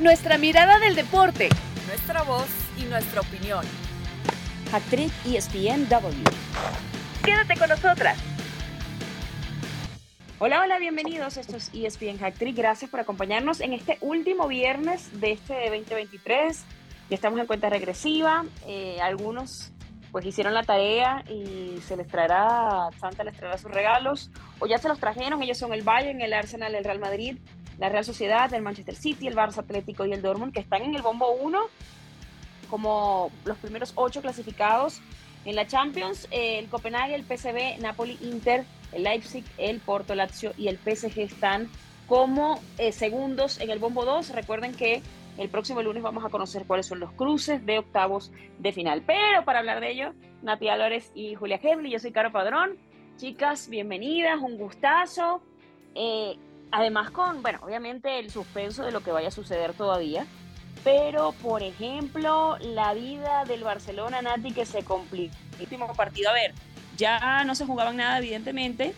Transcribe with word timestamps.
Nuestra 0.00 0.38
mirada 0.38 0.78
del 0.78 0.94
deporte. 0.94 1.48
Nuestra 1.88 2.22
voz 2.22 2.46
y 2.80 2.84
nuestra 2.84 3.20
opinión. 3.20 3.64
Actriz 4.72 5.12
ESPNW. 5.26 6.22
Quédate 7.24 7.56
con 7.58 7.68
nosotras. 7.68 8.16
Hola, 10.38 10.60
hola, 10.62 10.78
bienvenidos. 10.78 11.36
Esto 11.36 11.56
es 11.56 11.72
ESPN 11.74 12.22
Actriz. 12.22 12.54
Gracias 12.54 12.88
por 12.88 13.00
acompañarnos 13.00 13.60
en 13.60 13.72
este 13.72 13.98
último 14.00 14.46
viernes 14.46 15.20
de 15.20 15.32
este 15.32 15.68
2023. 15.68 16.64
Ya 17.10 17.14
estamos 17.16 17.40
en 17.40 17.46
cuenta 17.48 17.68
regresiva. 17.68 18.44
Eh, 18.68 19.00
algunos 19.02 19.72
pues 20.12 20.24
hicieron 20.24 20.54
la 20.54 20.62
tarea 20.62 21.24
y 21.28 21.80
se 21.82 21.96
les 21.96 22.06
traerá, 22.06 22.88
Santa 22.98 23.24
les 23.24 23.36
traerá 23.36 23.58
sus 23.58 23.70
regalos, 23.70 24.30
o 24.58 24.66
ya 24.66 24.78
se 24.78 24.88
los 24.88 24.98
trajeron, 24.98 25.42
ellos 25.42 25.58
son 25.58 25.74
el 25.74 25.82
Bayern, 25.82 26.20
el 26.20 26.32
Arsenal, 26.32 26.74
el 26.74 26.84
Real 26.84 26.98
Madrid, 26.98 27.36
la 27.78 27.88
Real 27.88 28.04
Sociedad, 28.04 28.52
el 28.52 28.62
Manchester 28.62 28.96
City, 28.96 29.28
el 29.28 29.36
Barça 29.36 29.58
Atlético 29.58 30.04
y 30.04 30.12
el 30.12 30.22
Dortmund, 30.22 30.52
que 30.52 30.60
están 30.60 30.82
en 30.82 30.94
el 30.94 31.02
bombo 31.02 31.30
1 31.32 31.58
como 32.68 33.30
los 33.44 33.56
primeros 33.58 33.92
ocho 33.94 34.20
clasificados 34.20 35.00
en 35.44 35.56
la 35.56 35.66
Champions. 35.66 36.28
el 36.30 36.68
Copenhague, 36.68 37.14
el 37.14 37.24
PSV, 37.24 37.80
Napoli, 37.80 38.18
Inter, 38.20 38.64
el 38.92 39.04
Leipzig, 39.04 39.44
el 39.56 39.80
Porto, 39.80 40.14
Lazio 40.14 40.52
y 40.56 40.68
el 40.68 40.78
PSG 40.78 41.20
están 41.20 41.68
como 42.06 42.60
eh, 42.78 42.92
segundos 42.92 43.60
en 43.60 43.70
el 43.70 43.78
bombo 43.78 44.04
2. 44.04 44.30
Recuerden 44.30 44.74
que 44.74 45.02
el 45.36 45.48
próximo 45.48 45.82
lunes 45.82 46.02
vamos 46.02 46.24
a 46.24 46.30
conocer 46.30 46.64
cuáles 46.66 46.86
son 46.86 47.00
los 47.00 47.12
cruces 47.12 47.64
de 47.64 47.78
octavos 47.78 48.32
de 48.58 48.72
final. 48.72 49.02
Pero 49.06 49.44
para 49.44 49.60
hablar 49.60 49.80
de 49.80 49.92
ello, 49.92 50.12
Nati 50.42 50.68
Álvarez 50.68 51.12
y 51.14 51.34
Julia 51.34 51.60
Hebli, 51.62 51.90
yo 51.90 51.98
soy 51.98 52.12
Caro 52.12 52.32
Padrón. 52.32 52.76
Chicas, 53.16 53.68
bienvenidas, 53.68 54.40
un 54.40 54.56
gustazo. 54.56 55.42
Eh, 55.94 56.36
Además 56.70 57.10
con, 57.10 57.42
bueno, 57.42 57.60
obviamente 57.62 58.18
el 58.18 58.30
suspenso 58.30 58.84
de 58.84 58.92
lo 58.92 59.02
que 59.02 59.10
vaya 59.10 59.28
a 59.28 59.32
suceder 59.32 59.72
todavía, 59.72 60.26
pero 60.84 61.32
por 61.42 61.62
ejemplo, 61.62 62.58
la 62.60 62.94
vida 62.94 63.44
del 63.44 63.64
Barcelona, 63.64 64.22
Nati, 64.22 64.52
que 64.52 64.66
se 64.66 64.84
complicó. 64.84 65.34
Último 65.60 65.92
partido, 65.94 66.30
a 66.30 66.34
ver, 66.34 66.54
ya 66.96 67.42
no 67.44 67.54
se 67.54 67.64
jugaban 67.64 67.96
nada, 67.96 68.18
evidentemente, 68.18 68.94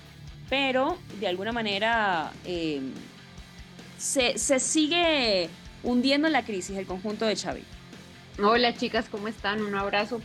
pero 0.49 0.99
de 1.21 1.29
alguna 1.29 1.53
manera 1.53 2.33
eh, 2.45 2.81
se, 3.97 4.37
se, 4.37 4.61
sigue 4.61 5.49
hundiendo 5.83 6.27
en 6.27 6.33
la 6.33 6.45
crisis 6.45 6.77
el 6.77 6.87
conjunto 6.87 7.25
de 7.25 7.37
Xavi. 7.37 7.65
Hola 8.43 8.75
chicas, 8.75 9.09
¿cómo 9.11 9.29
están? 9.29 9.63
Un 9.63 9.75
abrazo. 9.75 10.21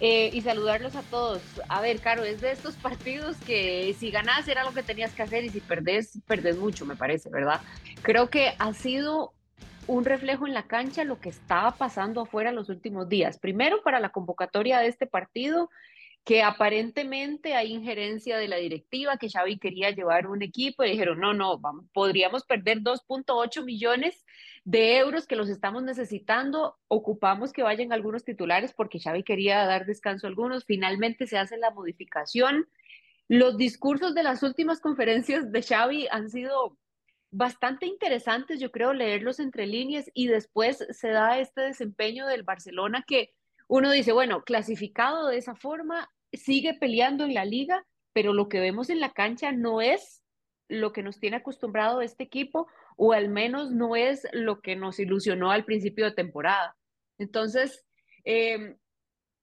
Eh, 0.00 0.30
y 0.32 0.42
saludarlos 0.42 0.94
a 0.94 1.02
todos. 1.02 1.42
A 1.68 1.80
ver, 1.80 2.00
Caro, 2.00 2.22
es 2.24 2.40
de 2.40 2.52
estos 2.52 2.76
partidos 2.82 3.36
que 3.38 3.94
si 3.98 4.10
ganás 4.10 4.46
era 4.46 4.64
lo 4.64 4.72
que 4.72 4.82
tenías 4.82 5.12
que 5.12 5.22
hacer 5.22 5.44
y 5.44 5.50
si 5.50 5.60
perdés, 5.60 6.20
perdés 6.26 6.56
mucho, 6.56 6.86
me 6.86 6.96
parece, 6.96 7.30
¿verdad? 7.30 7.60
Creo 8.02 8.30
que 8.30 8.54
ha 8.58 8.72
sido 8.74 9.32
un 9.88 10.04
reflejo 10.04 10.46
en 10.46 10.54
la 10.54 10.64
cancha 10.64 11.02
lo 11.02 11.18
que 11.18 11.30
estaba 11.30 11.72
pasando 11.72 12.20
afuera 12.20 12.52
los 12.52 12.68
últimos 12.68 13.08
días. 13.08 13.38
Primero, 13.38 13.82
para 13.82 14.00
la 14.00 14.10
convocatoria 14.10 14.78
de 14.78 14.86
este 14.86 15.06
partido, 15.06 15.70
que 16.28 16.42
aparentemente 16.42 17.54
hay 17.54 17.72
injerencia 17.72 18.36
de 18.36 18.48
la 18.48 18.56
directiva, 18.56 19.16
que 19.16 19.30
Xavi 19.30 19.58
quería 19.58 19.92
llevar 19.92 20.26
un 20.26 20.42
equipo 20.42 20.84
y 20.84 20.90
dijeron, 20.90 21.20
no, 21.20 21.32
no, 21.32 21.58
vamos, 21.58 21.86
podríamos 21.94 22.44
perder 22.44 22.80
2.8 22.80 23.64
millones 23.64 24.26
de 24.62 24.98
euros 24.98 25.26
que 25.26 25.36
los 25.36 25.48
estamos 25.48 25.84
necesitando, 25.84 26.76
ocupamos 26.86 27.50
que 27.50 27.62
vayan 27.62 27.94
algunos 27.94 28.24
titulares 28.24 28.74
porque 28.74 29.00
Xavi 29.00 29.22
quería 29.22 29.64
dar 29.64 29.86
descanso 29.86 30.26
a 30.26 30.28
algunos, 30.28 30.66
finalmente 30.66 31.26
se 31.26 31.38
hace 31.38 31.56
la 31.56 31.70
modificación. 31.70 32.68
Los 33.28 33.56
discursos 33.56 34.14
de 34.14 34.22
las 34.22 34.42
últimas 34.42 34.80
conferencias 34.80 35.50
de 35.50 35.62
Xavi 35.62 36.08
han 36.10 36.28
sido 36.28 36.76
bastante 37.30 37.86
interesantes, 37.86 38.60
yo 38.60 38.70
creo, 38.70 38.92
leerlos 38.92 39.40
entre 39.40 39.66
líneas 39.66 40.10
y 40.12 40.26
después 40.26 40.86
se 40.90 41.08
da 41.08 41.38
este 41.38 41.62
desempeño 41.62 42.26
del 42.26 42.42
Barcelona 42.42 43.02
que 43.08 43.32
uno 43.66 43.90
dice, 43.90 44.12
bueno, 44.12 44.44
clasificado 44.44 45.28
de 45.28 45.36
esa 45.38 45.54
forma, 45.54 46.10
sigue 46.32 46.74
peleando 46.74 47.24
en 47.24 47.34
la 47.34 47.44
liga, 47.44 47.84
pero 48.12 48.32
lo 48.32 48.48
que 48.48 48.60
vemos 48.60 48.90
en 48.90 49.00
la 49.00 49.12
cancha 49.12 49.52
no 49.52 49.80
es 49.80 50.22
lo 50.68 50.92
que 50.92 51.02
nos 51.02 51.18
tiene 51.18 51.38
acostumbrado 51.38 52.02
este 52.02 52.24
equipo 52.24 52.68
o 52.96 53.12
al 53.12 53.28
menos 53.28 53.70
no 53.70 53.96
es 53.96 54.26
lo 54.32 54.60
que 54.60 54.76
nos 54.76 54.98
ilusionó 54.98 55.50
al 55.50 55.64
principio 55.64 56.04
de 56.04 56.12
temporada. 56.12 56.76
Entonces, 57.18 57.84
em, 58.24 58.76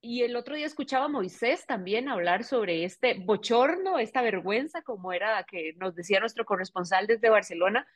y 0.01 0.21
el 0.21 0.35
otro 0.35 0.55
día 0.55 0.67
escuchaba 0.67 1.05
a 1.05 1.09
Moisés 1.09 1.65
también 1.65 2.09
hablar 2.09 2.43
sobre 2.43 2.83
este 2.83 3.15
bochorno, 3.15 3.97
esta 3.97 4.21
vergüenza, 4.21 4.83
como 4.83 5.13
era 5.13 5.43
que 5.49 5.73
nos 5.77 5.95
decía 5.95 6.19
nuestro 6.19 6.45
corresponsal 6.45 7.07
desde 7.07 7.29
Barcelona, 7.29 7.87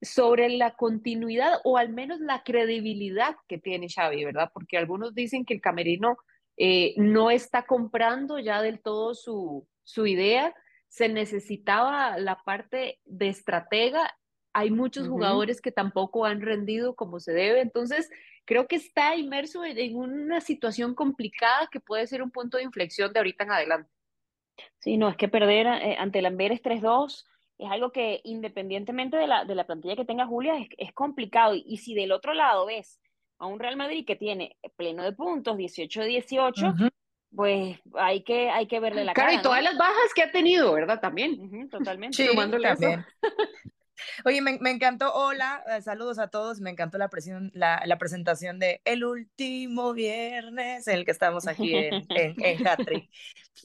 sobre 0.00 0.48
la 0.48 0.74
continuidad 0.74 1.60
o 1.62 1.78
al 1.78 1.90
menos 1.90 2.18
la 2.18 2.42
credibilidad 2.42 3.36
que 3.46 3.58
tiene 3.58 3.88
Xavi, 3.88 4.24
¿verdad? 4.24 4.50
Porque 4.52 4.76
algunos 4.76 5.14
dicen 5.14 5.44
que 5.44 5.54
el 5.54 5.60
camerino 5.60 6.16
eh, 6.56 6.94
no 6.96 7.30
está 7.30 7.66
comprando 7.66 8.38
ya 8.38 8.62
del 8.62 8.80
todo 8.80 9.14
su, 9.14 9.66
su 9.84 10.06
idea, 10.06 10.54
se 10.88 11.08
necesitaba 11.08 12.18
la 12.18 12.42
parte 12.44 13.00
de 13.04 13.28
estratega 13.28 14.10
hay 14.52 14.70
muchos 14.70 15.08
jugadores 15.08 15.60
que 15.60 15.72
tampoco 15.72 16.26
han 16.26 16.40
rendido 16.40 16.94
como 16.94 17.20
se 17.20 17.32
debe, 17.32 17.60
entonces 17.60 18.10
creo 18.44 18.66
que 18.66 18.76
está 18.76 19.16
inmerso 19.16 19.64
en, 19.64 19.96
una 19.96 20.40
situación 20.40 20.94
complicada 20.94 21.68
que 21.70 21.80
puede 21.80 22.06
ser 22.06 22.22
un 22.22 22.30
punto 22.30 22.58
de 22.58 22.64
inflexión 22.64 23.12
de 23.12 23.20
ahorita 23.20 23.44
en 23.44 23.52
adelante. 23.52 23.90
Sí, 24.78 24.96
no, 24.96 25.08
es 25.08 25.16
que 25.16 25.28
perder 25.28 25.66
eh, 25.66 25.96
ante 25.98 26.18
el 26.18 26.26
Amberes 26.26 26.62
3-2 26.62 27.24
es 27.58 27.70
algo 27.70 27.92
que 27.92 28.20
independientemente 28.24 29.16
de 29.16 29.26
la, 29.26 29.44
de 29.44 29.54
la 29.54 29.66
plantilla 29.66 29.96
que 29.96 30.04
tenga 30.04 30.26
Julia 30.26 30.58
es, 30.58 30.68
es 30.76 30.92
complicado. 30.92 31.54
Y, 31.54 31.78
si 31.78 31.94
del 31.94 32.12
otro 32.12 32.34
lado 32.34 32.66
ves 32.66 33.00
a 33.42 33.46
un 33.46 33.58
Real 33.58 33.76
Madrid 33.76 34.04
que 34.06 34.14
tiene 34.14 34.56
pleno 34.76 35.02
de 35.02 35.12
puntos, 35.12 35.56
18-18, 35.56 36.92
pues 37.34 37.76
hay 37.94 38.22
que, 38.22 38.48
hay 38.48 38.68
que 38.68 38.78
verle 38.78 39.04
la 39.04 39.14
cara. 39.14 39.30
Claro, 39.30 39.40
y 39.40 39.42
todas 39.42 39.62
las 39.64 39.76
bajas 39.76 40.14
que 40.14 40.22
ha 40.22 40.30
tenido, 40.30 40.72
¿verdad? 40.72 41.00
También. 41.00 41.68
totalmente. 41.68 42.16
Sí, 42.16 42.36
también. 42.36 43.04
Oye, 44.24 44.40
me, 44.40 44.58
encantó, 44.70 45.12
hola, 45.14 45.62
eh, 45.68 45.82
saludos 45.82 46.18
a 46.18 46.28
todos, 46.28 46.60
me 46.60 46.70
encantó 46.70 46.98
la, 46.98 47.10
la, 47.52 47.82
la, 47.84 47.98
presentación 47.98 48.58
de 48.58 48.80
El 48.84 49.04
último 49.04 49.92
viernes, 49.92 50.86
en 50.88 50.94
el 50.94 51.04
que 51.04 51.10
estamos 51.10 51.46
aquí 51.46 51.74
en, 51.74 52.04
en, 52.10 52.34
en 52.42 52.66
Hattrick. 52.66 53.08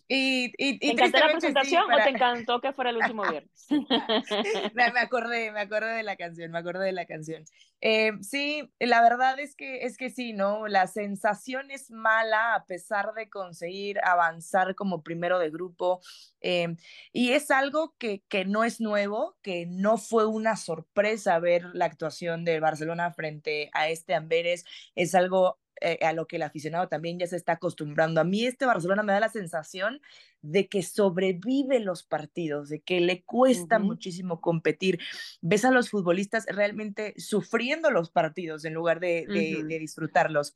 Y, 0.08 0.54
y, 0.58 0.80
¿Te 0.80 0.92
encantó 0.92 1.20
la 1.20 1.32
presentación 1.32 1.84
o 1.92 1.98
te 1.98 2.10
encantó 2.10 2.62
que 2.62 2.74
fuera 2.74 2.92
el 2.92 2.98
último 2.98 3.24
viernes? 3.30 3.68
me, 4.74 4.92
me, 4.92 5.00
acordé, 5.00 5.52
me 5.52 5.62
acordé 5.62 5.94
de 5.94 6.04
la 6.04 6.16
canción, 6.16 6.52
me 6.52 6.60
acordé 6.60 6.86
de 6.86 6.92
la 6.92 7.06
canción. 7.06 7.44
Eh, 7.82 8.12
sí, 8.22 8.70
la 8.80 9.02
verdad 9.02 9.40
es 9.40 9.56
que, 9.56 9.86
es 9.86 9.98
que 9.98 10.10
sí, 10.10 10.34
¿no? 10.34 10.68
La 10.68 10.88
sensación 10.88 11.70
es 11.72 11.92
mala 11.92 12.56
a 12.56 12.66
pesar 12.66 13.14
de 13.14 13.30
conseguir 13.30 14.00
avanzar 14.04 14.76
como 14.76 15.04
primero 15.04 15.40
de 15.40 15.50
grupo. 15.50 16.02
Eh, 16.42 16.76
y 17.12 17.32
es 17.32 17.52
algo 17.52 17.94
que, 17.98 18.24
que 18.30 18.46
no 18.46 18.64
es 18.64 18.80
nuevo, 18.80 19.38
que 19.42 19.66
no 19.68 19.98
fue 19.98 20.26
una 20.30 20.56
sorpresa 20.56 21.40
ver 21.40 21.64
la 21.74 21.86
actuación 21.86 22.46
de 22.46 22.60
Barcelona 22.60 23.12
frente 23.12 23.70
a 23.74 23.90
este 23.90 24.16
Amberes. 24.16 24.66
Es 24.96 25.16
algo 25.16 25.60
eh, 25.82 26.00
a 26.02 26.14
lo 26.14 26.26
que 26.26 26.38
el 26.38 26.42
aficionado 26.42 26.88
también 26.88 27.20
ya 27.20 27.28
se 27.28 27.36
está 27.36 27.54
acostumbrando. 27.54 28.20
A 28.20 28.24
mí 28.24 28.46
este 28.46 28.66
Barcelona 28.66 29.04
me 29.04 29.14
da 29.14 29.20
la 29.20 29.30
sensación 29.30 30.02
de 30.42 30.68
que 30.68 30.82
sobrevive 30.82 31.80
los 31.80 32.04
partidos, 32.04 32.70
de 32.70 32.80
que 32.80 33.00
le 33.00 33.24
cuesta 33.24 33.78
muchísimo 33.78 34.42
competir. 34.42 35.00
Ves 35.42 35.66
a 35.66 35.72
los 35.72 35.90
futbolistas 35.90 36.46
realmente 36.48 37.14
sufriendo 37.18 37.92
los 37.92 38.10
partidos 38.10 38.66
en 38.66 38.74
lugar 38.74 39.00
de, 39.00 39.26
de, 39.28 39.80
disfrutarlos. 39.80 40.56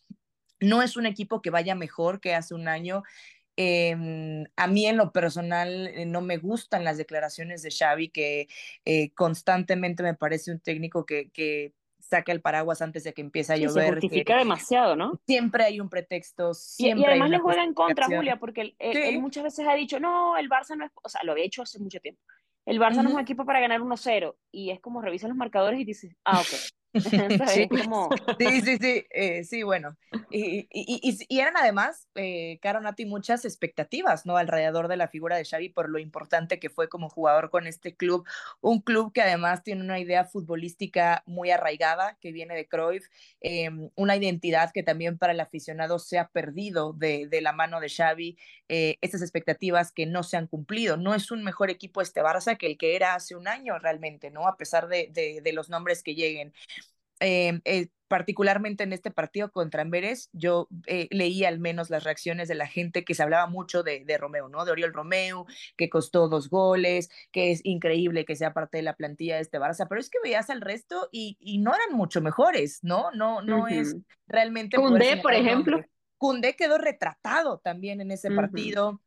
No 0.59 0.81
es 0.81 0.97
un 0.97 1.05
equipo 1.05 1.41
que 1.41 1.49
vaya 1.49 1.75
mejor 1.75 2.19
que 2.19 2.33
hace 2.33 2.55
un 2.55 2.67
año. 2.67 3.03
Em, 3.57 4.45
a 4.56 4.67
mí 4.67 4.85
en 4.85 4.97
lo 4.97 5.12
personal 5.12 5.88
eh, 5.88 6.06
no 6.06 6.22
me 6.22 6.38
gustan 6.38 6.84
las 6.84 6.97
declaraciones 6.97 7.62
de 7.62 7.72
Xavi, 7.72 8.09
que 8.09 8.47
eh, 8.85 9.12
constantemente 9.13 10.03
me 10.03 10.13
parece 10.13 10.51
un 10.51 10.59
técnico 10.59 11.06
que, 11.06 11.29
que 11.31 11.73
saca 12.12 12.31
el 12.31 12.41
paraguas 12.41 12.81
antes 12.81 13.03
de 13.03 13.13
que 13.13 13.21
empiece 13.21 13.53
a 13.53 13.57
llover. 13.57 13.86
Se 13.86 13.92
justifica 13.92 14.38
demasiado, 14.38 14.95
¿no? 14.95 15.19
Siempre 15.25 15.63
hay 15.63 15.80
un 15.80 15.89
pretexto, 15.89 16.53
siempre. 16.53 17.03
Y, 17.03 17.06
además 17.06 17.30
le 17.30 17.39
juega 17.39 17.63
en 17.63 17.74
contra, 17.74 18.07
Julia, 18.07 18.38
porque 18.38 18.75
él, 18.80 19.19
muchas 19.21 19.44
veces 19.44 19.68
ha 19.68 19.75
dicho, 19.75 20.00
no, 20.00 20.38
el 20.38 20.50
Barça 20.50 20.75
no 20.75 20.86
es, 20.86 20.92
o 21.01 21.09
sea, 21.09 21.21
lo 21.24 21.31
había 21.31 21.45
hecho 21.45 21.62
hace 21.62 21.80
mucho 21.80 22.00
tiempo. 22.00 22.21
El 22.65 22.80
Barça 22.80 23.01
no 23.01 23.09
es 23.09 23.15
un 23.15 23.21
equipo 23.21 23.45
para 23.45 23.59
ganar 23.59 23.81
1-0 23.81 24.36
y 24.51 24.69
es 24.69 24.80
como 24.80 25.01
revisa 25.01 25.27
los 25.27 25.38
marcadores 25.38 25.80
y 25.80 25.86
dice, 25.86 26.15
ah, 26.25 26.42
ok. 26.42 26.94
sí. 27.48 27.69
sí, 28.62 28.77
sí, 28.77 29.06
eh, 29.09 29.44
sí, 29.44 29.63
bueno. 29.63 29.98
Y, 30.31 30.68
eran 31.30 31.57
además, 31.57 32.07
eh, 32.16 32.60
Caro 32.62 32.81
Nati, 32.81 33.06
muchas 33.06 33.45
expectativas, 33.45 34.25
¿no? 34.25 34.38
Alrededor 34.38 34.88
de 34.88 34.98
la 34.98 35.07
figura 35.07 35.36
de 35.38 35.45
Xavi 35.45 35.69
por 35.69 35.89
lo 35.89 36.00
importante 36.00 36.60
que 36.60 36.69
fue 36.69 36.89
como 36.89 37.10
jugador 37.10 37.50
con 37.50 37.68
este 37.68 37.95
club, 37.95 38.28
un 38.62 38.81
club 38.81 39.13
que 39.13 39.22
además 39.22 39.63
tiene 39.63 39.83
una 39.83 40.00
idea 40.00 40.25
futbolística 40.25 41.24
muy 41.25 41.51
arraigada, 41.51 42.18
que 42.19 42.31
viene 42.31 42.56
de 42.56 42.68
Cruyff, 42.68 43.06
em, 43.42 43.89
una 43.95 44.16
identidad 44.16 44.72
que 44.74 44.83
también 44.83 45.18
para 45.18 45.33
el 45.33 45.39
aficionado 45.39 46.00
se 46.00 46.19
ha 46.19 46.28
perdido 46.30 46.94
de, 46.94 47.27
la 47.42 47.54
mano 47.54 47.80
de 47.80 47.89
Xavi, 47.89 48.38
eh, 48.69 48.98
estas 49.01 49.22
expectativas 49.22 49.92
que 49.92 50.06
no 50.06 50.24
se 50.24 50.38
han 50.38 50.48
cumplido. 50.48 50.98
No 50.98 51.16
es 51.16 51.31
un 51.31 51.44
mejor 51.44 51.69
equipo 51.69 52.01
este 52.01 52.22
Barça 52.22 52.57
que 52.57 52.68
el 52.68 52.77
que 52.77 52.95
era 52.95 53.16
hace 53.16 53.36
un 53.36 53.48
año 53.48 53.77
realmente, 53.80 54.31
¿no? 54.31 54.48
A 54.48 54.57
pesar 54.57 54.88
de 54.88 55.51
los 55.54 55.69
nombres 55.69 56.04
que 56.04 56.16
lleguen. 56.16 56.54
Eh, 57.21 57.62
eh, 57.63 57.88
particularmente 58.09 58.83
en 58.83 58.91
este 58.91 59.09
partido 59.09 59.51
contra 59.53 59.83
Amberes, 59.83 60.29
yo 60.33 60.68
eh, 60.85 61.07
leí 61.12 61.45
al 61.45 61.59
menos 61.59 61.89
las 61.89 62.03
reacciones 62.03 62.50
de 62.50 62.56
la 62.56 62.68
gente 62.68 63.06
que 63.06 63.13
se 63.13 63.23
hablaba 63.23 63.47
mucho 63.47 63.83
de, 63.83 64.03
de, 64.03 64.18
Romeo, 64.18 64.50
¿no? 64.50 64.65
De 64.65 64.71
Oriol 64.71 64.94
Romeo, 64.94 65.45
que 65.77 65.89
costó 65.89 66.27
dos 66.27 66.50
goles, 66.50 67.09
que 67.31 67.51
es 67.51 67.62
increíble 67.63 68.25
que 68.25 68.35
sea 68.35 68.53
parte 68.53 68.79
de 68.79 68.83
la 68.83 68.97
plantilla 68.97 69.35
de 69.35 69.41
este 69.44 69.59
Barça, 69.59 69.85
pero 69.88 70.01
es 70.01 70.09
que 70.09 70.18
veías 70.21 70.50
al 70.50 70.59
resto 70.59 71.07
y, 71.13 71.38
y 71.39 71.59
no 71.59 71.73
eran 71.73 71.95
mucho 71.95 72.19
mejores, 72.19 72.79
¿no? 72.81 73.12
No, 73.13 73.41
no 73.41 73.59
uh 73.59 73.67
-huh. 73.67 73.79
es 73.79 73.95
realmente... 74.27 74.75
Cundé, 74.75 75.15
por 75.21 75.33
ejemplo. 75.33 75.79
Cundé 76.17 76.57
quedó 76.57 76.77
retratado 76.77 77.59
también 77.59 78.01
en 78.01 78.12
ese 78.12 78.27
uh 78.27 78.33
-huh. 78.33 78.35
partido 78.35 79.01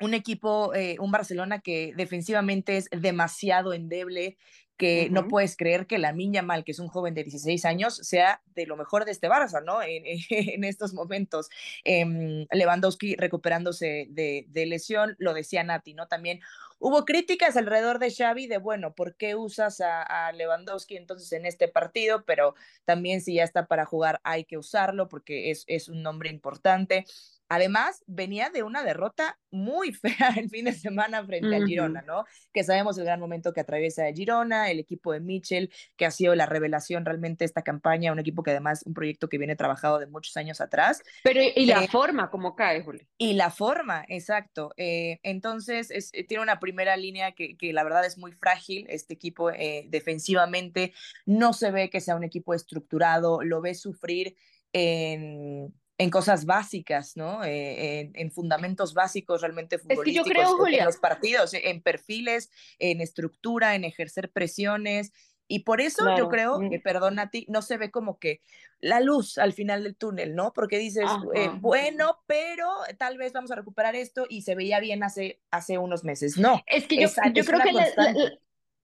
un 0.00 0.14
equipo, 0.14 0.74
eh, 0.74 0.96
un 0.98 1.10
Barcelona 1.12 1.60
que 1.60 1.92
defensivamente 1.96 2.76
es 2.78 2.88
demasiado 2.90 3.72
endeble, 3.74 4.38
que 4.80 5.02
uh 5.02 5.08
-huh. 5.08 5.10
no 5.12 5.28
puedes 5.28 5.58
creer 5.58 5.86
que 5.86 5.98
la 5.98 6.14
Miña 6.14 6.40
Mal, 6.40 6.64
que 6.64 6.72
es 6.72 6.78
un 6.78 6.88
joven 6.88 7.12
de 7.12 7.22
16 7.22 7.66
años, 7.66 7.96
sea 7.96 8.40
de 8.54 8.64
lo 8.64 8.78
mejor 8.78 9.04
de 9.04 9.12
este 9.12 9.28
Barça, 9.28 9.62
¿no? 9.62 9.82
En, 9.82 10.04
en 10.06 10.64
estos 10.64 10.94
momentos. 10.94 11.50
Eh, 11.84 12.46
Lewandowski 12.50 13.14
recuperándose 13.16 14.06
de, 14.08 14.46
de, 14.48 14.66
lesión, 14.66 15.16
lo 15.18 15.34
decía 15.34 15.62
Nati, 15.64 15.92
¿no? 15.92 16.08
También 16.08 16.40
hubo 16.78 17.04
críticas 17.04 17.58
alrededor 17.58 17.98
de 17.98 18.10
Xavi 18.10 18.46
de, 18.46 18.56
bueno, 18.56 18.94
¿por 18.94 19.16
qué 19.16 19.34
usas 19.34 19.82
a, 19.82 20.02
a 20.02 20.32
Lewandowski 20.32 20.96
entonces 20.96 21.30
en 21.32 21.44
este 21.44 21.68
partido? 21.68 22.24
Pero 22.24 22.54
también 22.86 23.20
si 23.20 23.34
ya 23.34 23.44
está 23.44 23.66
para 23.66 23.84
jugar 23.84 24.20
hay 24.24 24.44
que 24.44 24.56
usarlo 24.56 25.08
porque 25.08 25.50
es, 25.50 25.64
es 25.66 25.90
un 25.90 26.02
nombre 26.02 26.30
importante. 26.30 27.04
Además, 27.50 28.04
venía 28.06 28.48
de 28.48 28.62
una 28.62 28.84
derrota 28.84 29.36
muy 29.50 29.92
fea 29.92 30.34
el 30.36 30.48
fin 30.48 30.66
de 30.66 30.72
semana 30.72 31.24
frente 31.26 31.48
uh 31.48 31.50
-huh. 31.50 31.64
a 31.64 31.66
Girona, 31.66 32.02
¿no? 32.02 32.24
Que 32.52 32.62
sabemos 32.62 32.96
el 32.96 33.04
gran 33.04 33.18
momento 33.18 33.52
que 33.52 33.60
atraviesa 33.60 34.04
Girona, 34.14 34.70
el 34.70 34.78
equipo 34.78 35.12
de 35.12 35.20
Mitchell, 35.20 35.72
que 35.96 36.06
ha 36.06 36.12
sido 36.12 36.36
la 36.36 36.46
revelación 36.46 37.04
realmente 37.04 37.42
de 37.42 37.46
esta 37.46 37.62
campaña, 37.62 38.12
un 38.12 38.20
equipo 38.20 38.44
que 38.44 38.52
además, 38.52 38.84
un 38.86 38.94
proyecto 38.94 39.28
que 39.28 39.36
viene 39.36 39.56
trabajado 39.56 39.98
de 39.98 40.06
muchos 40.06 40.36
años 40.36 40.60
atrás. 40.60 41.02
Pero, 41.24 41.40
y 41.42 41.66
la 41.66 41.84
eh, 41.84 41.88
forma, 41.88 42.30
como 42.30 42.54
cae, 42.54 42.82
Juli. 42.82 43.08
Y 43.18 43.32
la 43.32 43.50
forma, 43.50 44.04
exacto. 44.06 44.72
Eh, 44.76 45.18
entonces, 45.24 45.90
es, 45.90 46.10
eh, 46.12 46.22
tiene 46.22 46.44
una 46.44 46.60
primera 46.60 46.96
línea 46.96 47.32
que, 47.32 47.56
que, 47.56 47.72
la 47.72 47.82
verdad 47.82 48.06
es 48.06 48.16
muy 48.16 48.30
frágil, 48.32 48.86
este 48.88 49.14
equipo 49.14 49.50
eh, 49.50 49.86
defensivamente, 49.88 50.92
no 51.26 51.52
se 51.52 51.72
ve 51.72 51.90
que 51.90 52.00
sea 52.00 52.14
un 52.14 52.24
equipo 52.24 52.54
estructurado, 52.54 53.42
lo 53.42 53.60
ve 53.60 53.74
sufrir 53.74 54.36
en 54.72 55.74
en 56.00 56.08
cosas 56.08 56.46
básicas, 56.46 57.14
¿no? 57.14 57.44
Eh, 57.44 58.00
en, 58.00 58.12
en, 58.14 58.30
fundamentos 58.30 58.94
básicos 58.94 59.42
realmente 59.42 59.78
futbolísticos. 59.78 60.06
Es 60.06 60.32
que 60.32 60.40
yo 60.40 60.42
creo, 60.46 60.56
Julia. 60.56 60.78
En 60.78 60.84
los 60.86 60.96
partidos, 60.96 61.52
en 61.52 61.82
perfiles, 61.82 62.50
en 62.78 63.02
estructura, 63.02 63.74
en 63.74 63.84
ejercer 63.84 64.30
presiones. 64.30 65.12
Y 65.46 65.58
por 65.58 65.82
eso 65.82 66.04
claro. 66.04 66.16
yo 66.16 66.28
creo, 66.30 66.58
mm. 66.58 66.72
eh, 66.72 66.80
perdón 66.80 67.18
a 67.18 67.28
ti, 67.28 67.44
no 67.50 67.60
se 67.60 67.76
ve 67.76 67.90
como 67.90 68.18
que 68.18 68.40
la 68.80 69.00
luz 69.00 69.36
al 69.36 69.52
final 69.52 69.82
del 69.82 69.94
túnel, 69.94 70.34
¿no? 70.34 70.54
Porque 70.54 70.78
dices, 70.78 71.04
eh, 71.34 71.50
bueno, 71.60 72.16
pero 72.26 72.66
tal 72.96 73.18
vez 73.18 73.34
vamos 73.34 73.50
a 73.50 73.56
recuperar 73.56 73.94
esto 73.94 74.24
y 74.26 74.40
se 74.40 74.54
veía 74.54 74.80
bien 74.80 75.02
hace, 75.02 75.42
hace 75.50 75.76
unos 75.76 76.02
meses. 76.02 76.38
No. 76.38 76.62
Es 76.66 76.86
que 76.86 76.96
yo, 76.96 77.08
es, 77.08 77.16
yo 77.34 77.42
es 77.42 77.46
creo 77.46 77.60
que 77.60 77.72
la, 77.72 77.86
la, 77.96 78.14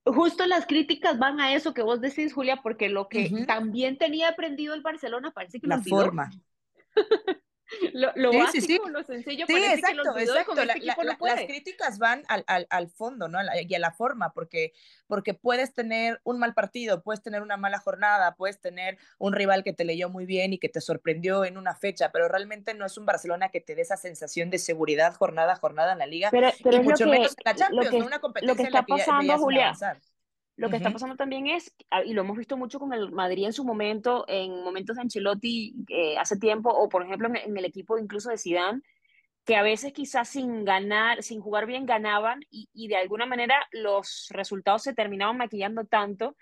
justo 0.05 0.45
las 0.45 0.67
críticas 0.67 1.19
van 1.19 1.41
a 1.41 1.55
eso 1.55 1.73
que 1.73 1.81
vos 1.81 2.03
decís, 2.03 2.35
Julia, 2.35 2.61
porque 2.63 2.91
lo 2.91 3.09
que 3.09 3.21
uh 3.21 3.37
-huh. 3.37 3.47
también 3.47 3.97
tenía 3.97 4.29
aprendido 4.29 4.75
el 4.75 4.83
Barcelona 4.83 5.31
parece 5.31 5.61
que 5.61 5.67
la 5.67 5.79
lo 5.79 5.83
forma. 5.83 6.31
Lo, 7.93 8.13
lo 8.15 8.31
sí, 8.31 8.39
básico, 8.39 8.67
sí, 8.67 8.81
sí. 8.85 8.91
lo 8.91 9.03
sencillo, 9.03 9.47
sí, 9.47 9.53
parece 9.53 9.75
exacto, 9.75 9.89
que 9.89 9.97
lo 9.97 10.19
exacto. 10.19 10.53
Este 10.61 10.65
la, 10.85 10.95
no 10.97 11.03
la, 11.03 11.19
las 11.21 11.45
críticas 11.47 11.99
van 11.99 12.23
al, 12.29 12.45
al, 12.47 12.67
al 12.71 12.89
fondo, 12.89 13.29
¿no? 13.29 13.39
y 13.67 13.75
a 13.75 13.79
la 13.79 13.93
forma, 13.93 14.33
porque, 14.33 14.73
porque 15.07 15.35
puedes 15.35 15.75
tener 15.75 16.21
un 16.25 16.39
mal 16.39 16.55
partido, 16.55 17.03
puedes 17.03 17.23
tener 17.23 17.43
una 17.43 17.57
mala 17.57 17.79
jornada, 17.79 18.35
puedes 18.37 18.61
tener 18.61 18.99
un 19.19 19.33
rival 19.33 19.65
que 19.65 19.73
te 19.73 19.85
leyó 19.85 20.09
muy 20.09 20.27
bien 20.27 20.53
y 20.53 20.59
que 20.59 20.69
te 20.69 20.81
sorprendió 20.81 21.45
en 21.45 21.59
una 21.59 21.75
fecha, 21.75 22.13
pero 22.13 22.29
realmente 22.29 22.75
no 22.75 22.87
es 22.87 22.97
un 22.97 23.07
Barcelona 23.07 23.49
que 23.49 23.61
te 23.61 23.75
dé 23.75 23.83
esa 23.83 23.97
sensación 23.97 24.51
de 24.51 24.59
seguridad 24.59 25.15
jornada 25.15 25.55
a 25.55 25.57
jornada 25.57 25.93
en 25.93 25.99
la 25.99 26.07
liga, 26.07 26.31
pero, 26.31 26.51
pero 26.63 26.77
y 26.77 26.81
mucho 26.81 27.05
que, 27.05 27.11
menos 27.11 27.31
en 27.37 27.43
la 27.45 27.55
Champions, 27.55 27.91
que, 27.91 27.99
¿no? 27.99 28.07
una 28.07 28.21
competencia 28.21 28.53
lo 28.53 28.57
que 28.57 28.63
está 28.63 28.79
en 28.79 28.87
la 28.89 28.97
que 28.97 29.03
pasando, 29.03 29.33
ya, 29.33 29.39
Julia, 29.39 29.65
avanzar. 29.65 30.01
Lo 30.57 30.69
que 30.69 30.77
uh 30.77 30.79
-huh. 30.79 30.79
está 30.79 30.91
pasando 30.91 31.17
también 31.17 31.47
es, 31.49 31.75
ah, 31.91 32.03
y 32.03 32.15
lo 32.15 32.23
hemos 32.23 32.39
visto 32.39 32.57
mucho 32.57 32.79
con 32.79 32.93
el 32.95 33.13
Madrid 33.13 33.45
en 33.45 33.53
su 33.53 33.65
momento, 33.65 34.25
en 34.27 34.65
momentos 34.65 34.97
de 34.97 35.03
Ancelotti 35.03 35.75
eh, 35.89 36.17
hace 36.17 36.39
tiempo, 36.39 36.71
o 36.71 36.89
por 36.89 37.05
ejemplo 37.05 37.29
en, 37.29 37.37
en, 37.37 37.57
el 37.57 37.65
equipo 37.67 37.99
incluso 37.99 38.31
de 38.31 38.39
Zidane, 38.39 38.81
que 39.45 39.57
a 39.57 39.63
veces 39.63 39.93
quizás 39.93 40.29
sin 40.29 40.65
ganar, 40.65 41.23
sin 41.23 41.41
jugar 41.41 41.67
bien 41.67 41.87
ganaban 41.87 42.41
y, 42.51 42.69
y, 42.73 42.89
de 42.89 42.97
alguna 42.97 43.27
manera 43.27 43.55
los 43.71 44.29
resultados 44.31 44.83
se 44.83 44.95
terminaban 44.95 45.37
maquillando 45.37 45.85
tanto 45.85 46.37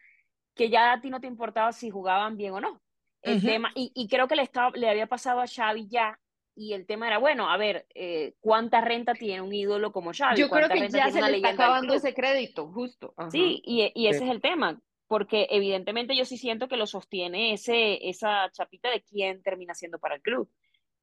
que 0.54 0.70
ya 0.70 0.92
a 0.92 1.00
ti 1.00 1.10
no 1.10 1.20
te 1.20 1.26
importaba 1.26 1.72
si 1.72 1.90
jugaban 1.90 2.36
bien 2.36 2.54
o 2.54 2.60
no. 2.60 2.80
El 3.20 3.36
uh 3.36 3.40
-huh. 3.40 3.46
tema, 3.46 3.72
y, 3.74 3.90
y, 3.94 4.08
creo 4.08 4.28
que 4.28 4.36
le, 4.36 4.42
estaba, 4.42 4.70
le 4.70 4.88
había 4.88 5.06
pasado 5.06 5.40
a 5.40 5.46
Xavi 5.46 5.88
ya 5.88 6.18
y 6.56 6.72
el 6.72 6.86
tema 6.86 7.08
era, 7.08 7.18
bueno, 7.18 7.50
a 7.50 7.56
ver, 7.56 7.86
eh, 7.94 8.34
¿cuánta 8.40 8.80
renta 8.80 9.14
tiene 9.14 9.42
un 9.42 9.52
ídolo 9.52 9.92
como 9.92 10.12
Xavi? 10.12 10.38
Yo 10.38 10.48
creo 10.48 10.68
que 10.68 10.88
ya 10.88 11.10
se 11.10 11.20
le 11.20 11.36
está 11.36 11.50
acabando 11.50 11.94
ese 11.94 12.14
crédito, 12.14 12.68
justo. 12.68 13.14
Ajá. 13.16 13.30
Sí, 13.30 13.60
y, 13.64 13.90
y 13.94 14.06
ese 14.06 14.20
sí. 14.20 14.24
es 14.24 14.30
el 14.30 14.40
tema, 14.40 14.80
porque 15.08 15.48
evidentemente 15.50 16.16
yo 16.16 16.24
sí 16.24 16.38
siento 16.38 16.68
que 16.68 16.76
lo 16.76 16.86
sostiene 16.86 17.52
ese, 17.52 18.08
esa 18.08 18.50
chapita 18.52 18.90
de 18.90 19.02
quién 19.02 19.42
termina 19.42 19.74
siendo 19.74 19.98
para 19.98 20.16
el 20.16 20.22
club. 20.22 20.48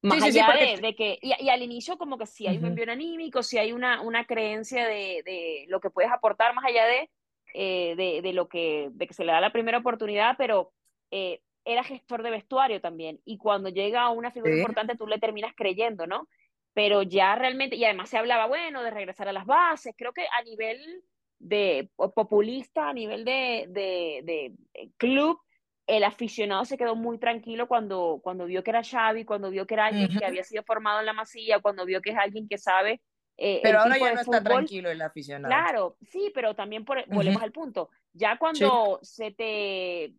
Más 0.02 0.18
sí, 0.18 0.24
allá 0.30 0.32
sí, 0.32 0.50
porque... 0.50 0.66
de, 0.66 0.80
de, 0.80 0.94
que, 0.96 1.18
y, 1.22 1.32
y, 1.44 1.48
al 1.48 1.62
inicio 1.62 1.96
como 1.96 2.18
que 2.18 2.26
si 2.26 2.46
hay 2.46 2.56
uh 2.56 2.60
-huh. 2.60 2.62
un 2.64 2.68
envío 2.70 2.90
anímico, 2.90 3.42
si 3.42 3.58
hay 3.58 3.72
una, 3.72 4.00
una 4.00 4.24
creencia 4.24 4.86
de, 4.86 5.22
de, 5.24 5.66
lo 5.68 5.80
que 5.80 5.90
puedes 5.90 6.10
aportar 6.10 6.54
más 6.54 6.64
allá 6.64 6.86
de, 6.86 7.10
eh, 7.54 7.94
de, 7.96 8.20
de, 8.22 8.32
lo 8.32 8.48
que, 8.48 8.88
de 8.92 9.06
que 9.06 9.14
se 9.14 9.24
le 9.24 9.32
da 9.32 9.40
la 9.40 9.52
primera 9.52 9.78
oportunidad, 9.78 10.34
pero 10.36 10.72
eh, 11.12 11.40
era 11.64 11.84
gestor 11.84 12.22
de 12.22 12.30
vestuario 12.30 12.80
también, 12.80 13.20
y 13.24 13.38
cuando 13.38 13.68
llega 13.68 14.08
una 14.10 14.30
figura 14.30 14.52
¿Sí? 14.52 14.58
importante 14.58 14.96
tú 14.96 15.06
le 15.06 15.18
terminas 15.18 15.52
creyendo, 15.56 16.06
¿no? 16.06 16.28
Pero 16.74 17.02
ya 17.02 17.34
realmente, 17.34 17.76
y 17.76 17.84
además 17.84 18.08
se 18.08 18.18
hablaba, 18.18 18.46
bueno, 18.46 18.82
de 18.82 18.90
regresar 18.90 19.28
a 19.28 19.32
las 19.32 19.46
bases, 19.46 19.94
creo 19.96 20.12
que 20.12 20.22
a 20.22 20.42
nivel 20.42 21.04
de 21.38 21.90
populista, 21.96 22.88
a 22.88 22.92
nivel 22.92 23.24
de, 23.24 23.66
de, 23.68 24.20
de 24.24 24.54
eh, 24.74 24.90
club, 24.96 25.38
el 25.86 26.04
aficionado 26.04 26.64
se 26.64 26.78
quedó 26.78 26.94
muy 26.94 27.18
tranquilo 27.18 27.66
cuando, 27.66 28.20
cuando 28.22 28.46
vio 28.46 28.62
que 28.62 28.70
era 28.70 28.84
Xavi, 28.84 29.24
cuando 29.24 29.50
vio 29.50 29.66
que 29.66 29.74
era 29.74 29.86
alguien 29.86 30.06
uh 30.10 30.14
-huh. 30.14 30.18
que 30.18 30.24
había 30.24 30.44
sido 30.44 30.62
formado 30.62 31.00
en 31.00 31.06
la 31.06 31.12
masía, 31.12 31.60
cuando 31.60 31.84
vio 31.84 32.00
que 32.00 32.10
es 32.10 32.16
alguien 32.16 32.48
que 32.48 32.58
sabe 32.58 33.00
eh, 33.36 33.60
pero 33.62 33.80
ahora 33.80 33.98
ya 33.98 34.14
no 34.14 34.20
está 34.20 34.42
tranquilo 34.42 34.90
el 34.90 35.00
aficionado. 35.02 35.52
Claro, 35.52 35.96
sí, 36.02 36.30
pero 36.34 36.54
también 36.54 36.84
por, 36.84 37.04
volvemos 37.08 37.36
uh 37.36 37.40
-huh. 37.40 37.44
al 37.44 37.52
punto. 37.52 37.90
Ya 38.12 38.38
cuando 38.38 39.00
sí. 39.02 39.14
se 39.14 39.30
te 39.32 40.12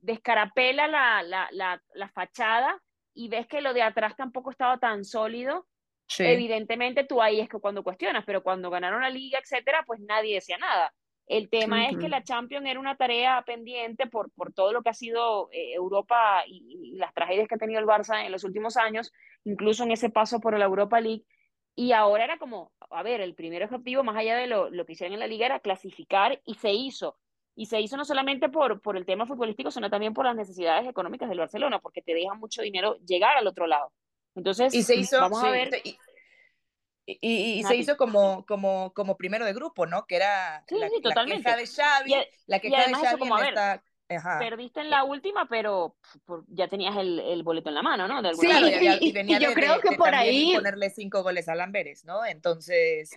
descarapela 0.00 0.88
la, 0.88 1.22
la, 1.22 1.48
la, 1.52 1.82
la, 1.94 2.08
fachada 2.08 2.80
y 3.14 3.28
ves 3.28 3.46
que 3.46 3.60
lo 3.60 3.74
de 3.74 3.82
atrás 3.82 4.16
tampoco 4.16 4.50
estaba 4.50 4.78
tan 4.78 5.04
sólido, 5.04 5.66
sí. 6.06 6.24
evidentemente 6.24 7.04
tú 7.04 7.22
ahí 7.22 7.40
es 7.40 7.48
que 7.48 7.58
cuando 7.58 7.82
cuestionas, 7.82 8.24
pero 8.24 8.42
cuando 8.42 8.70
ganaron 8.70 9.00
la 9.00 9.10
liga, 9.10 9.38
etcétera, 9.38 9.84
pues 9.86 10.00
nadie 10.00 10.34
decía 10.34 10.58
nada. 10.58 10.92
El 11.26 11.50
tema 11.50 11.78
uh 11.78 11.80
-huh. 11.80 11.90
es 11.90 11.98
que 11.98 12.08
la 12.08 12.22
Champions 12.22 12.66
era 12.66 12.78
una 12.78 12.96
tarea 12.96 13.42
pendiente 13.44 14.06
por, 14.06 14.30
por 14.32 14.52
todo 14.52 14.72
lo 14.72 14.82
que 14.82 14.90
ha 14.90 14.94
sido 14.94 15.48
eh, 15.50 15.72
Europa 15.72 16.44
y, 16.46 16.92
y, 16.92 16.96
las 16.96 17.12
tragedias 17.14 17.48
que 17.48 17.56
ha 17.56 17.58
tenido 17.58 17.80
el 17.80 17.86
Barça 17.86 18.24
en 18.24 18.30
los 18.30 18.44
últimos 18.44 18.76
años, 18.76 19.12
incluso 19.44 19.82
en 19.82 19.90
ese 19.90 20.08
paso 20.08 20.40
por 20.40 20.56
la 20.56 20.64
Europa 20.64 21.00
League. 21.00 21.24
Y 21.74 21.92
ahora 21.92 22.24
era 22.24 22.38
como, 22.38 22.72
a 22.90 23.02
ver, 23.02 23.20
el 23.20 23.34
primer 23.34 23.62
objetivo, 23.64 24.04
más 24.04 24.16
allá 24.16 24.36
de 24.36 24.46
lo, 24.46 24.70
lo 24.70 24.86
que 24.86 24.92
hicieron 24.92 25.14
en 25.14 25.20
la 25.20 25.26
liga, 25.26 25.46
era 25.46 25.60
clasificar 25.60 26.40
y 26.46 26.54
se 26.54 26.72
hizo. 26.72 27.18
Y 27.58 27.66
se 27.66 27.80
hizo 27.80 27.96
no 27.96 28.04
solamente 28.04 28.50
por, 28.50 28.80
por 28.82 28.96
el 28.96 29.06
tema 29.06 29.26
futbolístico, 29.26 29.70
sino 29.70 29.88
también 29.88 30.12
por 30.12 30.26
las 30.26 30.36
necesidades 30.36 30.86
económicas 30.86 31.28
del 31.28 31.38
Barcelona, 31.38 31.80
porque 31.80 32.02
te 32.02 32.14
deja 32.14 32.34
mucho 32.34 32.60
dinero 32.62 32.98
llegar 33.06 33.36
al 33.36 33.46
otro 33.46 33.66
lado. 33.66 33.90
Entonces, 34.34 34.74
y 34.74 34.82
se 34.82 34.94
hizo, 34.94 35.18
vamos 35.18 35.40
sí, 35.40 35.46
a 35.46 35.50
ver. 35.50 35.70
Y, 35.82 35.98
y, 37.06 37.60
y 37.60 37.62
se 37.62 37.76
hizo 37.76 37.96
como, 37.96 38.44
como, 38.46 38.92
como 38.92 39.16
primero 39.16 39.46
de 39.46 39.54
grupo, 39.54 39.86
¿no? 39.86 40.06
Que 40.06 40.16
era 40.16 40.64
sí, 40.68 40.76
la, 40.76 40.88
sí, 40.88 41.00
la, 41.02 41.24
queja 41.24 41.56
de 41.56 41.66
Xavi, 41.66 42.14
y, 42.14 42.16
la 42.46 42.58
queja 42.60 42.86
de 42.88 42.94
Xavi 42.94 43.18
como, 43.18 43.38
en 43.38 43.44
ver, 43.44 43.54
esta... 43.54 43.82
Ajá. 44.08 44.38
Perdiste 44.38 44.80
en 44.80 44.90
la 44.90 45.02
última, 45.02 45.48
pero 45.48 45.96
por, 46.24 46.44
ya 46.48 46.68
tenías 46.68 46.96
el, 46.96 47.18
el, 47.18 47.42
boleto 47.42 47.70
en 47.70 47.74
la 47.74 47.82
mano, 47.82 48.06
¿no? 48.06 48.22
De 48.22 48.34
sí, 48.34 48.46
manera. 48.46 48.98
y, 49.00 49.08
y, 49.08 49.12
venía 49.12 49.38
y 49.38 49.42
yo 49.42 49.48
de, 49.48 49.54
creo 49.54 49.76
de, 49.76 49.80
que 49.80 49.90
de 49.90 49.96
por 49.96 50.14
ahí 50.14 50.54
ponerle 50.54 50.90
cinco 50.90 51.22
goles 51.24 51.48
a 51.48 51.56
Lamberes, 51.56 52.04
¿no? 52.04 52.24
Entonces, 52.24 53.10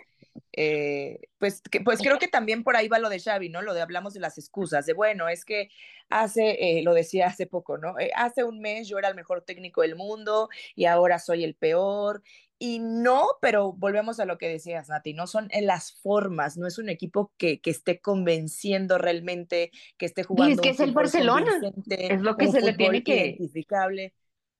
eh, 0.53 1.19
pues, 1.37 1.61
que, 1.61 1.81
pues 1.81 1.99
creo 1.99 2.19
que 2.19 2.27
también 2.27 2.63
por 2.63 2.75
ahí 2.75 2.87
va 2.87 2.99
lo 2.99 3.09
de 3.09 3.19
Xavi, 3.19 3.49
¿no? 3.49 3.61
Lo 3.61 3.73
de 3.73 3.81
hablamos 3.81 4.13
de 4.13 4.19
las 4.19 4.37
excusas, 4.37 4.85
de 4.85 4.93
bueno, 4.93 5.29
es 5.29 5.45
que 5.45 5.69
hace, 6.09 6.57
eh, 6.59 6.83
lo 6.83 6.93
decía 6.93 7.27
hace 7.27 7.45
poco, 7.45 7.77
¿no? 7.77 7.97
Eh, 7.99 8.11
hace 8.15 8.43
un 8.43 8.59
mes 8.59 8.87
yo 8.87 8.97
era 8.97 9.09
el 9.09 9.15
mejor 9.15 9.43
técnico 9.43 9.81
del 9.81 9.95
mundo 9.95 10.49
y 10.75 10.85
ahora 10.85 11.19
soy 11.19 11.43
el 11.43 11.55
peor. 11.55 12.23
Y 12.61 12.79
no, 12.79 13.25
pero 13.41 13.71
volvemos 13.71 14.19
a 14.19 14.25
lo 14.25 14.37
que 14.37 14.49
decías, 14.49 14.89
Nati, 14.89 15.13
no 15.13 15.27
son 15.27 15.47
en 15.51 15.65
las 15.65 15.93
formas, 15.93 16.57
no 16.57 16.67
es 16.67 16.77
un 16.77 16.89
equipo 16.89 17.31
que, 17.37 17.61
que 17.61 17.69
esté 17.69 18.01
convenciendo 18.01 18.97
realmente, 18.97 19.71
que 19.97 20.05
esté 20.05 20.23
jugando. 20.23 20.51
Y 20.51 20.53
es 20.55 20.61
que 20.61 20.69
es 20.69 20.79
el 20.81 20.91
Barcelona, 20.91 21.49
es 21.89 22.19
lo 22.19 22.35
que 22.35 22.49
se 22.49 22.59
le 22.59 22.73
tiene 22.73 23.01
que. 23.01 23.27
Identificable. 23.27 24.13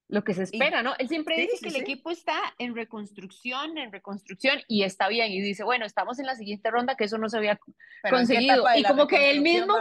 Lo 0.10 0.24
que 0.24 0.34
se 0.34 0.44
espera, 0.44 0.82
¿no? 0.82 0.94
Él 0.98 1.08
siempre 1.08 1.38
dice 1.38 1.58
que 1.62 1.70
el 1.70 1.76
equipo 1.76 2.10
está 2.10 2.38
en 2.58 2.76
reconstrucción, 2.76 3.78
en 3.78 3.92
reconstrucción 3.92 4.60
y 4.68 4.84
está 4.84 5.08
bien 5.08 5.32
y 5.32 5.40
dice, 5.40 5.64
bueno, 5.64 5.86
estamos 5.86 6.20
en 6.20 6.26
la 6.26 6.36
siguiente 6.36 6.72
ronda 6.72 6.96
que 6.96 7.06
eso 7.06 7.18
no 7.18 7.30
se 7.30 7.38
había 7.38 7.60
conseguido 8.10 8.66
y 8.76 8.84
como 8.84 9.08
que 9.08 9.30
él 9.30 9.42
mismo, 9.42 9.76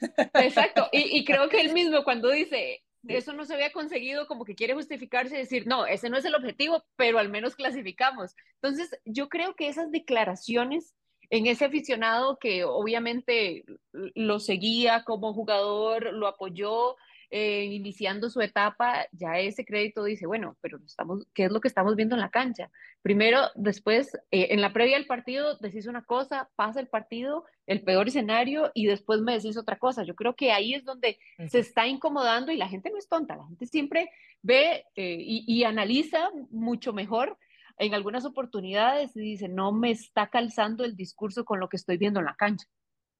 exacto, 0.34 0.88
y, 0.92 1.18
y 1.18 1.24
creo 1.24 1.48
que 1.48 1.60
él 1.60 1.72
mismo 1.74 2.02
cuando 2.04 2.30
dice 2.30 2.82
eso 3.08 3.32
no 3.32 3.44
se 3.44 3.54
había 3.54 3.72
conseguido, 3.72 4.26
como 4.26 4.44
que 4.44 4.54
quiere 4.54 4.74
justificarse 4.74 5.34
y 5.34 5.38
decir, 5.38 5.66
no, 5.66 5.86
ese 5.86 6.10
no 6.10 6.18
es 6.18 6.24
el 6.24 6.34
objetivo, 6.34 6.84
pero 6.96 7.18
al 7.18 7.30
menos 7.30 7.56
clasificamos. 7.56 8.36
Entonces, 8.60 8.90
yo 9.04 9.28
creo 9.28 9.54
que 9.54 9.68
esas 9.68 9.90
declaraciones 9.90 10.94
en 11.30 11.46
ese 11.46 11.64
aficionado 11.64 12.38
que 12.38 12.64
obviamente 12.64 13.64
lo 13.92 14.38
seguía 14.38 15.04
como 15.04 15.32
jugador, 15.32 16.12
lo 16.12 16.26
apoyó, 16.26 16.96
eh, 17.32 17.64
iniciando 17.64 18.28
su 18.28 18.40
etapa, 18.40 19.06
ya 19.12 19.38
ese 19.38 19.64
crédito 19.64 20.02
dice, 20.02 20.26
bueno, 20.26 20.56
pero 20.60 20.78
estamos, 20.84 21.26
¿qué 21.32 21.44
es 21.44 21.52
lo 21.52 21.60
que 21.60 21.68
estamos 21.68 21.94
viendo 21.94 22.16
en 22.16 22.20
la 22.20 22.30
cancha? 22.30 22.70
Primero, 23.02 23.42
después, 23.54 24.14
eh, 24.32 24.48
en 24.50 24.60
la 24.60 24.72
previa 24.72 24.96
del 24.96 25.06
partido, 25.06 25.56
decís 25.58 25.86
una 25.86 26.02
cosa, 26.02 26.50
pasa 26.56 26.80
el 26.80 26.88
partido, 26.88 27.44
el 27.66 27.82
peor 27.82 28.08
escenario, 28.08 28.72
y 28.74 28.86
después 28.86 29.20
me 29.20 29.34
decís 29.34 29.56
otra 29.56 29.78
cosa. 29.78 30.02
Yo 30.02 30.16
creo 30.16 30.34
que 30.34 30.50
ahí 30.50 30.74
es 30.74 30.84
donde 30.84 31.18
se 31.48 31.60
está 31.60 31.86
incomodando 31.86 32.50
y 32.50 32.56
la 32.56 32.68
gente 32.68 32.90
no 32.90 32.98
es 32.98 33.08
tonta, 33.08 33.36
la 33.36 33.46
gente 33.46 33.66
siempre 33.66 34.10
ve 34.42 34.84
eh, 34.96 35.16
y, 35.20 35.62
analiza 35.64 36.30
mucho 36.50 36.92
mejor 36.92 37.38
en 37.78 37.94
algunas 37.94 38.24
oportunidades 38.24 39.14
y 39.16 39.20
dice, 39.20 39.48
no 39.48 39.72
me 39.72 39.90
está 39.90 40.30
calzando 40.30 40.84
el 40.84 40.96
discurso 40.96 41.44
con 41.44 41.60
lo 41.60 41.68
que 41.68 41.76
estoy 41.76 41.96
viendo 41.96 42.20
en 42.20 42.26
la 42.26 42.34
cancha. 42.34 42.66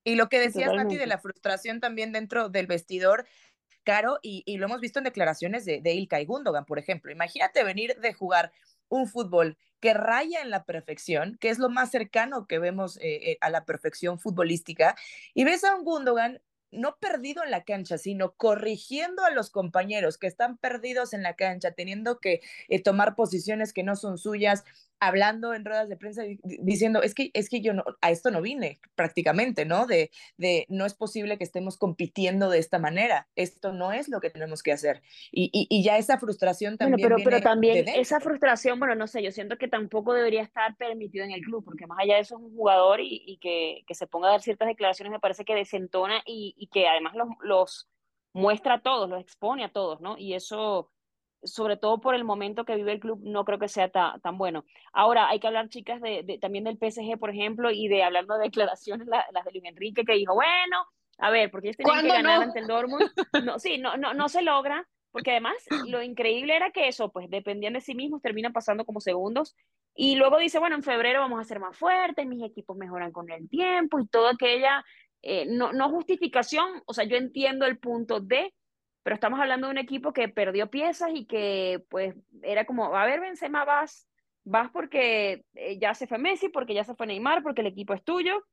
Y 0.02 0.14
lo 0.14 0.28
que 0.28 0.40
decías, 0.40 0.72
Nati, 0.72 0.96
de 0.96 1.06
la 1.06 1.18
frustración 1.18 1.78
también 1.78 2.12
dentro 2.12 2.48
del 2.48 2.66
vestidor, 2.66 3.26
Caro, 3.84 4.18
y, 4.22 4.56
lo 4.56 4.66
hemos 4.66 4.80
visto 4.80 4.98
en 4.98 5.04
declaraciones 5.04 5.64
de, 5.64 5.80
de 5.80 5.94
Ilka 5.94 6.20
y 6.20 6.26
Gundogan, 6.26 6.64
por 6.64 6.78
ejemplo. 6.78 7.10
Imagínate 7.10 7.64
venir 7.64 7.98
de 8.00 8.12
jugar 8.12 8.52
un 8.88 9.06
fútbol 9.06 9.56
que 9.80 9.94
raya 9.94 10.42
en 10.42 10.50
la 10.50 10.64
perfección, 10.64 11.38
que 11.40 11.48
es 11.48 11.58
lo 11.58 11.70
más 11.70 11.90
cercano 11.90 12.46
que 12.46 12.58
vemos 12.58 12.98
eh, 12.98 13.32
eh, 13.32 13.38
a 13.40 13.50
la 13.50 13.64
perfección 13.64 14.20
futbolística, 14.20 14.94
y 15.34 15.44
ves 15.44 15.64
a 15.64 15.74
un 15.74 15.84
Gundogan 15.84 16.40
no 16.70 16.96
perdido 17.00 17.42
en 17.42 17.50
la 17.50 17.64
cancha, 17.64 17.98
sino 17.98 18.32
corrigiendo 18.36 19.24
a 19.24 19.30
los 19.30 19.50
compañeros 19.50 20.18
que 20.18 20.28
están 20.28 20.56
perdidos 20.56 21.14
en 21.14 21.22
la 21.22 21.34
cancha, 21.34 21.72
teniendo 21.72 22.20
que 22.20 22.42
eh, 22.68 22.80
tomar 22.80 23.16
posiciones 23.16 23.72
que 23.72 23.82
no 23.82 23.96
son 23.96 24.18
suyas, 24.18 24.64
hablando 25.00 25.54
en 25.54 25.64
ruedas 25.64 25.88
de 25.88 25.96
prensa 25.96 26.22
diciendo, 26.42 27.02
es 27.02 27.14
que, 27.14 27.30
es 27.34 27.48
que 27.48 27.60
yo 27.60 27.72
no, 27.72 27.84
a 28.02 28.10
esto 28.10 28.30
no 28.30 28.42
vine 28.42 28.80
prácticamente, 28.94 29.64
¿no? 29.64 29.86
De, 29.86 30.10
de 30.36 30.66
no 30.68 30.84
es 30.84 30.94
posible 30.94 31.38
que 31.38 31.44
estemos 31.44 31.78
compitiendo 31.78 32.50
de 32.50 32.58
esta 32.58 32.78
manera, 32.78 33.26
esto 33.34 33.72
no 33.72 33.92
es 33.92 34.08
lo 34.08 34.20
que 34.20 34.30
tenemos 34.30 34.62
que 34.62 34.72
hacer. 34.72 35.02
Y, 35.32 35.50
y, 35.52 35.82
ya 35.82 35.96
esa 35.96 36.18
frustración 36.18 36.76
también. 36.76 37.08
Bueno, 37.08 37.16
pero, 37.16 37.30
pero 37.30 37.42
también 37.42 37.88
esa 37.88 38.20
frustración, 38.20 38.78
bueno, 38.78 38.94
no 38.94 39.06
sé, 39.06 39.22
yo 39.22 39.32
siento 39.32 39.56
que 39.56 39.68
tampoco 39.68 40.12
debería 40.12 40.42
estar 40.42 40.76
permitido 40.76 41.24
en 41.24 41.32
el 41.32 41.40
club, 41.40 41.64
porque 41.64 41.86
más 41.86 41.98
allá 41.98 42.16
de 42.16 42.20
eso 42.20 42.36
es 42.36 42.42
un 42.42 42.54
jugador 42.54 43.00
y, 43.00 43.22
y 43.26 43.38
que, 43.38 43.82
que, 43.86 43.94
se 43.94 44.06
ponga 44.06 44.28
a 44.28 44.32
dar 44.32 44.42
ciertas 44.42 44.68
declaraciones 44.68 45.10
me 45.10 45.20
parece 45.20 45.44
que 45.44 45.54
desentona 45.54 46.22
y, 46.26 46.54
y 46.58 46.66
que 46.66 46.86
además 46.86 47.14
los, 47.14 47.28
los 47.42 47.88
muestra 48.32 48.74
a 48.74 48.80
todos, 48.82 49.08
los 49.08 49.20
expone 49.20 49.64
a 49.64 49.72
todos, 49.72 50.00
¿no? 50.00 50.16
Y 50.18 50.34
eso 50.34 50.90
sobre 51.42 51.76
todo 51.76 52.00
por 52.00 52.14
el 52.14 52.24
momento 52.24 52.64
que 52.64 52.76
vive 52.76 52.92
el 52.92 53.00
club, 53.00 53.20
no 53.22 53.44
creo 53.44 53.58
que 53.58 53.68
sea 53.68 53.90
tan 53.90 54.38
bueno. 54.38 54.64
Ahora, 54.92 55.28
hay 55.28 55.40
que 55.40 55.46
hablar, 55.46 55.68
chicas, 55.68 56.00
de, 56.00 56.38
también 56.40 56.64
del 56.64 56.78
PSG, 56.78 57.18
por 57.18 57.30
ejemplo, 57.30 57.70
y 57.70 57.88
de 57.88 58.02
hablando 58.02 58.36
de 58.36 58.44
declaraciones, 58.44 59.06
las 59.06 59.44
de 59.44 59.52
Luis 59.52 59.64
Enrique, 59.64 60.04
que 60.04 60.14
dijo, 60.14 60.34
bueno, 60.34 60.86
a 61.18 61.30
ver, 61.30 61.50
porque 61.50 61.68
ellos 61.68 61.76
tenían 61.76 62.02
que 62.02 62.08
ganar 62.08 62.42
ante 62.42 62.60
el 62.60 62.66
Dortmund. 62.66 63.10
No, 63.44 63.58
sí, 63.58 63.78
no, 63.78 63.96
no, 63.96 64.14
no 64.14 64.28
se 64.28 64.42
logra, 64.42 64.86
porque 65.10 65.32
además 65.32 65.56
lo 65.86 66.02
increíble 66.02 66.56
era 66.56 66.70
que 66.70 66.88
eso, 66.88 67.10
pues 67.10 67.28
dependían 67.30 67.74
de 67.74 67.80
sí 67.80 67.94
mismos, 67.94 68.22
terminan 68.22 68.52
pasando 68.52 68.84
como 68.84 69.00
segundos, 69.00 69.54
y 69.94 70.16
luego 70.16 70.38
dice, 70.38 70.58
bueno, 70.58 70.76
en 70.76 70.82
febrero 70.82 71.20
vamos 71.20 71.40
a 71.40 71.44
ser 71.44 71.60
más 71.60 71.76
fuertes, 71.76 72.26
mis 72.26 72.44
equipos 72.44 72.76
mejoran 72.76 73.12
con 73.12 73.30
el 73.30 73.48
tiempo, 73.48 73.98
y 73.98 74.06
toda 74.06 74.32
aquella, 74.32 74.84
eh, 75.22 75.46
no, 75.46 75.72
no 75.72 75.90
justificación, 75.90 76.82
o 76.86 76.94
sea, 76.94 77.04
yo 77.04 77.16
entiendo 77.16 77.66
el 77.66 77.78
punto 77.78 78.20
de 78.20 78.54
pero 79.02 79.14
estamos 79.14 79.40
hablando 79.40 79.66
de 79.66 79.72
un 79.72 79.78
equipo 79.78 80.12
que 80.12 80.28
perdió 80.28 80.70
piezas 80.70 81.10
y 81.14 81.26
que 81.26 81.82
pues 81.88 82.14
era 82.42 82.64
como, 82.66 82.94
a 82.96 83.04
ver, 83.06 83.20
Benzema, 83.20 83.64
vas, 83.64 84.06
vas 84.44 84.70
porque 84.70 85.44
eh, 85.54 85.78
ya 85.78 85.94
se 85.94 86.06
fue 86.06 86.18
Messi, 86.18 86.48
porque 86.48 86.74
ya 86.74 86.84
se 86.84 86.94
fue 86.94 87.06
Neymar, 87.06 87.42
porque 87.42 87.62
el 87.62 87.66
equipo 87.68 87.94
es 87.94 88.04
tuyo. 88.04 88.44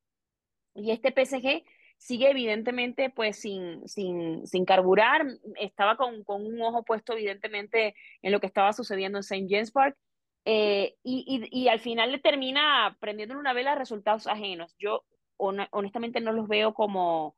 Y 0.74 0.92
este 0.92 1.12
PSG 1.12 1.64
sigue 1.98 2.30
evidentemente 2.30 3.10
pues 3.10 3.40
sin, 3.40 3.88
sin, 3.88 4.46
sin 4.48 4.66
carburar, 4.66 5.26
estaba 5.60 5.98
con, 5.98 6.24
con, 6.24 6.46
un 6.46 6.62
ojo 6.62 6.84
puesto 6.84 7.14
evidentemente 7.14 7.96
en 8.22 8.32
lo 8.32 8.40
que 8.40 8.48
estaba 8.48 8.74
sucediendo 8.74 9.18
en 9.18 9.24
St. 9.24 9.48
James 9.50 9.72
Park. 9.72 9.98
Eh, 10.46 10.96
y, 11.04 11.26
y, 11.52 11.64
y, 11.64 11.68
al 11.68 11.82
final 11.82 12.12
le 12.12 12.20
termina 12.20 12.96
prendiendo 13.02 13.38
una 13.38 13.52
vela 13.52 13.76
resultados 13.76 14.28
ajenos. 14.28 14.76
Yo 14.80 15.04
honestamente 15.38 16.22
no 16.22 16.32
los 16.32 16.48
veo 16.48 16.74
como, 16.74 17.36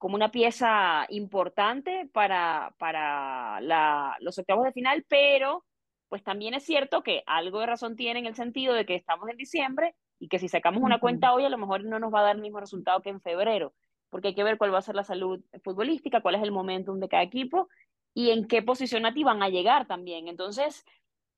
como 0.00 0.14
una 0.14 0.30
pieza 0.30 1.04
importante 1.10 2.08
para, 2.10 2.74
para 2.78 3.60
la, 3.60 4.16
los 4.20 4.38
octavos 4.38 4.64
de 4.64 4.72
final, 4.72 5.04
pero 5.06 5.66
pues 6.08 6.24
también 6.24 6.54
es 6.54 6.64
cierto 6.64 7.02
que 7.02 7.22
algo 7.26 7.60
de 7.60 7.66
razón 7.66 7.96
tiene 7.96 8.18
en 8.18 8.24
el 8.24 8.34
sentido 8.34 8.72
de 8.72 8.86
que 8.86 8.94
estamos 8.94 9.28
en 9.28 9.36
diciembre 9.36 9.94
y 10.18 10.28
que 10.28 10.38
si 10.38 10.48
sacamos 10.48 10.82
una 10.82 11.00
cuenta 11.00 11.34
hoy 11.34 11.44
a 11.44 11.50
lo 11.50 11.58
mejor 11.58 11.84
no 11.84 11.98
nos 11.98 12.14
va 12.14 12.20
a 12.20 12.22
dar 12.22 12.36
el 12.36 12.40
mismo 12.40 12.60
resultado 12.60 13.02
que 13.02 13.10
en 13.10 13.20
febrero, 13.20 13.74
porque 14.08 14.28
hay 14.28 14.34
que 14.34 14.42
ver 14.42 14.56
cuál 14.56 14.72
va 14.72 14.78
a 14.78 14.82
ser 14.82 14.94
la 14.94 15.04
salud 15.04 15.44
futbolística, 15.62 16.22
cuál 16.22 16.36
es 16.36 16.42
el 16.42 16.50
momentum 16.50 16.98
de 16.98 17.08
cada 17.10 17.22
equipo 17.22 17.68
y 18.14 18.30
en 18.30 18.48
qué 18.48 18.62
posición 18.62 19.04
a 19.04 19.12
ti 19.12 19.22
van 19.22 19.42
a 19.42 19.50
llegar 19.50 19.86
también. 19.86 20.28
Entonces, 20.28 20.82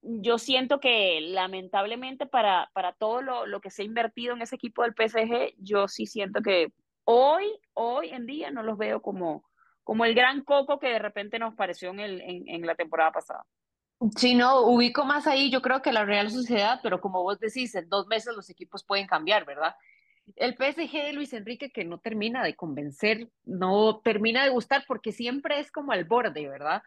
yo 0.02 0.38
siento 0.38 0.78
que 0.78 1.20
lamentablemente 1.20 2.26
para, 2.26 2.70
para 2.74 2.92
todo 2.92 3.22
lo, 3.22 3.44
lo 3.44 3.60
que 3.60 3.70
se 3.70 3.82
ha 3.82 3.86
invertido 3.86 4.34
en 4.34 4.42
ese 4.42 4.54
equipo 4.54 4.82
del 4.82 4.94
PSG, 4.94 5.56
yo 5.58 5.88
sí 5.88 6.06
siento 6.06 6.42
que 6.42 6.68
hoy, 7.04 7.44
hoy 7.74 8.10
en 8.10 8.26
día 8.26 8.50
no 8.50 8.62
los 8.62 8.78
veo 8.78 9.02
como, 9.02 9.48
como 9.84 10.04
el 10.04 10.14
gran 10.14 10.42
coco 10.44 10.78
que 10.78 10.88
de 10.88 10.98
repente 10.98 11.38
nos 11.38 11.54
pareció 11.54 11.90
en, 11.90 12.00
el, 12.00 12.20
en, 12.20 12.48
en 12.48 12.66
la 12.66 12.74
temporada 12.74 13.12
pasada. 13.12 13.44
Sí, 14.16 14.34
no, 14.34 14.62
ubico 14.62 15.04
más 15.04 15.26
ahí, 15.26 15.50
yo 15.50 15.62
creo 15.62 15.80
que 15.80 15.92
la 15.92 16.04
Real 16.04 16.30
Sociedad, 16.30 16.80
pero 16.82 17.00
como 17.00 17.22
vos 17.22 17.38
decís, 17.38 17.74
en 17.74 17.88
dos 17.88 18.08
meses 18.08 18.34
los 18.34 18.50
equipos 18.50 18.84
pueden 18.84 19.06
cambiar, 19.06 19.44
¿verdad? 19.44 19.74
El 20.36 20.54
PSG 20.54 20.92
de 20.92 21.12
Luis 21.12 21.32
Enrique 21.32 21.70
que 21.70 21.84
no 21.84 21.98
termina 21.98 22.42
de 22.42 22.56
convencer, 22.56 23.28
no 23.44 24.00
termina 24.00 24.42
de 24.42 24.50
gustar 24.50 24.84
porque 24.88 25.12
siempre 25.12 25.60
es 25.60 25.70
como 25.70 25.92
al 25.92 26.04
borde, 26.04 26.48
¿verdad? 26.48 26.82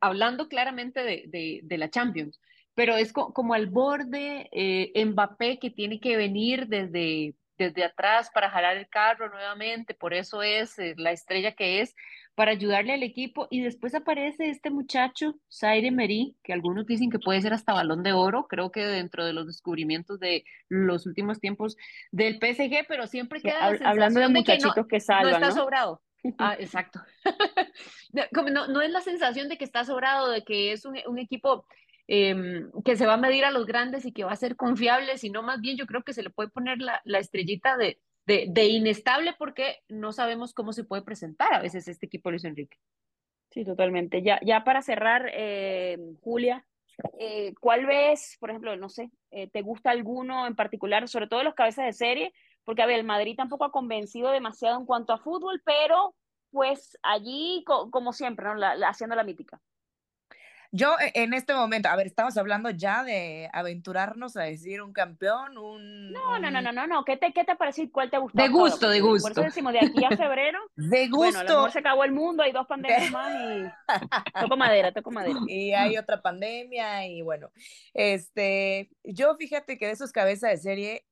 Hablando 0.00 0.48
claramente 0.48 1.02
de, 1.02 1.24
de, 1.28 1.60
de 1.62 1.78
la 1.78 1.88
Champions, 1.88 2.38
pero 2.74 2.96
es 2.96 3.12
como 3.12 3.54
al 3.54 3.66
borde, 3.66 4.48
eh, 4.52 5.04
Mbappé 5.04 5.58
que 5.58 5.70
tiene 5.70 6.00
que 6.00 6.16
venir 6.16 6.68
desde 6.68 7.34
desde 7.58 7.84
atrás 7.84 8.30
para 8.32 8.50
jalar 8.50 8.76
el 8.76 8.88
carro 8.88 9.28
nuevamente, 9.28 9.94
por 9.94 10.14
eso 10.14 10.42
es 10.42 10.78
eh, 10.78 10.94
la 10.96 11.10
estrella 11.10 11.52
que 11.52 11.80
es, 11.80 11.94
para 12.34 12.52
ayudarle 12.52 12.92
al 12.92 13.02
equipo. 13.02 13.48
Y 13.50 13.62
después 13.62 13.94
aparece 13.94 14.48
este 14.48 14.70
muchacho, 14.70 15.34
Zaire 15.52 15.90
Mery, 15.90 16.36
que 16.44 16.52
algunos 16.52 16.86
dicen 16.86 17.10
que 17.10 17.18
puede 17.18 17.40
ser 17.42 17.52
hasta 17.52 17.72
balón 17.72 18.04
de 18.04 18.12
oro, 18.12 18.46
creo 18.48 18.70
que 18.70 18.86
dentro 18.86 19.26
de 19.26 19.32
los 19.32 19.46
descubrimientos 19.46 20.20
de 20.20 20.44
los 20.68 21.04
últimos 21.06 21.40
tiempos 21.40 21.76
del 22.12 22.36
PSG, 22.36 22.86
pero 22.86 23.06
siempre 23.06 23.40
queda 23.40 23.76
Hablando 23.84 24.20
de 24.20 24.28
muchachitos 24.28 24.86
que, 24.86 24.98
no, 25.08 25.22
no 25.22 25.28
está 25.28 25.50
sobrado. 25.50 26.00
Ah, 26.38 26.56
exacto. 26.58 27.00
no, 28.52 28.68
no, 28.68 28.82
es 28.82 28.90
la 28.90 29.00
sensación 29.00 29.48
de 29.48 29.58
que 29.58 29.64
está 29.64 29.84
sobrado, 29.84 30.30
de 30.30 30.44
que 30.44 30.72
es 30.72 30.84
un, 30.84 30.96
un 31.06 31.18
equipo 31.18 31.66
Em, 32.10 32.70
que 32.86 32.96
se 32.96 33.04
va 33.04 33.14
a 33.14 33.18
medir 33.18 33.44
a 33.44 33.50
los 33.50 33.66
grandes 33.66 34.06
y 34.06 34.12
que 34.12 34.24
va 34.24 34.32
a 34.32 34.36
ser 34.36 34.56
confiable, 34.56 35.18
sino 35.18 35.42
más 35.42 35.60
bien 35.60 35.76
yo 35.76 35.84
creo 35.86 36.02
que 36.02 36.14
se 36.14 36.22
le 36.22 36.30
puede 36.30 36.48
poner 36.48 36.78
la, 36.78 37.02
la 37.04 37.18
estrellita 37.18 37.76
de, 37.76 38.00
de, 38.24 38.64
inestable 38.66 39.34
porque 39.38 39.80
no 39.88 40.14
sabemos 40.14 40.54
cómo 40.54 40.72
se 40.72 40.84
puede 40.84 41.02
presentar 41.02 41.52
a 41.52 41.60
veces 41.60 41.86
este 41.86 42.06
equipo 42.06 42.30
Luis 42.30 42.44
Enrique. 42.44 42.78
Sí, 43.50 43.62
totalmente. 43.62 44.22
Ya, 44.22 44.40
ya 44.42 44.64
para 44.64 44.80
cerrar, 44.80 45.30
eh, 45.34 45.98
Julia, 46.22 46.64
eh, 47.18 47.52
¿cuál 47.60 47.84
ves, 47.84 48.38
por 48.40 48.48
ejemplo, 48.48 48.74
no 48.76 48.88
sé, 48.88 49.10
eh, 49.30 49.48
te 49.50 49.60
gusta 49.60 49.90
alguno 49.90 50.46
en 50.46 50.56
particular, 50.56 51.08
sobre 51.08 51.26
todo 51.26 51.42
los 51.42 51.54
cabezas 51.54 51.84
de 51.84 51.92
serie? 51.92 52.32
Porque, 52.64 52.80
a 52.80 52.86
ver, 52.86 52.98
el 52.98 53.04
Madrid 53.04 53.36
tampoco 53.36 53.64
ha 53.64 53.70
convencido 53.70 54.30
demasiado 54.30 54.78
en 54.78 54.86
cuanto 54.86 55.12
a 55.12 55.18
fútbol, 55.18 55.60
pero 55.62 56.14
pues 56.50 56.98
allí, 57.02 57.64
como 57.66 58.14
siempre, 58.14 58.48
haciendo 58.86 59.14
la 59.14 59.24
mítica. 59.24 59.60
Yo 60.70 60.96
e, 60.98 61.12
en 61.22 61.32
este 61.32 61.54
momento, 61.54 61.88
a 61.88 61.96
ver, 61.96 62.06
estamos 62.06 62.36
hablando 62.36 62.68
ya 62.70 63.02
de 63.02 63.48
aventurarnos 63.52 64.36
a 64.36 64.42
decir 64.42 64.82
un 64.82 64.92
campeón, 64.92 65.56
un... 65.56 66.12
No, 66.12 66.38
no, 66.38 66.50
no, 66.50 66.60
no, 66.60 66.72
no, 66.72 66.86
no. 66.86 67.04
¿Qué 67.04 67.16
te, 67.16 67.32
qué 67.32 67.44
te 67.44 67.56
parece 67.56 67.82
y 67.82 67.90
cuál 67.90 68.10
te 68.10 68.18
gustó? 68.18 68.40
De 68.40 68.48
gusto, 68.48 68.90
de 68.90 69.00
gusto. 69.00 69.22
Por 69.22 69.32
eso 69.32 69.42
decimos 69.42 69.72
de 69.72 69.80
aquí 69.80 70.04
a 70.04 70.14
febrero. 70.14 70.58
de 70.76 71.08
gusto. 71.08 71.42
Bueno, 71.42 71.64
a 71.64 71.70
se 71.70 71.78
acabó 71.78 72.04
el 72.04 72.12
mundo, 72.12 72.42
hay 72.42 72.52
dos 72.52 72.66
pandemias 72.68 73.10
más 73.10 73.32
y 73.34 74.40
toco 74.40 74.56
madera, 74.56 74.92
toco 74.92 75.10
madera. 75.10 75.40
Y 75.46 75.72
hay 75.72 75.96
otra 75.98 76.20
pandemia 76.20 77.06
y 77.06 77.22
bueno, 77.22 77.50
este, 77.94 78.90
yo 79.04 79.36
fíjate 79.36 79.78
que 79.78 79.86
de 79.86 79.92
esos 79.92 80.12
cabezas 80.12 80.50
de 80.50 80.56
serie, 80.58 81.06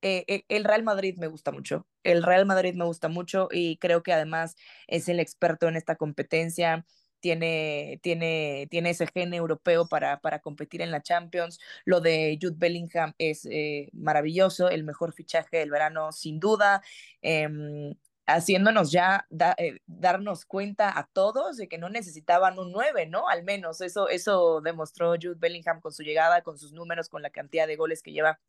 eh, 0.00 0.24
eh, 0.26 0.44
el 0.48 0.64
Real 0.64 0.82
Madrid 0.82 1.16
me 1.18 1.26
gusta 1.26 1.52
mucho. 1.52 1.86
El 2.02 2.22
Real 2.22 2.46
Madrid 2.46 2.74
me 2.74 2.86
gusta 2.86 3.08
mucho 3.08 3.48
y 3.50 3.76
creo 3.76 4.02
que 4.02 4.12
además 4.12 4.56
es 4.86 5.08
el 5.08 5.20
experto 5.20 5.68
en 5.68 5.76
esta 5.76 5.96
competencia 5.96 6.84
tiene, 7.22 8.00
tiene, 8.02 8.66
tiene 8.70 8.90
ese 8.90 9.06
gen 9.06 9.32
europeo 9.32 9.86
para, 9.86 10.20
para 10.20 10.40
competir 10.40 10.82
en 10.82 10.90
la 10.90 11.02
Champions. 11.02 11.60
Lo 11.86 12.00
de 12.00 12.38
Jude 12.40 12.56
Bellingham 12.58 13.14
es 13.16 13.46
eh, 13.46 13.88
maravilloso, 13.92 14.68
el 14.68 14.84
mejor 14.84 15.14
fichaje 15.14 15.58
del 15.58 15.70
verano 15.70 16.12
sin 16.12 16.40
duda. 16.40 16.82
Em, 17.22 17.94
haciéndonos 18.26 18.90
ya 18.92 19.26
eh, 19.58 19.78
darnos 19.86 20.44
cuenta 20.44 20.98
a 20.98 21.06
todos 21.12 21.56
de 21.56 21.68
que 21.68 21.78
no 21.78 21.88
necesitaban 21.88 22.58
un 22.58 22.72
9, 22.72 23.06
¿no? 23.06 23.28
Al 23.28 23.44
menos 23.44 23.80
eso, 23.80 24.08
eso 24.08 24.60
demostró 24.60 25.12
Jude 25.12 25.36
Bellingham 25.38 25.80
con 25.80 25.92
su 25.92 26.02
llegada, 26.02 26.42
con 26.42 26.58
sus 26.58 26.72
números, 26.72 27.08
con 27.08 27.22
la 27.22 27.30
cantidad 27.30 27.66
de 27.66 27.76
goles 27.76 28.02
que 28.02 28.12
lleva 28.12 28.40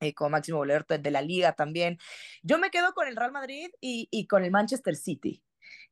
eh, 0.00 0.14
como 0.14 0.30
máximo 0.30 0.58
goleador 0.58 0.86
de 0.86 1.10
la 1.10 1.22
liga 1.22 1.52
también. 1.54 1.98
Yo 2.42 2.58
me 2.58 2.70
quedo 2.70 2.94
con 2.94 3.08
el 3.08 3.16
Real 3.16 3.32
Madrid 3.32 3.70
y, 3.80 4.08
y 4.12 4.26
con 4.26 4.44
el 4.44 4.52
Manchester 4.52 4.94
City. 4.96 5.42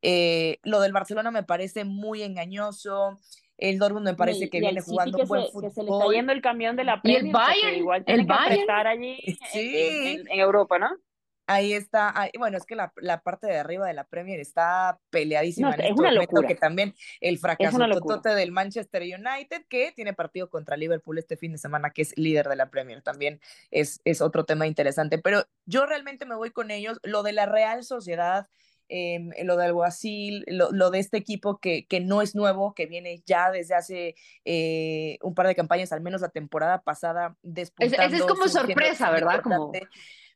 Eh, 0.03 0.59
lo 0.63 0.81
del 0.81 0.93
Barcelona 0.93 1.31
me 1.31 1.43
parece 1.43 1.85
muy 1.85 2.23
engañoso. 2.23 3.19
El 3.59 3.79
Dortmund 3.79 4.07
me 4.07 4.15
parece 4.15 4.49
que 4.49 4.61
viene 4.61 4.81
jugando 4.81 5.19
que 5.19 5.25
buen 5.25 5.43
se, 5.45 5.49
fútbol. 5.53 5.63
Que 5.69 5.75
se 5.75 5.83
le 5.83 5.91
está 5.91 6.13
yendo 6.13 6.33
el 6.33 6.41
camión 6.41 6.77
de 6.77 6.85
la 6.85 7.03
Premier. 7.03 7.25
Y 7.25 7.27
el 7.29 7.33
Bayern, 7.33 7.77
igual 7.77 8.05
el 8.07 8.21
que 8.21 8.27
Bayern. 8.27 8.61
estar 8.61 8.87
allí 8.87 9.19
Sí. 9.53 9.73
en, 9.77 10.21
en, 10.21 10.29
en 10.33 10.41
Europa, 10.41 10.79
¿no? 10.79 10.89
Ahí 11.47 11.73
está, 11.73 12.13
ahí- 12.19 12.31
bueno, 12.39 12.57
es 12.57 12.65
que 12.65 12.77
la, 12.77 12.93
la 12.99 13.23
parte 13.23 13.49
de 13.49 13.59
arriba 13.59 13.85
de 13.89 13.93
la 13.93 14.05
Premier 14.05 14.39
está 14.39 15.01
peleadísima 15.11 15.71
No, 15.71 15.75
en 15.75 15.81
es 15.81 15.87
este 15.89 16.01
una 16.01 16.11
momento, 16.13 16.33
locura. 16.37 16.49
que 16.49 16.55
también 16.55 16.95
el 17.21 17.39
fracaso 17.39 17.77
totote 17.89 18.29
del 18.31 18.53
Manchester 18.53 19.03
United, 19.03 19.65
que 19.69 19.91
tiene 19.91 20.15
partido 20.15 20.49
contra 20.49 20.77
Liverpool 20.77 21.19
este 21.19 21.37
fin 21.37 21.51
de 21.51 21.59
semana, 21.59 21.91
que 21.91 22.03
es 22.03 22.17
líder 22.17 22.49
de 22.49 22.55
la 22.55 22.71
Premier, 22.71 23.03
también 23.03 23.41
es, 23.73 24.01
es 24.05 24.21
otro 24.21 24.45
tema 24.45 24.69
interesante, 24.69 25.19
pero 25.19 25.45
yo 25.67 25.87
realmente 25.87 26.25
me 26.25 26.37
voy 26.37 26.53
con 26.53 26.71
ellos, 26.71 27.01
lo 27.03 27.25
de 27.25 27.33
la 27.33 27.47
Real 27.47 27.83
Sociedad, 27.83 28.47
em, 28.91 29.31
lo 29.45 29.57
del 29.57 29.69
Alguacil, 29.69 30.45
lo, 30.49 30.71
lo 30.73 30.91
de 30.91 30.99
este 30.99 31.17
equipo 31.17 31.59
que, 31.59 31.87
que 31.87 32.01
no 32.01 32.21
es 32.21 32.35
nuevo, 32.35 32.75
que 32.75 32.87
viene 32.87 33.23
ya 33.25 33.51
desde 33.51 33.75
hace 33.75 34.15
eh, 34.45 35.17
un 35.23 35.35
par 35.35 35.47
de 35.47 35.55
campañas, 35.55 35.93
al 35.93 36.01
menos 36.03 36.21
la 36.21 36.29
temporada 36.29 36.83
pasada, 36.83 37.37
despuntando. 37.43 38.05
ese 38.05 38.17
es 38.17 38.23
como 38.23 38.49
sorpresa, 38.49 39.11
¿verdad? 39.11 39.41
Como. 39.43 39.73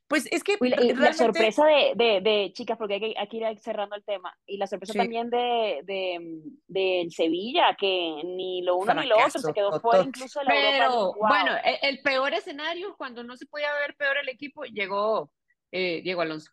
Pues 0.07 0.27
es 0.31 0.43
que 0.43 0.55
Y 0.61 0.69
la, 0.69 0.75
y 0.83 0.89
la 0.89 0.93
realmente... 0.93 1.13
sorpresa 1.13 1.65
de, 1.65 1.93
de, 1.95 2.21
de, 2.21 2.53
chicas, 2.53 2.77
porque 2.77 2.93
hay 2.93 2.99
que, 2.99 3.13
hay 3.17 3.27
que 3.27 3.37
ir 3.37 3.59
cerrando 3.59 3.95
el 3.95 4.03
tema, 4.03 4.37
y 4.45 4.57
la 4.57 4.67
sorpresa 4.67 4.93
Sí. 4.93 4.99
también 4.99 5.31
de, 5.31 5.81
de, 5.83 6.41
de 6.67 7.07
Sevilla, 7.09 7.75
que 7.75 8.21
ni 8.23 8.61
lo 8.61 8.75
uno 8.77 8.93
ni 8.93 9.07
lo 9.07 9.15
otro, 9.17 9.41
se 9.41 9.51
quedó 9.51 9.79
fuera 9.79 10.03
incluso 10.03 10.41
de 10.41 10.45
la 10.45 10.51
pero. 10.51 10.91
Wow. 11.13 11.15
bueno, 11.27 11.51
e- 11.63 11.79
el, 11.81 12.01
peor 12.03 12.35
escenario, 12.35 12.95
cuando 12.97 13.23
no 13.23 13.35
se 13.35 13.47
podía 13.47 13.73
ver 13.81 13.95
peor 13.95 14.17
el 14.21 14.29
equipo, 14.29 14.63
llegó 14.65 15.31
eh, 15.71 16.01
Diego 16.03 16.21
Alonso. 16.21 16.51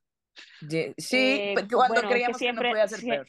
Sí, 0.97 1.17
Eh, 1.17 1.55
pe- 1.57 1.69
cuando 1.69 1.95
bueno, 1.95 2.09
que 2.09 2.15
creíamos 2.15 2.37
que, 2.37 2.45
siempre- 2.45 2.69
no 2.69 2.73
podía 2.73 2.89
ser 2.89 3.01
peor. 3.09 3.27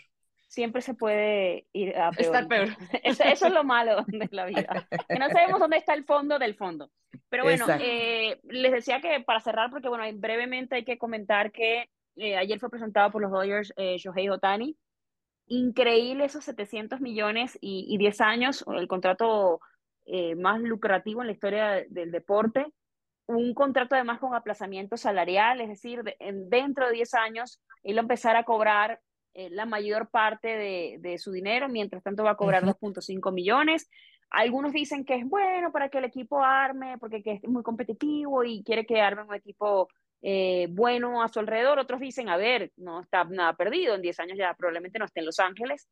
siempre 0.48 0.82
se 0.82 0.94
puede 0.94 1.68
ir 1.74 1.98
a 1.98 2.12
peor. 2.12 2.22
Estar 2.26 2.48
peor. 2.48 2.68
Eso, 3.04 3.24
eso 3.24 3.48
es 3.48 3.54
lo 3.54 3.64
malo 3.64 4.04
de 4.08 4.28
la 4.32 4.46
vida. 4.46 4.88
Que 5.10 5.20
no 5.20 5.30
sabemos 5.30 5.60
dónde 5.60 5.78
está 5.78 5.94
el 5.94 6.06
fondo 6.06 6.38
del 6.40 6.56
fondo. 6.56 6.92
Pero 7.30 7.44
bueno, 7.44 7.66
eh, 7.80 8.40
les 8.44 8.72
decía 8.72 9.02
que 9.02 9.20
para 9.22 9.40
cerrar, 9.40 9.70
porque 9.70 9.88
bueno, 9.90 10.04
brevemente 10.20 10.76
hay 10.76 10.86
que 10.86 10.98
comentar 10.98 11.52
que 11.52 11.90
eh, 12.16 12.38
ayer 12.38 12.60
fue 12.60 12.70
presentado 12.70 13.12
por 13.12 13.22
los 13.22 13.32
Dodgers 13.32 13.74
eh, 13.78 13.98
Shohei 13.98 14.30
Otani. 14.30 14.78
Increíble 15.48 16.26
esos 16.26 16.46
700 16.46 17.02
millones 17.02 17.58
y, 17.60 17.86
y 17.90 17.98
10 17.98 18.22
años, 18.22 18.64
el 18.68 18.88
contrato 18.88 19.60
eh, 20.06 20.36
más 20.36 20.62
lucrativo 20.62 21.22
en 21.22 21.28
la 21.28 21.34
historia 21.34 21.84
del 21.90 22.12
deporte. 22.12 22.66
Un 23.26 23.54
contrato 23.54 23.96
además 23.96 24.20
con 24.20 24.36
aplazamiento 24.36 24.98
salarial, 24.98 25.62
es 25.62 25.70
decir, 25.70 26.04
de- 26.04 26.16
en- 26.20 26.50
dentro 26.50 26.88
de 26.88 26.94
10 26.94 27.14
años 27.14 27.62
él 27.84 27.96
va 27.96 28.02
a 28.02 28.04
empezar 28.04 28.36
a 28.36 28.44
cobrar 28.44 29.00
eh, 29.36 29.50
la 29.50 29.66
mayor 29.66 30.10
parte 30.10 30.48
de, 30.50 30.98
de 31.00 31.18
su 31.18 31.32
dinero, 31.32 31.68
mientras 31.68 32.04
tanto 32.04 32.24
va 32.24 32.32
a 32.32 32.36
cobrar 32.38 32.64
Ujú. 32.64 32.74
2.5 32.80 33.32
millones. 33.32 33.90
Algunos 34.30 34.74
dicen 34.74 35.06
que 35.06 35.16
es 35.16 35.26
bueno 35.28 35.72
para 35.72 35.90
que 35.90 35.98
el 36.00 36.04
equipo 36.06 36.44
arme, 36.44 36.98
porque 37.00 37.24
que 37.24 37.34
es 37.34 37.44
muy 37.44 37.64
competitivo 37.64 38.44
y 38.44 38.64
quiere 38.64 38.86
que 38.86 39.02
arme 39.02 39.24
un 39.24 39.34
equipo 39.34 39.88
eh, 40.22 40.68
bueno 40.70 41.24
a 41.24 41.30
su 41.30 41.40
alrededor. 41.40 41.80
Otros 41.80 42.00
dicen, 42.00 42.30
a 42.30 42.38
ver, 42.38 42.72
no 42.78 43.02
está 43.02 43.24
nada 43.24 43.54
perdido, 43.56 43.96
en 43.96 44.02
10 44.02 44.20
años 44.20 44.38
ya 44.38 44.54
probablemente 44.54 45.00
no 45.00 45.06
esté 45.06 45.22
en 45.22 45.26
Los 45.26 45.40
Ángeles 45.40 45.88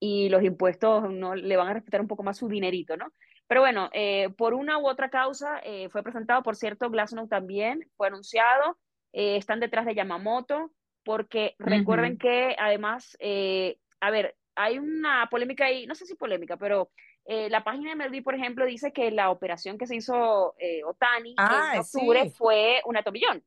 y 0.00 0.30
los 0.30 0.42
impuestos 0.42 1.10
no 1.12 1.34
le 1.34 1.56
van 1.56 1.68
a 1.68 1.74
respetar 1.74 2.00
un 2.00 2.08
poco 2.08 2.22
más 2.22 2.38
su 2.38 2.48
dinerito, 2.48 2.96
¿no? 2.96 3.12
Pero 3.46 3.60
bueno, 3.60 3.90
eh, 3.92 4.30
por 4.36 4.54
una 4.54 4.78
u 4.78 4.88
otra 4.88 5.10
causa 5.10 5.60
eh, 5.62 5.88
fue 5.90 6.02
presentado, 6.02 6.42
por 6.42 6.56
cierto, 6.56 6.88
Glasnow 6.88 7.28
también 7.28 7.88
fue 7.96 8.06
anunciado, 8.06 8.78
eh, 9.12 9.36
están 9.36 9.60
detrás 9.60 9.86
de 9.86 9.94
Yamamoto, 9.94 10.72
porque 11.04 11.54
recuerden 11.58 12.16
que 12.16 12.54
además, 12.58 13.16
eh, 13.20 13.78
a 14.00 14.10
ver, 14.10 14.36
hay 14.54 14.78
una 14.78 15.28
polémica 15.30 15.66
ahí, 15.66 15.86
no 15.86 15.94
sé 15.94 16.06
si 16.06 16.14
polémica, 16.14 16.56
pero 16.56 16.90
eh, 17.24 17.50
la 17.50 17.64
página 17.64 17.90
de 17.90 17.96
MLB, 17.96 18.22
por 18.22 18.34
ejemplo, 18.34 18.64
dice 18.64 18.92
que 18.92 19.10
la 19.10 19.30
operación 19.30 19.78
que 19.78 19.86
se 19.86 19.96
hizo 19.96 20.54
Otani 20.86 21.34
Ah, 21.36 21.72
en 21.74 21.80
octubre 21.80 22.22
sí. 22.24 22.30
fue 22.36 22.80
una 22.84 23.02
tomillón. 23.02 23.42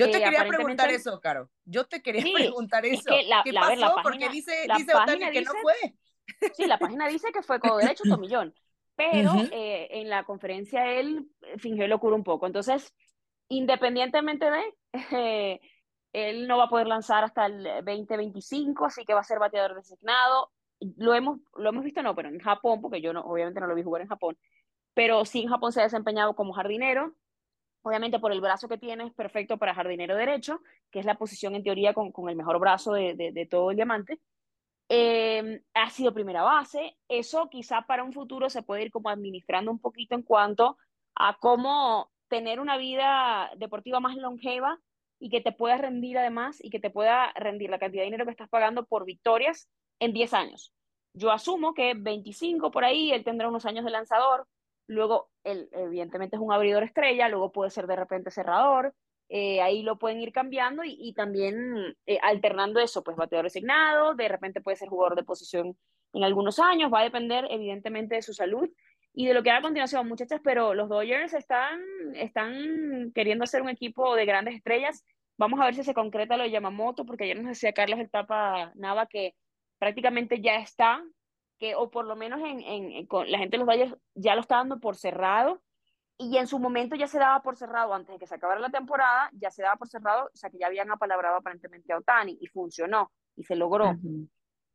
Yo 0.00 0.10
te 0.10 0.18
Eh, 0.18 0.22
quería 0.24 0.46
preguntar 0.46 0.90
eso, 0.90 1.20
Caro. 1.20 1.50
Yo 1.64 1.84
te 1.86 2.02
quería 2.02 2.22
Sí, 2.22 2.32
preguntar 2.34 2.86
es 2.86 3.00
eso. 3.00 3.10
que 3.10 3.22
la- 3.24 3.42
¿Qué 3.44 3.52
la- 3.52 3.60
pasó? 3.60 3.70
ver, 3.70 3.78
la 3.78 3.88
Porque 3.94 4.08
página- 4.08 4.28
dice, 4.32 4.66
la 4.66 4.76
dice 4.76 4.92
página 4.92 5.30
que 5.30 5.42
no 5.42 5.52
dice- 5.52 5.62
fue. 5.62 6.50
Sí, 6.54 6.66
la 6.66 6.78
página 6.78 7.06
dice 7.08 7.32
que 7.32 7.42
fue 7.42 7.60
codo 7.60 7.76
derecho, 7.78 8.04
tomillón, 8.08 8.54
pero 8.96 9.32
Ujú. 9.34 9.48
eh, 9.52 9.88
en 9.90 10.08
la 10.08 10.24
conferencia 10.24 10.86
él 10.92 11.28
fingió 11.58 11.86
locura 11.88 12.16
un 12.16 12.24
poco. 12.24 12.46
Entonces, 12.46 12.94
independientemente 13.48 14.46
de, 14.50 14.74
eh, 15.12 15.60
él 16.12 16.48
no 16.48 16.58
va 16.58 16.64
a 16.64 16.68
poder 16.68 16.86
lanzar 16.86 17.24
hasta 17.24 17.46
el 17.46 17.62
2025, 17.84 18.86
así 18.86 19.04
que 19.04 19.14
va 19.14 19.20
a 19.20 19.24
ser 19.24 19.38
bateador 19.38 19.74
designado. 19.74 20.50
Lo 20.96 21.14
hemos, 21.14 21.40
lo 21.56 21.68
hemos 21.68 21.84
visto, 21.84 22.02
no, 22.02 22.14
pero 22.14 22.28
en 22.30 22.38
Japón, 22.40 22.80
porque 22.80 23.00
yo 23.02 23.12
no, 23.12 23.20
obviamente 23.20 23.60
no 23.60 23.66
lo 23.66 23.74
vi 23.74 23.82
jugar 23.82 24.02
en 24.02 24.08
Japón, 24.08 24.38
pero 24.94 25.24
sí 25.24 25.42
en 25.42 25.48
Japón 25.50 25.72
se 25.72 25.80
ha 25.80 25.84
desempeñado 25.84 26.34
como 26.34 26.52
jardinero. 26.52 27.14
Obviamente 27.82 28.18
por 28.18 28.32
el 28.32 28.40
brazo 28.40 28.68
que 28.68 28.78
tiene 28.78 29.06
es 29.06 29.14
perfecto 29.14 29.56
para 29.56 29.74
jardinero 29.74 30.14
derecho, 30.14 30.60
que 30.90 31.00
es 31.00 31.06
la 31.06 31.16
posición 31.16 31.54
en 31.54 31.62
teoría 31.62 31.94
con, 31.94 32.12
con 32.12 32.28
el 32.28 32.36
mejor 32.36 32.58
brazo 32.58 32.92
de, 32.92 33.14
de, 33.14 33.46
todo 33.46 33.70
el 33.70 33.76
diamante. 33.76 34.20
Eh, 34.88 35.62
ha 35.74 35.90
sido 35.90 36.12
primera 36.12 36.42
base. 36.42 36.98
Eso 37.08 37.48
quizá 37.48 37.82
para 37.82 38.04
un 38.04 38.12
futuro 38.12 38.50
se 38.50 38.62
puede 38.62 38.82
ir 38.82 38.90
como 38.90 39.08
administrando 39.08 39.70
un 39.70 39.78
poquito 39.78 40.14
en 40.14 40.22
cuanto 40.22 40.76
a 41.14 41.36
cómo 41.38 42.10
tener 42.28 42.60
una 42.60 42.76
vida 42.76 43.50
deportiva 43.56 43.98
más 44.00 44.16
longeva 44.16 44.78
y 45.18 45.30
que 45.30 45.40
te 45.40 45.52
pueda 45.52 45.76
rendir 45.76 46.18
además 46.18 46.62
y 46.62 46.70
que 46.70 46.80
te 46.80 46.90
pueda 46.90 47.32
rendir 47.34 47.70
la 47.70 47.78
cantidad 47.78 48.02
de 48.02 48.06
dinero 48.06 48.24
que 48.24 48.30
estás 48.30 48.48
pagando 48.48 48.84
por 48.86 49.04
victorias 49.04 49.68
en 50.00 50.12
10 50.12 50.34
años. 50.34 50.72
Yo 51.14 51.30
asumo 51.30 51.74
que 51.74 51.94
25 51.94 52.70
por 52.70 52.84
ahí, 52.84 53.12
él 53.12 53.24
tendrá 53.24 53.48
unos 53.48 53.66
años 53.66 53.84
de 53.84 53.90
lanzador, 53.90 54.46
luego 54.90 55.30
él 55.44 55.68
evidentemente 55.72 56.36
es 56.36 56.42
un 56.42 56.52
abridor 56.52 56.82
estrella, 56.82 57.28
luego 57.28 57.52
puede 57.52 57.70
ser 57.70 57.86
de 57.86 57.96
repente 57.96 58.30
cerrador, 58.30 58.94
eh, 59.28 59.60
ahí 59.62 59.82
lo 59.82 59.98
pueden 59.98 60.20
ir 60.20 60.32
cambiando 60.32 60.82
y, 60.82 60.96
y 60.98 61.14
también 61.14 61.96
eh, 62.06 62.18
alternando 62.22 62.80
eso, 62.80 63.04
pues 63.04 63.16
bateador 63.16 63.44
designado, 63.44 64.14
de 64.14 64.28
repente 64.28 64.60
puede 64.60 64.76
ser 64.76 64.88
jugador 64.88 65.16
de 65.16 65.22
posición 65.22 65.76
en 66.12 66.24
algunos 66.24 66.58
años, 66.58 66.92
va 66.92 67.00
a 67.00 67.04
depender 67.04 67.46
evidentemente 67.50 68.16
de 68.16 68.22
su 68.22 68.34
salud 68.34 68.68
y 69.12 69.26
de 69.26 69.34
lo 69.34 69.42
que 69.42 69.50
haga 69.50 69.60
a 69.60 69.62
continuación, 69.62 70.08
muchachas, 70.08 70.40
pero 70.42 70.74
los 70.74 70.88
Dodgers 70.88 71.34
están, 71.34 71.80
están 72.14 73.12
queriendo 73.14 73.44
hacer 73.44 73.62
un 73.62 73.68
equipo 73.68 74.14
de 74.16 74.24
grandes 74.24 74.56
estrellas. 74.56 75.04
Vamos 75.36 75.60
a 75.60 75.64
ver 75.64 75.74
si 75.74 75.84
se 75.84 75.94
concreta 75.94 76.36
lo 76.36 76.42
de 76.42 76.50
Yamamoto, 76.50 77.04
porque 77.06 77.24
ayer 77.24 77.36
nos 77.36 77.50
decía 77.50 77.72
Carlos 77.72 78.00
el 78.00 78.10
Tapa 78.10 78.72
Nava 78.74 79.06
que 79.06 79.34
prácticamente 79.78 80.40
ya 80.40 80.56
está, 80.56 81.02
que, 81.60 81.76
o 81.76 81.90
por 81.90 82.06
lo 82.06 82.16
menos 82.16 82.40
en, 82.40 82.60
en, 82.62 82.90
en, 82.90 83.06
con 83.06 83.30
la 83.30 83.38
gente 83.38 83.56
de 83.56 83.64
los 83.64 83.68
Dodgers 83.68 83.96
ya 84.14 84.34
lo 84.34 84.40
está 84.40 84.56
dando 84.56 84.80
por 84.80 84.96
cerrado, 84.96 85.62
y 86.18 86.36
en 86.36 86.46
su 86.46 86.58
momento 86.58 86.96
ya 86.96 87.06
se 87.06 87.18
daba 87.18 87.40
por 87.42 87.56
cerrado, 87.56 87.94
antes 87.94 88.14
de 88.14 88.18
que 88.18 88.26
se 88.26 88.34
acabara 88.34 88.60
la 88.60 88.70
temporada, 88.70 89.30
ya 89.32 89.50
se 89.50 89.62
daba 89.62 89.76
por 89.76 89.88
cerrado, 89.88 90.24
o 90.34 90.36
sea 90.36 90.50
que 90.50 90.58
ya 90.58 90.66
habían 90.66 90.90
apalabrado 90.90 91.36
aparentemente 91.36 91.92
a 91.92 91.98
Otani, 91.98 92.36
y 92.40 92.46
funcionó, 92.48 93.12
y 93.36 93.44
se 93.44 93.54
logró. 93.54 93.90
Ujú. 93.90 94.26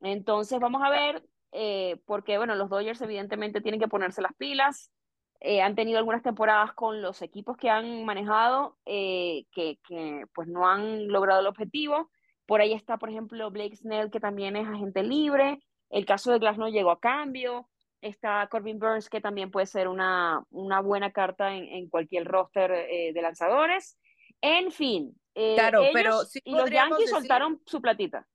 Entonces 0.02 0.60
vamos 0.60 0.82
a 0.84 0.90
ver, 0.90 1.28
eh, 1.52 2.02
porque 2.06 2.38
bueno, 2.38 2.56
los 2.56 2.70
Dodgers 2.70 3.02
evidentemente 3.02 3.62
tienen 3.62 3.80
que 3.80 3.88
ponerse 3.88 4.22
las 4.22 4.34
pilas, 4.36 4.92
eh, 5.40 5.62
han 5.62 5.76
tenido 5.76 5.98
algunas 5.98 6.24
temporadas 6.24 6.74
con 6.74 7.02
los 7.02 7.22
equipos 7.22 7.58
que 7.58 7.70
han 7.70 8.06
manejado 8.06 8.78
eh, 8.86 9.46
que, 9.52 9.80
que 9.88 10.26
pues 10.34 10.48
no 10.48 10.68
han 10.68 11.08
logrado 11.08 11.42
el 11.42 11.48
objetivo. 11.48 12.10
Por 12.48 12.62
ahí 12.62 12.74
está, 12.74 12.98
por 12.98 13.10
ejemplo, 13.10 13.52
Blake 13.52 13.76
Snell, 13.76 14.12
que 14.12 14.20
también 14.20 14.56
es 14.56 14.68
agente 14.68 15.04
libre. 15.04 15.60
El 15.96 16.06
caso 16.06 16.32
de 16.32 16.40
Glass 16.40 16.58
no 16.58 16.68
llegó 16.68 16.92
a 16.92 17.00
cambio. 17.00 17.70
Está 18.02 18.48
Corbin 18.52 18.78
Burns, 18.78 19.10
que 19.10 19.22
también 19.22 19.50
puede 19.50 19.66
ser 19.66 19.88
una, 19.88 20.44
una 20.52 20.82
buena 20.82 21.12
carta 21.12 21.56
en, 21.56 21.64
en 21.66 21.90
cualquier 21.90 22.26
roster 22.26 22.72
eh, 22.72 23.12
de 23.14 23.22
lanzadores. 23.22 23.98
En 24.42 24.72
fin, 24.72 25.16
eh, 25.34 25.56
Claro, 25.56 25.80
ellos 25.82 25.92
pero 25.94 26.22
sí 26.24 26.40
y 26.44 26.52
los 26.52 26.70
Yankees 26.70 27.00
decir- 27.00 27.10
soltaron 27.10 27.62
su 27.66 27.82
platita. 27.82 28.28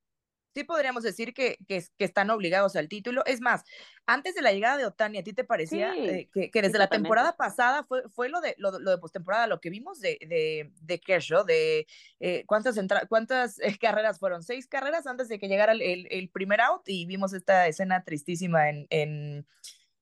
Sí 0.55 0.65
podríamos 0.65 1.03
decir 1.03 1.33
que, 1.33 1.59
que, 1.67 1.85
están 1.99 2.31
obligados 2.31 2.77
al 2.77 2.89
título. 2.89 3.25
Es 3.27 3.41
más, 3.41 3.65
antes 4.07 4.35
de 4.35 4.43
la 4.43 4.53
llegada 4.53 4.77
de 4.77 4.87
Otani, 4.87 5.19
¿a 5.19 5.23
ti 5.23 5.33
te 5.33 5.45
parecía 5.45 5.95
eh, 5.97 6.29
que, 6.33 6.63
desde 6.63 6.79
la 6.79 6.89
temporada 6.89 7.37
pasada 7.37 7.85
fue, 7.85 8.09
fue 8.09 8.29
lo 8.29 8.41
de 8.41 8.55
lo, 8.59 8.73
de 8.73 8.99
postemporada, 8.99 9.47
lo 9.47 9.61
que 9.61 9.71
vimos 9.71 10.01
de, 10.01 10.19
de, 10.21 10.73
de 10.81 11.01
Kershaw, 11.01 11.45
de 11.45 11.87
eh, 12.19 12.45
cuántas, 12.47 12.79
cuántas 13.09 13.61
eh, 13.61 13.77
carreras 13.81 14.19
fueron? 14.19 14.43
Seis 14.43 14.67
carreras 14.67 15.07
antes 15.07 15.29
de 15.29 15.39
que 15.39 15.49
llegara 15.49 15.73
el, 15.73 16.07
el, 16.11 16.29
primer 16.31 16.61
out 16.61 16.83
y 16.87 17.07
vimos 17.07 17.33
esta 17.33 17.67
escena 17.67 18.03
tristísima 18.03 18.69
en, 18.69 18.87
en, 18.91 19.47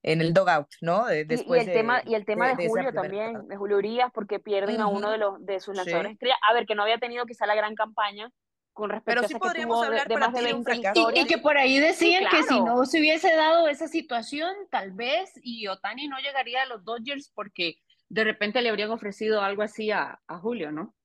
en 0.03 0.21
el 0.21 0.33
dogout, 0.33 0.69
¿no? 0.81 1.05
después 1.05 1.65
y, 1.65 1.69
el 1.69 1.73
tema, 1.73 2.01
y 2.05 2.15
el 2.15 2.25
tema 2.25 2.55
de, 2.55 2.67
Julio 2.67 2.93
también, 2.93 3.47
de 3.47 3.55
Julio 3.57 3.77
Urias, 3.77 4.11
porque 4.13 4.39
pierden 4.39 4.81
a 4.81 4.87
uno 4.87 5.11
de, 5.11 5.17
los, 5.17 5.45
de 5.45 5.59
sus 5.59 5.75
lanzadores 5.75 6.17
A 6.47 6.53
ver, 6.53 6.65
que 6.65 6.75
no 6.75 6.83
había 6.83 6.97
tenido 6.97 7.25
quizá 7.25 7.45
la 7.45 7.55
gran 7.55 7.75
campaña, 7.75 8.31
con 8.79 8.89
respecto 8.89 9.21
Pero 9.21 9.27
sí 9.27 9.35
podríamos 9.35 9.85
hablar 9.85 10.07
de, 10.07 10.17
más 10.17 10.33
de 10.33 10.41
20 10.41 10.81
y, 10.95 11.19
y, 11.19 11.25
que 11.25 11.37
por 11.37 11.57
ahí 11.57 11.79
decían 11.79 12.25
que 12.31 12.43
si 12.43 12.59
no 12.61 12.85
se 12.85 12.99
hubiese 12.99 13.35
dado 13.35 13.67
esa 13.67 13.87
situación, 13.87 14.55
tal 14.71 14.91
vez, 14.91 15.31
y 15.43 15.67
Otani 15.67 16.07
no 16.07 16.17
llegaría 16.19 16.63
a 16.63 16.65
los 16.65 16.83
Dodgers 16.83 17.31
porque 17.35 17.75
de 18.07 18.23
repente 18.23 18.61
le 18.61 18.69
habrían 18.69 18.91
ofrecido 18.91 19.41
algo 19.41 19.61
así 19.61 19.91
a, 19.91 20.19
a 20.27 20.37
Julio, 20.39 20.71
¿no? 20.71 20.95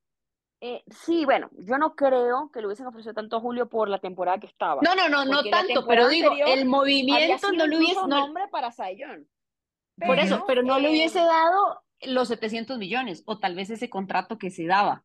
Eh, 0.61 0.83
sí, 0.87 1.27
bueno, 1.27 1.51
yo 1.59 1.77
no 1.77 1.95
creo 1.95 2.51
que 2.51 2.61
le 2.61 2.67
hubiesen 2.67 2.87
ofrecido 2.87 3.13
tanto 3.13 3.37
a 3.37 3.41
Julio 3.41 3.69
por 3.69 3.91
la 3.91 3.99
temporada 3.99 4.39
que 4.39 4.47
estaba. 4.47 4.81
No, 4.83 4.95
no, 4.95 5.11
no, 5.11 5.27
no 5.27 5.45
tanto, 5.45 5.87
pero 5.87 6.09
digo, 6.09 6.33
el 6.47 6.65
movimiento 6.65 7.53
no 7.53 7.67
le 7.67 7.77
hubiese... 7.77 8.07
nombre 8.07 8.45
para 8.51 8.71
Sayón. 8.71 9.29
Por 9.99 10.19
eso, 10.19 10.45
pero 10.47 10.63
no 10.63 10.79
le 10.79 10.89
hubiese 10.91 11.19
dado 11.19 11.83
los 12.01 12.29
700 12.29 12.79
millones, 12.79 13.23
o 13.27 13.39
tal 13.39 13.55
vez 13.55 13.69
ese 13.69 13.91
contrato 13.91 14.39
que 14.39 14.51
se 14.51 14.67
daba 14.67 15.05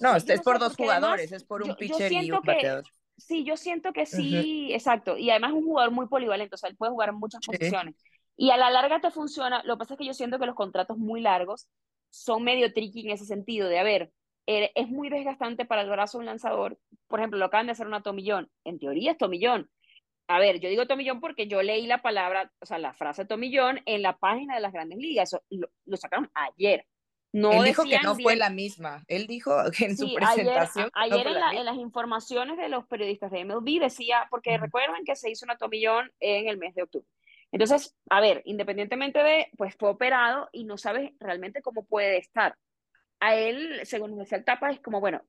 no, 0.00 0.16
es 0.16 0.40
por 0.42 0.58
dos 0.58 0.76
jugadores, 0.76 1.32
es 1.32 1.44
por 1.44 1.62
un 1.62 1.74
pitcher 1.76 2.12
y 2.12 2.30
un 2.30 2.40
bateador. 2.42 2.84
Sí, 3.16 3.44
yo 3.44 3.56
siento 3.56 3.92
que 3.92 4.04
sí, 4.04 4.72
exacto. 4.72 5.16
Y 5.16 5.30
además 5.30 5.50
es 5.50 5.56
un 5.56 5.64
jugador 5.64 5.90
muy 5.90 6.06
polivalente, 6.06 6.54
o 6.54 6.58
sea, 6.58 6.68
él 6.68 6.76
puede 6.76 6.92
jugar 6.92 7.10
en 7.10 7.16
muchas 7.16 7.44
posiciones. 7.44 7.94
Y 8.36 8.50
a 8.50 8.58
la 8.58 8.70
larga 8.70 9.00
te 9.00 9.10
funciona. 9.10 9.62
Lo 9.64 9.74
que 9.74 9.78
pasa 9.78 9.94
es 9.94 9.98
que 9.98 10.06
yo 10.06 10.12
siento 10.12 10.38
que 10.38 10.46
los 10.46 10.54
contratos 10.54 10.98
muy 10.98 11.22
largos 11.22 11.68
son 12.10 12.44
medio 12.44 12.72
tricky 12.72 13.06
en 13.06 13.12
ese 13.12 13.24
sentido, 13.24 13.68
de 13.68 13.78
a 13.78 13.82
ver, 13.82 14.12
eh, 14.46 14.70
es 14.74 14.88
muy 14.88 15.08
desgastante 15.08 15.64
para 15.64 15.82
el 15.82 15.90
brazo 15.90 16.18
un 16.18 16.26
lanzador. 16.26 16.78
Por 17.08 17.20
ejemplo, 17.20 17.38
lo 17.38 17.46
acaban 17.46 17.66
de 17.66 17.72
hacer 17.72 17.86
una 17.86 18.02
Tomillón. 18.02 18.50
En 18.64 18.78
teoría 18.78 19.12
es 19.12 19.18
Tomillón. 19.18 19.70
A 20.28 20.38
ver, 20.38 20.60
yo 20.60 20.68
digo 20.68 20.86
Tomillón 20.86 21.20
porque 21.20 21.46
yo 21.48 21.62
leí 21.62 21.86
la 21.86 22.02
palabra, 22.02 22.52
o 22.60 22.66
sea, 22.66 22.78
la 22.78 22.92
frase 22.92 23.24
Tomillón 23.24 23.80
en 23.86 24.02
la 24.02 24.18
página 24.18 24.56
de 24.56 24.60
las 24.60 24.72
grandes 24.72 24.98
ligas. 24.98 25.36
lo 25.50 25.96
sacaron 25.96 26.30
ayer. 26.34 26.86
No 27.36 27.52
Él 27.52 27.64
dijo 27.64 27.84
que 27.84 27.98
no 28.02 28.14
fue 28.14 28.34
la 28.34 28.48
misma. 28.48 29.04
Él 29.08 29.26
dijo 29.26 29.54
que 29.76 29.84
en 29.84 29.96
su 29.98 30.14
presentación. 30.14 30.88
Ayer, 30.94 31.26
en, 31.26 31.64
las 31.66 31.76
informaciones 31.76 32.56
de 32.56 32.70
los 32.70 32.86
periodistas 32.86 33.30
de 33.30 33.44
MLB 33.44 33.78
decía, 33.78 34.26
porque 34.30 34.56
recuerden 34.56 35.04
que 35.04 35.16
se 35.16 35.30
hizo 35.30 35.44
una 35.44 35.58
tomillón 35.58 36.10
en 36.18 36.48
el 36.48 36.56
mes 36.56 36.74
de 36.74 36.84
octubre. 36.84 37.06
Entonces, 37.52 37.94
a 38.08 38.22
ver, 38.22 38.40
independientemente 38.46 39.22
de, 39.22 39.48
pues 39.58 39.76
fue 39.78 39.90
operado 39.90 40.48
y 40.50 40.64
no 40.64 40.78
sabes 40.78 41.12
realmente 41.20 41.60
cómo 41.60 41.84
puede 41.84 42.16
estar. 42.16 42.56
A 43.20 43.34
él, 43.34 43.80
según 43.84 44.16
decía 44.16 44.38
el 44.38 44.44
tapa, 44.44 44.70
es 44.70 44.80
como, 44.80 45.00
bueno, 45.00 45.20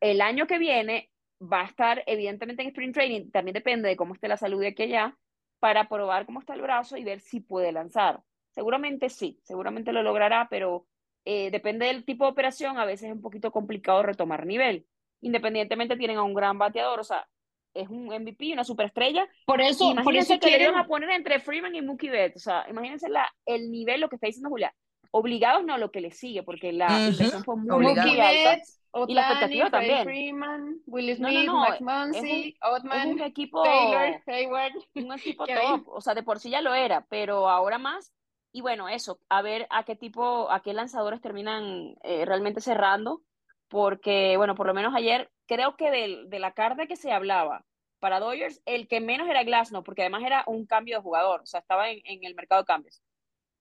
el 0.00 0.20
año 0.22 0.48
que 0.48 0.58
viene 0.58 1.12
va 1.40 1.60
a 1.60 1.66
estar 1.66 2.02
evidentemente 2.06 2.62
en 2.62 2.68
sprint 2.70 2.94
training, 2.94 3.30
también 3.30 3.54
depende 3.54 3.88
de 3.88 3.96
cómo 3.96 4.14
esté 4.14 4.26
la 4.26 4.36
salud 4.36 4.60
de 4.60 4.68
aquí 4.68 4.82
allá, 4.82 5.16
para 5.60 5.88
probar 5.88 6.26
cómo 6.26 6.40
está 6.40 6.54
el 6.54 6.62
brazo 6.62 6.96
y 6.96 7.04
ver 7.04 7.20
si 7.20 7.38
puede 7.38 7.70
lanzar. 7.70 8.20
Seguramente 8.50 9.08
sí, 9.08 9.38
seguramente 9.44 9.92
lo 9.92 10.02
logrará, 10.02 10.48
pero 10.50 10.88
eh, 11.24 11.50
depende 11.50 11.86
del 11.86 12.04
tipo 12.04 12.24
de 12.24 12.30
operación, 12.30 12.78
a 12.78 12.84
veces 12.84 13.08
es 13.08 13.14
un 13.14 13.22
poquito 13.22 13.50
complicado 13.50 14.02
retomar 14.02 14.46
nivel. 14.46 14.86
Independientemente 15.20 15.96
tienen 15.96 16.16
a 16.16 16.22
un 16.22 16.34
gran 16.34 16.58
bateador, 16.58 17.00
o 17.00 17.04
sea, 17.04 17.26
es 17.74 17.88
un 17.88 18.06
MVP, 18.06 18.52
una 18.52 18.64
superestrella. 18.64 19.28
Por 19.46 19.60
eso, 19.60 19.94
por 20.02 20.16
eso 20.16 20.34
que 20.34 20.48
quieren 20.48 20.74
a 20.74 20.86
poner 20.86 21.10
entre 21.10 21.40
Freeman 21.40 21.74
y 21.74 21.82
Mookie 21.82 22.10
Betts, 22.10 22.36
o 22.36 22.40
sea, 22.40 22.66
imagínense 22.68 23.08
la, 23.08 23.30
el 23.46 23.70
nivel, 23.70 24.00
lo 24.00 24.08
que 24.08 24.16
está 24.16 24.26
diciendo 24.26 24.48
Julia. 24.48 24.74
Obligados 25.12 25.64
no 25.64 25.76
lo 25.76 25.90
que 25.90 26.00
le 26.00 26.12
sigue, 26.12 26.42
porque 26.44 26.72
la 26.72 27.08
inversión 27.08 27.42
fue 27.42 27.56
muy, 27.56 27.82
muy 27.82 27.98
alta. 28.20 28.62
y 29.08 29.14
la 29.14 29.22
expectativa 29.22 29.70
también. 29.70 30.04
Freeman, 30.04 30.80
Will 30.86 31.16
Smith, 31.16 31.46
no, 31.46 31.68
no, 31.68 31.80
no, 31.80 32.14
es 32.14 33.06
un, 33.06 33.20
equipo, 33.20 33.62
Taylor, 33.62 34.22
Hayward. 34.26 34.72
Un 34.94 35.12
equipo 35.12 35.44
top, 35.46 35.88
o 35.88 36.00
sea, 36.00 36.14
de 36.14 36.22
por 36.22 36.38
sí 36.38 36.50
ya 36.50 36.60
lo 36.60 36.74
era, 36.74 37.04
pero 37.08 37.48
ahora 37.48 37.78
más 37.78 38.12
y 38.52 38.60
bueno, 38.60 38.88
eso, 38.88 39.18
a 39.28 39.42
ver 39.42 39.66
a 39.70 39.84
qué 39.84 39.96
tipo, 39.96 40.50
a 40.50 40.60
qué 40.60 40.72
lanzadores 40.72 41.20
terminan 41.20 41.96
eh, 42.02 42.24
realmente 42.24 42.60
cerrando, 42.60 43.22
porque, 43.68 44.36
bueno, 44.36 44.54
por 44.54 44.66
lo 44.66 44.74
menos 44.74 44.94
ayer, 44.94 45.30
creo 45.46 45.76
que 45.76 45.90
de, 45.90 46.24
de 46.26 46.38
la 46.38 46.52
carta 46.52 46.86
que 46.86 46.96
se 46.96 47.12
hablaba 47.12 47.64
para 48.00 48.18
Dodgers, 48.18 48.60
el 48.64 48.88
que 48.88 49.00
menos 49.00 49.28
era 49.28 49.44
Glasnow, 49.44 49.84
porque 49.84 50.02
además 50.02 50.22
era 50.24 50.42
un 50.46 50.66
cambio 50.66 50.96
de 50.96 51.02
jugador, 51.02 51.42
o 51.42 51.46
sea, 51.46 51.60
estaba 51.60 51.90
en, 51.90 52.00
en 52.04 52.24
el 52.24 52.34
mercado 52.34 52.62
de 52.62 52.66
cambios. 52.66 53.02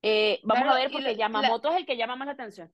Eh, 0.02 0.40
vamos 0.44 0.68
a 0.70 0.76
ver, 0.76 0.92
porque 0.92 1.16
Yamamoto 1.16 1.70
es 1.72 1.78
el 1.78 1.86
que 1.86 1.98
llama 1.98 2.16
más 2.16 2.28
la 2.28 2.34
atención. 2.34 2.72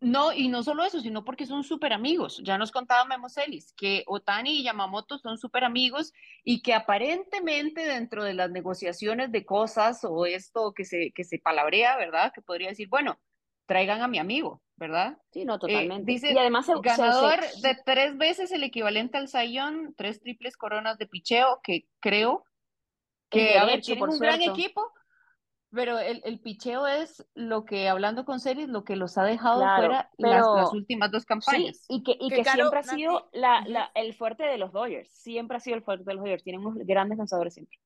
No, 0.00 0.32
y 0.32 0.48
no 0.48 0.62
solo 0.62 0.84
eso, 0.84 1.00
sino 1.00 1.24
porque 1.24 1.46
son 1.46 1.64
súper 1.64 1.92
amigos. 1.92 2.40
Ya 2.44 2.58
nos 2.58 2.72
contaba 2.72 3.04
Memo 3.04 3.28
Celis 3.28 3.72
que 3.74 4.04
Otani 4.06 4.60
y 4.60 4.62
Yamamoto 4.64 5.18
son 5.18 5.38
súper 5.38 5.64
amigos 5.64 6.12
y 6.44 6.62
que 6.62 6.74
aparentemente 6.74 7.82
dentro 7.82 8.24
de 8.24 8.34
las 8.34 8.50
negociaciones 8.50 9.32
de 9.32 9.44
cosas 9.44 10.04
o 10.04 10.26
esto 10.26 10.72
que 10.72 10.84
se, 10.84 11.12
que 11.14 11.24
se 11.24 11.38
palabrea, 11.38 11.96
¿verdad? 11.96 12.32
Que 12.34 12.42
podría 12.42 12.68
decir, 12.68 12.88
bueno, 12.88 13.18
traigan 13.66 14.00
a 14.02 14.08
mi 14.08 14.18
amigo, 14.18 14.62
¿verdad? 14.76 15.18
Sí, 15.30 15.44
no, 15.44 15.56
eh, 15.56 15.58
totalmente. 15.58 16.10
dice, 16.10 16.32
y 16.32 16.38
además 16.38 16.66
ganador 16.82 17.40
de 17.60 17.76
tres 17.84 18.16
veces 18.16 18.50
el 18.50 18.64
equivalente 18.64 19.18
al 19.18 19.28
Sayón, 19.28 19.94
tres 19.96 20.20
triples 20.20 20.56
coronas 20.56 20.98
de 20.98 21.06
picheo, 21.06 21.60
que 21.62 21.86
creo 22.00 22.44
que, 23.28 23.58
a 23.58 23.66
ver, 23.66 23.82
tienen 23.82 24.08
un 24.08 24.18
gran 24.18 24.40
equipo, 24.40 24.90
pero 25.70 25.98
el, 25.98 26.22
el 26.24 26.40
picheo 26.40 26.86
es 26.86 27.26
lo 27.34 27.64
que, 27.64 27.88
hablando 27.88 28.24
con 28.24 28.40
series, 28.40 28.68
lo 28.68 28.84
que 28.84 28.96
los 28.96 29.18
ha 29.18 29.24
dejado 29.24 29.60
fuera 29.76 30.10
las, 30.16 30.72
últimas 30.72 31.10
dos 31.10 31.26
campañas. 31.26 31.84
y 31.88 32.02
que, 32.02 32.16
y 32.18 32.30
que, 32.30 32.42
siempre 32.44 32.78
ha 32.78 32.82
sido 32.82 33.28
la, 33.32 33.62
la, 33.66 33.90
el 33.94 34.14
fuerte 34.14 34.44
de 34.44 34.56
los 34.56 34.72
Dodgers. 34.72 35.10
Siempre 35.10 35.58
ha 35.58 35.60
sido 35.60 35.76
el 35.76 35.82
fuerte 35.82 36.04
de 36.04 36.14
los 36.14 36.24
Dodgers. 36.24 36.42
Tienen 36.42 36.64
unos 36.64 36.86
grandes 36.86 37.18
lanzadores 37.18 37.54
siempre. 37.54 37.78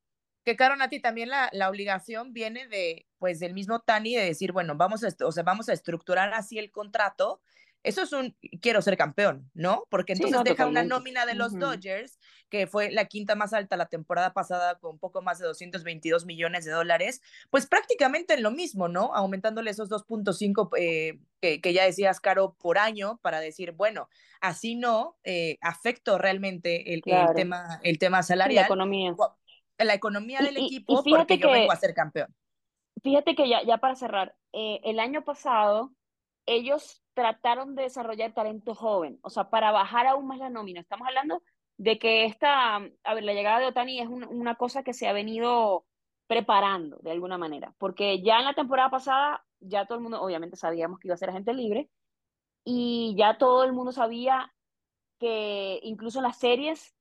Que 0.44 0.56
Caro 0.56 0.76
Nati 0.76 1.00
también 1.00 1.28
la, 1.28 1.48
la 1.52 1.68
obligación 1.68 2.32
viene 2.32 2.68
de, 2.68 3.06
pues, 3.18 3.40
del 3.40 3.54
mismo 3.54 3.80
Tani 3.80 4.14
de 4.14 4.24
decir, 4.24 4.52
bueno, 4.52 4.76
vamos 4.76 5.02
a, 5.04 5.08
o 5.24 5.32
sea, 5.32 5.42
vamos 5.42 5.68
a 5.68 5.72
estructurar 5.72 6.32
así 6.34 6.58
el 6.58 6.70
contrato 6.70 7.40
eso 7.84 8.02
es 8.02 8.12
un 8.12 8.36
quiero 8.60 8.80
ser 8.80 8.96
campeón, 8.96 9.50
¿no? 9.54 9.86
Porque 9.90 10.12
entonces 10.12 10.42
deja 10.44 10.66
una 10.66 10.84
nómina 10.84 11.26
de 11.26 11.34
los 11.34 11.58
Dodgers, 11.58 12.18
que 12.48 12.66
fue 12.66 12.90
la 12.90 13.06
quinta 13.06 13.34
más 13.34 13.52
alta 13.52 13.76
la 13.76 13.86
temporada 13.86 14.32
pasada 14.32 14.78
con 14.78 14.98
poco 14.98 15.22
más 15.22 15.38
de 15.38 15.46
222 15.46 16.24
millones 16.24 16.64
de 16.64 16.70
dólares, 16.70 17.22
pues 17.50 17.66
prácticamente 17.66 18.34
en 18.34 18.42
lo 18.42 18.50
mismo, 18.50 18.88
¿no? 18.88 19.14
Aumentándole 19.14 19.70
esos 19.70 19.90
2.5 19.90 20.70
eh, 20.78 21.18
que, 21.40 21.60
que, 21.60 21.72
ya 21.72 21.84
decías, 21.84 22.20
Caro, 22.20 22.54
por 22.60 22.78
año, 22.78 23.18
para 23.22 23.40
decir, 23.40 23.72
bueno, 23.72 24.08
así 24.40 24.74
no 24.76 25.16
eh, 25.24 25.58
afecto 25.60 26.18
realmente 26.18 26.94
el, 26.94 27.02
el, 27.04 27.34
tema, 27.34 27.80
el 27.82 27.98
tema 27.98 28.22
salarial. 28.22 28.62
La 28.62 28.66
economía. 28.66 29.14
La 29.78 29.94
economía 29.94 30.40
del 30.40 30.56
equipo, 30.58 31.02
porque 31.02 31.38
yo 31.38 31.50
vengo 31.50 31.72
a 31.72 31.76
ser 31.76 31.94
campeón. 31.94 32.32
Fíjate 33.02 33.34
que 33.34 33.48
ya, 33.48 33.64
ya 33.64 33.78
para 33.78 33.96
cerrar, 33.96 34.36
eh, 34.52 34.80
el 34.84 35.00
año 35.00 35.24
pasado 35.24 35.92
ellos 36.46 37.01
trataron 37.14 37.74
de 37.74 37.84
desarrollar 37.84 38.32
talento 38.32 38.74
joven, 38.74 39.18
o 39.22 39.30
sea, 39.30 39.50
para 39.50 39.70
bajar 39.72 40.06
aún 40.06 40.26
más 40.26 40.38
la 40.38 40.50
nómina. 40.50 40.80
Estamos 40.80 41.06
hablando 41.06 41.42
de 41.76 41.98
que 41.98 42.24
esta, 42.24 42.76
a 42.76 43.14
ver, 43.14 43.24
la 43.24 43.34
llegada 43.34 43.58
de 43.58 43.66
Otani 43.66 44.00
es 44.00 44.08
una 44.08 44.54
cosa 44.56 44.82
que 44.82 44.94
se 44.94 45.08
ha 45.08 45.12
venido 45.12 45.84
preparando 46.26 46.98
de 46.98 47.10
alguna 47.10 47.38
manera, 47.38 47.74
porque 47.78 48.22
ya 48.22 48.38
en 48.38 48.46
la 48.46 48.54
temporada 48.54 48.90
pasada, 48.90 49.44
ya 49.60 49.86
todo 49.86 49.96
el 49.98 50.02
mundo, 50.02 50.22
obviamente 50.22 50.56
sabíamos 50.56 50.98
que 50.98 51.08
iba 51.08 51.14
a 51.14 51.18
ser 51.18 51.30
agente 51.30 51.52
libre, 51.52 51.90
y 52.64 53.14
ya 53.16 53.38
todo 53.38 53.64
el 53.64 53.72
mundo 53.72 53.92
sabía 53.92 54.52
que 55.18 55.80
incluso 55.82 56.20
en 56.20 56.24
las 56.24 56.38
series, 56.38 56.94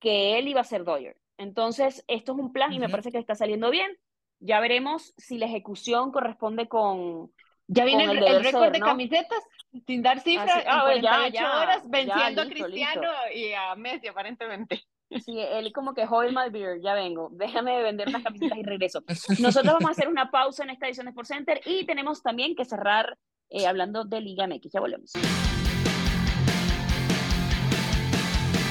que 0.00 0.38
él 0.38 0.48
iba 0.48 0.60
a 0.60 0.64
ser 0.64 0.84
Doyer. 0.84 1.16
Entonces, 1.36 2.04
esto 2.08 2.32
es 2.32 2.38
un 2.38 2.52
plan 2.52 2.72
y 2.72 2.78
me 2.78 2.88
parece 2.88 3.12
que 3.12 3.18
está 3.18 3.34
saliendo 3.34 3.70
bien. 3.70 3.96
Ya 4.40 4.60
veremos 4.60 5.14
si 5.16 5.38
la 5.38 5.46
ejecución 5.46 6.12
corresponde 6.12 6.68
con, 6.68 7.32
ya 7.72 7.84
viene 7.84 8.04
el, 8.04 8.42
récord 8.42 8.72
de 8.72 8.80
camisetas 8.80 9.38
sin 9.86 10.02
dar 10.02 10.20
cifras 10.20 10.64
ah, 10.66 10.92
en 10.92 11.02
48 11.02 11.44
horas 11.44 11.88
venciendo 11.88 12.42
a 12.42 12.46
Cristiano 12.46 13.08
y 13.32 13.52
a 13.52 13.74
Messi 13.76 14.08
aparentemente. 14.08 14.82
Sí, 15.24 15.38
él 15.38 15.72
como 15.72 15.94
que 15.94 16.04
hold 16.04 16.36
my 16.36 16.50
beer, 16.50 16.80
ya 16.82 16.94
vengo, 16.94 17.28
déjame 17.32 17.80
vender 17.82 18.08
unas 18.08 18.22
camisetas 18.22 18.58
y 18.58 18.62
regreso. 18.62 19.02
Nosotros 19.40 19.74
vamos 19.74 19.88
a 19.88 19.92
hacer 19.92 20.08
una 20.08 20.30
pausa 20.30 20.64
en 20.64 20.70
esta 20.70 20.86
edición 20.86 21.06
de 21.06 21.10
Sport 21.10 21.28
Center 21.28 21.60
y 21.64 21.86
tenemos 21.86 22.22
también 22.22 22.56
que 22.56 22.64
cerrar 22.64 23.16
eh, 23.50 23.66
hablando 23.66 24.04
de 24.04 24.20
Liga 24.20 24.46
MX, 24.46 24.72
ya 24.72 24.80
volvemos. 24.80 25.12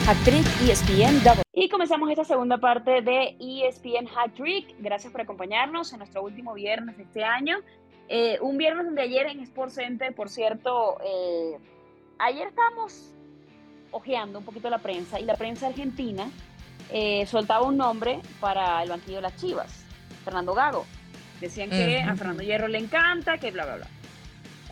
Hat-Trick 0.08 0.46
ESPN 0.68 1.24
Double. 1.24 1.44
Y 1.54 1.70
comenzamos 1.70 2.10
esta 2.10 2.24
segunda 2.24 2.58
parte 2.58 3.02
de 3.02 3.38
ESPN 3.40 4.08
Hat-Trick. 4.08 4.76
Gracias 4.80 5.12
por 5.12 5.22
acompañarnos 5.22 5.92
en 5.94 6.00
nuestro 6.00 6.24
último 6.24 6.54
viernes 6.54 6.98
de 6.98 7.04
este 7.04 7.24
año. 7.24 7.60
Eh, 8.10 8.40
un 8.42 8.58
viernes 8.58 8.86
donde 8.86 9.04
ayer 9.04 9.28
en 9.28 9.40
Sport 9.42 9.72
Center, 9.72 10.14
por 10.16 10.30
cierto, 10.30 10.98
eh, 11.06 11.60
ayer 12.18 12.48
estábamos 12.48 13.14
ojeando 13.92 14.40
un 14.40 14.46
poquito 14.46 14.70
la 14.70 14.80
prensa 14.80 15.20
y 15.20 15.26
la 15.26 15.36
prensa 15.36 15.68
argentina 15.68 16.30
eh, 16.92 17.26
soltaba 17.28 17.66
un 17.66 17.78
nombre 17.78 18.20
para 18.40 18.82
el 18.82 18.90
banquillo 18.90 19.18
de 19.18 19.22
las 19.22 19.36
Chivas, 19.36 19.86
Fernando 20.26 20.56
Gago. 20.56 20.86
Decían 21.40 21.70
que 21.70 22.02
a 22.02 22.16
Fernando 22.16 22.44
Hierro 22.44 22.68
le 22.68 22.80
encanta, 22.80 23.38
que 23.38 23.52
bla, 23.52 23.66
bla, 23.66 23.76
bla. 23.78 23.88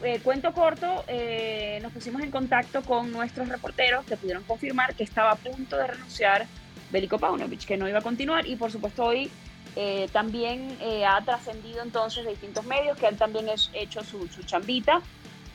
Eh, 0.04 0.20
cuento 0.24 0.52
corto, 0.52 1.06
eh, 1.08 1.80
nos 1.82 1.92
pusimos 1.92 2.22
en 2.24 2.32
contacto 2.32 2.82
con 2.82 3.12
nuestros 3.12 3.50
reporteros 3.50 4.06
que 4.06 4.18
pudieron 4.18 4.44
confirmar 4.44 4.96
que 4.96 5.04
estaba 5.04 5.32
a 5.32 5.36
punto 5.36 5.78
de 5.78 5.88
renunciar 5.88 6.46
Bélico 6.92 7.18
Paunovic, 7.18 7.66
que 7.66 7.78
no 7.78 7.88
iba 7.88 8.00
a 8.00 8.04
continuar 8.04 8.48
y 8.48 8.56
por 8.56 8.72
supuesto 8.72 9.06
hoy 9.06 9.32
también 10.12 10.78
ha 11.08 11.22
trascendido 11.24 11.84
entonces 11.84 12.24
de 12.24 12.32
distintos 12.32 12.66
medios 12.66 12.98
que 12.98 13.08
han 13.08 13.18
también 13.18 13.48
hecho 13.74 14.04
su, 14.04 14.28
su 14.28 14.44
chambita 14.44 15.02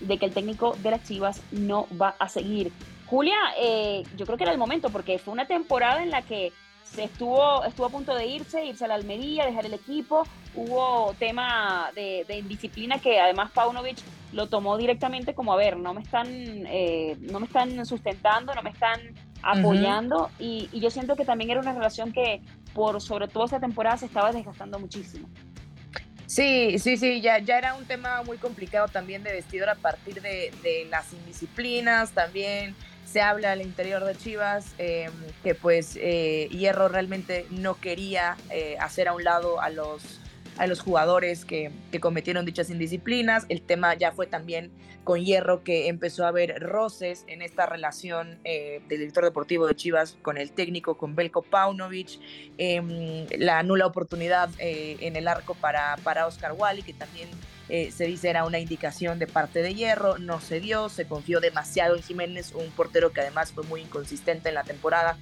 de 0.02 0.18
que 0.18 0.26
el 0.26 0.32
técnico 0.32 0.76
de 0.82 0.90
las 0.90 1.04
Chivas 1.04 1.40
no 1.50 1.86
va 2.00 2.14
a 2.18 2.28
seguir. 2.28 2.72
Julia, 3.06 3.36
eh, 3.58 4.02
yo 4.16 4.26
creo 4.26 4.38
que 4.38 4.44
era 4.44 4.52
el 4.52 4.58
momento 4.58 4.90
porque 4.90 5.18
fue 5.18 5.32
una 5.32 5.46
temporada 5.46 6.02
en 6.02 6.10
la 6.10 6.22
que 6.22 6.52
se 6.82 7.04
estuvo, 7.04 7.64
estuvo 7.64 7.86
a 7.86 7.90
punto 7.90 8.14
de 8.14 8.26
irse, 8.26 8.64
irse 8.64 8.84
a 8.84 8.88
la 8.88 8.94
Almería, 8.94 9.46
dejar 9.46 9.66
el 9.66 9.74
equipo. 9.74 10.24
Hubo 10.54 11.14
tema 11.18 11.90
de, 11.94 12.24
indisciplina 12.38 12.98
que 12.98 13.20
además 13.20 13.50
Paunovic 13.52 13.98
lo 14.32 14.48
tomó 14.48 14.76
directamente 14.76 15.34
como, 15.34 15.52
a 15.52 15.56
ver, 15.56 15.76
no 15.76 15.94
me 15.94 16.02
están, 16.02 16.26
eh, 16.28 17.16
no 17.20 17.40
me 17.40 17.46
están 17.46 17.84
sustentando, 17.86 18.54
no 18.54 18.62
me 18.62 18.70
están 18.70 19.00
apoyando. 19.42 20.30
y, 20.38 20.68
y, 20.72 20.80
yo 20.80 20.90
siento 20.90 21.16
que 21.16 21.24
también 21.24 21.50
era 21.50 21.60
una 21.60 21.72
relación 21.72 22.12
que 22.12 22.40
por 22.74 23.00
sobre 23.00 23.28
todo 23.28 23.44
esta 23.44 23.60
temporada 23.60 23.96
se 23.96 24.06
estaba 24.06 24.32
desgastando 24.32 24.78
muchísimo. 24.78 25.28
Sí, 26.26 26.78
sí, 26.78 26.96
sí, 26.96 27.20
ya, 27.20 27.38
ya 27.40 27.58
era 27.58 27.74
un 27.74 27.84
tema 27.84 28.22
muy 28.22 28.38
complicado 28.38 28.88
también 28.88 29.22
de 29.22 29.32
vestidor 29.32 29.68
a 29.68 29.74
partir 29.74 30.22
de, 30.22 30.50
las 30.90 31.12
indisciplinas 31.12 32.12
también 32.12 32.74
se 33.04 33.20
habla 33.20 33.52
al 33.52 33.60
interior 33.60 34.02
de 34.02 34.16
Chivas 34.16 34.72
em, 34.78 35.12
que 35.42 35.54
pues 35.54 35.98
eh, 36.00 36.48
Hierro 36.50 36.88
realmente 36.88 37.44
no 37.50 37.74
quería 37.78 38.38
eh, 38.48 38.78
hacer 38.80 39.08
a 39.08 39.12
un 39.12 39.24
lado 39.24 39.60
a 39.60 39.68
los, 39.68 40.21
a 40.56 40.66
los 40.66 40.80
jugadores 40.80 41.44
que, 41.44 41.70
cometieron 42.00 42.44
dichas 42.44 42.70
indisciplinas. 42.70 43.46
El 43.48 43.62
tema 43.62 43.94
ya 43.94 44.12
fue 44.12 44.26
también 44.26 44.70
con 45.04 45.24
Hierro 45.24 45.62
que 45.62 45.88
empezó 45.88 46.24
a 46.24 46.28
haber 46.28 46.60
roces 46.60 47.24
en 47.26 47.42
esta 47.42 47.66
relación 47.66 48.38
eh, 48.44 48.80
del 48.88 49.00
director 49.00 49.24
deportivo 49.24 49.66
de 49.66 49.74
Chivas 49.74 50.16
con 50.22 50.38
el 50.38 50.52
técnico, 50.52 50.96
con 50.96 51.14
Belko 51.14 51.42
Paunovic, 51.42 52.18
em, 52.58 53.26
la 53.38 53.62
nula 53.62 53.86
oportunidad 53.86 54.50
en 54.58 55.16
el 55.16 55.28
arco 55.28 55.54
para, 55.54 55.96
para 56.02 56.26
Oscar 56.26 56.52
Wally, 56.52 56.82
que 56.82 56.94
también 56.94 57.28
eh, 57.68 57.90
se 57.90 58.04
dice 58.04 58.28
era 58.28 58.44
una 58.44 58.58
indicación 58.58 59.18
de 59.18 59.26
parte 59.26 59.62
de 59.62 59.74
Hierro, 59.74 60.18
no 60.18 60.40
se 60.40 60.60
dio, 60.60 60.88
se 60.88 61.06
confió 61.06 61.40
demasiado 61.40 61.96
en 61.96 62.02
Jiménez, 62.02 62.52
un 62.54 62.70
portero 62.72 63.12
que 63.12 63.22
además 63.22 63.52
fue 63.52 63.64
muy 63.64 63.80
inconsistente 63.80 64.50
en 64.50 64.56
la 64.56 64.64
temporada 64.64 65.16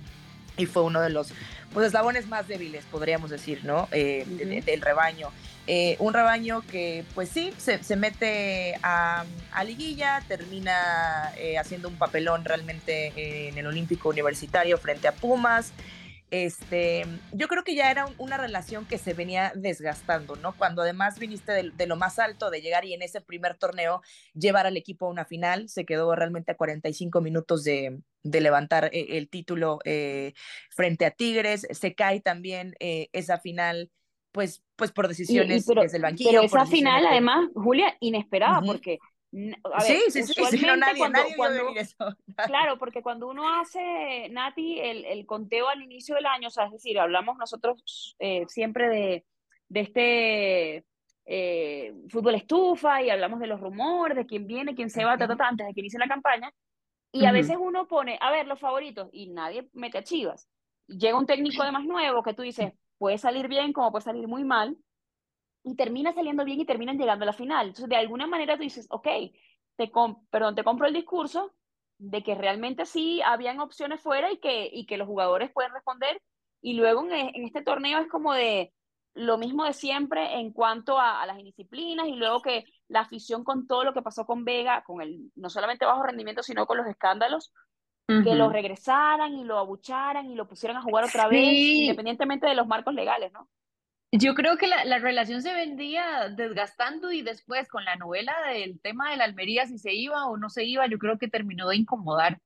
y 0.61 0.67
fue 0.67 0.83
uno 0.83 1.01
de 1.01 1.11
los 1.11 1.33
pues, 1.73 1.87
eslabones 1.87 2.29
más 2.29 2.49
débiles, 2.49 2.85
podríamos 2.85 3.31
decir, 3.31 3.65
¿no? 3.65 3.89
Eh, 3.93 4.63
del 4.65 4.81
rebaño. 4.81 5.31
Eh, 5.67 5.97
un 6.01 6.15
rebaño 6.15 6.63
que, 6.71 7.05
pues 7.15 7.29
sí, 7.29 7.53
se, 7.57 7.83
se 7.83 7.95
mete 7.97 8.75
a, 8.83 9.25
a, 9.53 9.65
liguilla, 9.65 10.23
termina 10.27 11.33
haciendo 11.59 11.89
un 11.89 11.97
papelón 11.97 12.45
realmente 12.45 13.49
en 13.49 13.57
el 13.57 13.67
Olímpico 13.67 14.09
Universitario 14.09 14.79
frente 14.79 15.07
a 15.07 15.13
Pumas. 15.13 15.73
Este, 16.31 17.05
yo 17.33 17.49
creo 17.49 17.65
que 17.65 17.75
ya 17.75 17.91
era 17.91 18.07
una 18.19 18.37
relación 18.37 18.87
que 18.87 18.99
se 18.99 19.15
venía 19.15 19.53
desgastando, 19.57 20.37
¿no? 20.37 20.57
Cuando 20.57 20.83
además 20.83 21.19
viniste 21.19 21.53
de, 21.53 21.87
lo 21.87 21.97
más 21.97 22.21
alto, 22.21 22.51
de 22.51 22.63
llegar 22.63 22.85
y 22.85 22.95
en 22.95 23.03
ese 23.03 23.21
primer 23.21 23.57
torneo 23.57 24.01
llevar 24.35 24.67
al 24.67 24.77
equipo 24.77 25.07
a 25.07 25.11
una 25.11 25.25
final, 25.25 25.69
se 25.69 25.85
quedó 25.85 26.15
realmente 26.15 26.53
a 26.53 26.57
45 26.57 27.21
minutos 27.21 27.65
de, 27.65 28.01
de 28.23 28.41
levantar 28.41 28.91
eh, 28.93 29.19
el 29.19 29.29
título 29.29 29.79
eh, 29.85 30.35
frente 30.71 31.07
a 31.07 31.11
Tigres, 31.11 31.67
se 31.71 31.95
cae 31.95 32.21
también 32.21 32.75
eh, 32.81 33.09
esa 33.13 33.39
final. 33.39 33.91
Pues, 34.33 34.63
pues 34.77 34.93
por 34.93 35.09
decisiones 35.09 35.67
desde 35.67 35.97
el 35.97 36.05
banquillo. 36.05 36.31
Pero 36.31 36.43
esa 36.43 36.65
final, 36.65 37.05
además, 37.05 37.51
Julia, 37.53 37.97
inesperada, 37.99 38.61
porque 38.63 39.01
sí, 39.33 39.99
sí, 40.11 40.23
sí, 40.23 40.33
sí, 40.51 40.67
no, 40.67 40.77
nadie, 40.77 40.99
cuando, 40.99 41.19
nadie 41.19 41.81
eso. 41.81 42.17
Claro, 42.47 42.79
porque 42.79 43.03
cuando 43.03 43.29
uno 43.29 43.61
hace, 43.61 44.29
Nati, 44.31 44.81
el, 44.81 45.05
el, 45.05 45.27
conteo 45.27 45.69
al 45.69 45.83
inicio 45.83 46.15
del 46.15 46.27
año, 46.27 46.49
o 46.49 46.51
sea, 46.51 46.67
es 46.67 46.73
decir, 46.73 46.99
hablamos 46.99 47.39
nosotros 47.39 48.17
eh, 48.19 48.45
siempre 48.49 48.89
de, 48.89 49.25
de 49.69 49.81
este 49.81 50.85
eh, 51.27 51.95
fútbol 52.09 52.35
estufa 52.35 53.03
y 53.03 53.11
hablamos 53.11 53.41
de 53.41 53.47
los 53.47 53.61
rumores, 53.61 54.17
de 54.17 54.27
quién 54.27 54.47
viene, 54.47 54.75
quién 54.75 54.91
se 54.91 55.05
va, 55.05 55.13
antes 55.13 55.67
de 55.67 55.75
que 55.75 55.81
inicie 55.81 55.99
la 55.99 56.09
campaña, 56.09 56.53
y 57.13 57.25
a 57.27 57.33
veces 57.33 57.57
uno 57.59 57.89
pone, 57.89 58.19
a 58.21 58.31
ver, 58.31 58.47
los 58.47 58.61
favoritos, 58.61 59.09
y 59.13 59.29
nadie 59.29 59.69
mete 59.73 59.99
a 59.99 60.05
Chivas. 60.05 60.49
Llega 60.87 61.19
un 61.19 61.27
técnico 61.27 61.63
además 61.63 61.85
nuevo 61.85 62.23
que 62.23 62.35
tú 62.35 62.43
dices, 62.43 62.73
puede 62.99 63.19
salir 63.19 63.49
bien 63.49 63.73
como 63.73 63.91
puede 63.91 64.05
salir 64.05 64.29
muy 64.29 64.45
mal, 64.45 64.77
y 65.63 65.77
termina 65.77 66.13
saliendo 66.13 66.45
bien 66.45 66.61
y 66.61 66.65
terminan 66.65 66.99
llegando 66.99 67.25
a 67.25 67.27
la 67.27 67.33
final. 67.33 67.69
Entonces, 67.69 67.89
de 67.89 67.97
alguna 67.97 68.27
manera 68.27 68.57
tú 68.57 68.63
dices, 68.63 68.87
ok, 68.91 69.09
te, 69.77 69.93
perdón, 70.31 70.55
te 70.55 70.65
compro 70.65 70.87
el 70.87 70.95
discurso 70.95 71.53
de 71.99 72.23
que 72.23 72.35
realmente 72.35 72.87
sí 72.87 73.21
habían 73.23 73.61
opciones 73.61 74.01
fuera 74.01 74.33
y 74.33 74.39
que, 74.39 74.71
y 74.73 74.87
que 74.87 74.97
los 74.97 75.07
jugadores 75.07 75.51
pueden 75.53 75.73
responder. 75.73 76.21
Y 76.63 76.75
luego 76.75 77.05
en, 77.05 77.35
en 77.35 77.45
este 77.45 77.63
torneo 77.63 77.99
es 77.99 78.09
como 78.09 78.33
de 78.33 78.73
lo 79.15 79.39
mismo 79.39 79.65
de 79.65 79.73
siempre 79.73 80.39
en 80.39 80.53
cuanto 80.53 80.99
a, 80.99 81.25
las 81.27 81.39
indisciplinas 81.39 82.07
y 82.09 82.15
luego 82.15 82.43
que 82.43 82.65
la 82.89 83.01
afición 83.01 83.45
con 83.45 83.67
todo 83.67 83.85
lo 83.85 83.93
que 83.93 84.03
pasó 84.03 84.25
con 84.25 84.45
Vega, 84.45 84.83
con 84.85 85.01
el 85.03 85.31
no 85.35 85.51
solamente 85.51 85.85
bajo 85.85 86.03
rendimiento, 86.03 86.43
sino 86.43 86.67
con 86.67 86.79
los 86.79 86.87
escándalos, 86.87 87.53
que 88.25 88.35
lo 88.35 88.51
regresaran 88.51 89.35
y 89.35 89.45
lo 89.45 89.57
abucharan 89.57 90.29
y 90.29 90.35
lo 90.35 90.49
pusieran 90.49 90.77
a 90.77 90.83
jugar 90.83 91.05
otra 91.05 91.29
vez, 91.29 91.45
independientemente 91.45 92.49
de 92.49 92.57
los 92.57 92.67
marcos 92.67 92.93
legales, 92.93 93.33
¿no? 93.33 93.49
Yo 94.11 94.35
creo 94.35 94.57
que 94.57 94.67
la, 94.67 94.85
la, 94.85 94.99
relación 94.99 95.41
se 95.43 95.55
vendía 95.55 96.29
desgastando 96.29 97.13
y 97.13 97.23
después 97.23 97.69
con 97.69 97.85
la 97.85 97.95
novela 97.95 98.35
del 98.53 98.81
tema 98.81 99.13
de 99.13 99.17
la 99.17 99.25
Almería, 99.25 99.67
si 99.67 99.79
se 99.79 99.95
iba 99.95 100.27
o 100.27 100.37
no 100.37 100.51
se 100.51 100.65
iba, 100.65 100.89
yo 100.89 100.99
creo 100.99 101.19
que 101.19 101.29
terminó 101.29 101.69
de 101.69 101.77
incomodar. 101.77 102.41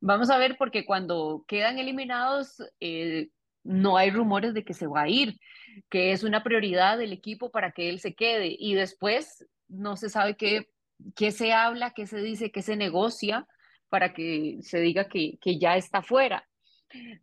Vamos 0.00 0.28
a 0.30 0.38
ver, 0.38 0.56
porque 0.58 0.84
cuando 0.84 1.44
quedan 1.46 1.78
eliminados, 1.78 2.60
eh, 2.80 3.28
no 3.64 3.96
hay 3.96 4.10
rumores 4.10 4.54
de 4.54 4.64
que 4.64 4.74
se 4.74 4.86
va 4.86 5.02
a 5.02 5.08
ir, 5.08 5.38
que 5.90 6.12
es 6.12 6.22
una 6.22 6.44
prioridad 6.44 6.98
del 6.98 7.12
equipo 7.12 7.50
para 7.50 7.72
que 7.72 7.88
él 7.88 7.98
se 7.98 8.14
quede. 8.14 8.54
Y 8.58 8.74
después 8.74 9.46
no 9.68 9.96
se 9.96 10.10
sabe 10.10 10.36
qué, 10.36 10.68
qué 11.16 11.32
se 11.32 11.52
habla, 11.52 11.92
qué 11.92 12.06
se 12.06 12.18
dice, 12.20 12.52
qué 12.52 12.62
se 12.62 12.76
negocia 12.76 13.46
para 13.88 14.12
que 14.12 14.58
se 14.62 14.80
diga 14.80 15.08
que, 15.08 15.38
que 15.40 15.58
ya 15.58 15.76
está 15.76 16.02
fuera. 16.02 16.46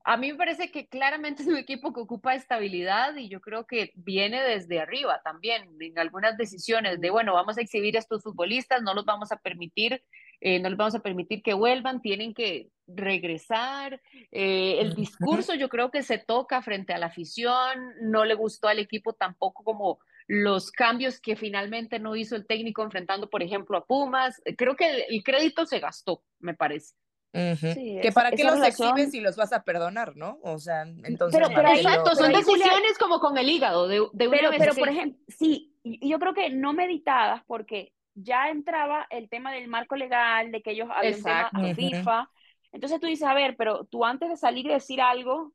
A 0.04 0.18
mí 0.18 0.32
me 0.32 0.38
parece 0.38 0.72
que 0.72 0.88
claramente 0.88 1.44
es 1.44 1.48
un 1.48 1.58
equipo 1.58 1.94
que 1.94 2.02
ocupa 2.02 2.36
estabilidad 2.36 3.16
y 3.16 3.30
yo 3.30 3.40
creo 3.40 3.66
que 3.66 3.92
viene 3.96 4.42
desde 4.42 4.80
arriba 4.80 5.22
también, 5.24 5.70
en 5.80 5.98
algunas 5.98 6.38
decisiones 6.38 7.00
de, 7.00 7.10
bueno, 7.10 7.34
vamos 7.34 7.58
a 7.58 7.62
exhibir 7.62 7.96
a 7.96 8.00
estos 8.00 8.24
futbolistas, 8.24 8.82
no 8.82 8.94
los 8.94 9.06
vamos 9.06 9.32
a 9.32 9.38
permitir, 9.38 10.04
eh, 10.42 10.60
no 10.60 10.70
les 10.70 10.78
vamos 10.78 10.96
a 10.96 11.00
permitir 11.02 11.42
que 11.42 11.54
vuelvan, 11.54 12.02
tienen 12.02 12.34
que 12.34 12.70
regresar. 12.96 14.02
Eh, 14.32 14.78
el 14.80 14.96
discurso 14.96 15.54
yo 15.56 15.70
creo 15.70 15.92
que 15.92 16.04
se 16.04 16.18
toca 16.18 16.62
frente 16.62 16.94
a 16.94 16.98
la 16.98 17.08
afición, 17.08 17.94
no 18.02 18.26
le 18.26 18.36
gustó 18.36 18.68
al 18.68 18.80
equipo 18.80 19.14
tampoco 19.14 19.64
como 19.64 20.00
los 20.28 20.72
cambios 20.72 21.20
que 21.20 21.36
finalmente 21.36 22.00
no 22.00 22.16
hizo 22.16 22.36
el 22.36 22.48
técnico 22.48 22.84
enfrentando, 22.84 23.30
por 23.30 23.44
ejemplo, 23.44 23.78
a 23.78 23.86
Pumas. 23.86 24.42
Creo 24.58 24.76
que 24.76 25.06
el 25.10 25.24
crédito 25.24 25.66
se 25.66 25.80
gastó, 25.80 26.24
me 26.40 26.54
parece 26.54 26.96
que 27.32 28.12
para 28.14 28.32
qué 28.32 28.44
los 28.44 28.62
exhibes 28.66 29.12
si 29.12 29.22
los 29.22 29.38
vas 29.38 29.54
a 29.54 29.64
perdonar, 29.64 30.16
¿no? 30.16 30.40
O 30.44 30.60
sea, 30.60 30.82
entonces. 30.82 31.40
Pero, 31.54 31.70
exacto, 31.70 32.16
son 32.16 32.32
decisiones 32.32 32.98
como 33.00 33.20
con 33.20 33.38
el 33.38 33.50
hígado 33.50 33.88
de, 33.88 34.06
de 34.12 34.28
una 34.28 34.38
pero, 34.38 34.52
pero 34.58 34.76
por 34.76 34.90
ejemplo, 34.90 35.20
sí, 35.28 35.74
yo 35.84 36.20
creo 36.20 36.34
que 36.34 36.50
no 36.50 36.74
meditadas 36.74 37.42
porque 37.48 37.94
ya 38.14 38.50
entraba 38.50 39.08
el 39.10 39.30
tema 39.30 39.54
del 39.54 39.70
marco 39.70 39.96
legal, 39.96 40.52
de 40.52 40.62
que 40.62 40.72
ellos 40.72 40.90
habían 40.94 41.24
tema 41.24 41.50
a 41.54 41.74
FIFA. 41.74 42.30
Entonces 42.72 43.00
tú 43.00 43.08
dices, 43.08 43.28
a 43.28 43.34
ver, 43.34 43.56
pero 43.58 43.86
tú 43.86 44.06
antes 44.06 44.30
de 44.30 44.38
salir 44.38 44.66
y 44.66 44.70
decir 44.70 45.02
algo, 45.02 45.54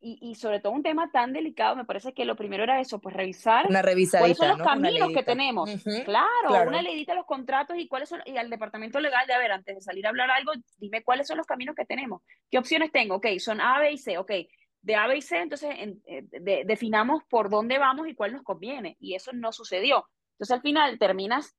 y, 0.00 0.18
y, 0.22 0.36
sobre 0.36 0.60
todo 0.60 0.72
un 0.72 0.84
tema 0.84 1.10
tan 1.10 1.32
delicado, 1.32 1.74
me 1.74 1.84
parece 1.84 2.14
que 2.14 2.24
lo 2.24 2.36
primero 2.36 2.62
era 2.62 2.80
eso, 2.80 3.00
pues 3.00 3.16
revisar 3.16 3.66
una 3.66 3.82
cuáles 3.82 4.36
son 4.36 4.56
los 4.56 4.66
caminos 4.66 5.08
que 5.12 5.24
tenemos. 5.24 5.68
claro, 6.04 6.68
una 6.68 6.82
leidita 6.82 7.12
a 7.12 7.16
los 7.16 7.26
contratos 7.26 7.76
y 7.76 7.88
cuáles 7.88 8.08
son, 8.08 8.20
y 8.24 8.36
al 8.36 8.48
departamento 8.48 9.00
legal 9.00 9.26
de, 9.26 9.34
a 9.34 9.38
ver, 9.38 9.50
antes 9.50 9.74
de 9.74 9.80
salir 9.80 10.06
a 10.06 10.10
hablar 10.10 10.30
algo, 10.30 10.52
dime 10.76 11.02
cuáles 11.02 11.26
son 11.26 11.36
los 11.36 11.46
caminos 11.46 11.74
que 11.74 11.84
tenemos. 11.84 12.22
¿Qué 12.48 12.58
opciones 12.58 12.92
tengo? 12.92 13.16
Ok, 13.16 13.26
son 13.38 13.60
A, 13.60 13.80
B 13.80 13.92
y 13.92 13.98
C, 13.98 14.18
ok. 14.18 14.30
De 14.82 14.94
A, 14.94 15.08
B 15.08 15.16
y 15.16 15.22
C, 15.22 15.38
entonces 15.38 15.74
eh, 16.06 16.64
definamos 16.64 17.24
por 17.28 17.50
dónde 17.50 17.78
vamos 17.78 18.06
y 18.06 18.14
cuál 18.14 18.32
nos 18.32 18.44
conviene. 18.44 18.96
Y 19.00 19.16
eso 19.16 19.32
no 19.32 19.50
sucedió. 19.50 20.08
Entonces 20.34 20.54
al 20.54 20.62
final 20.62 20.96
terminas 21.00 21.56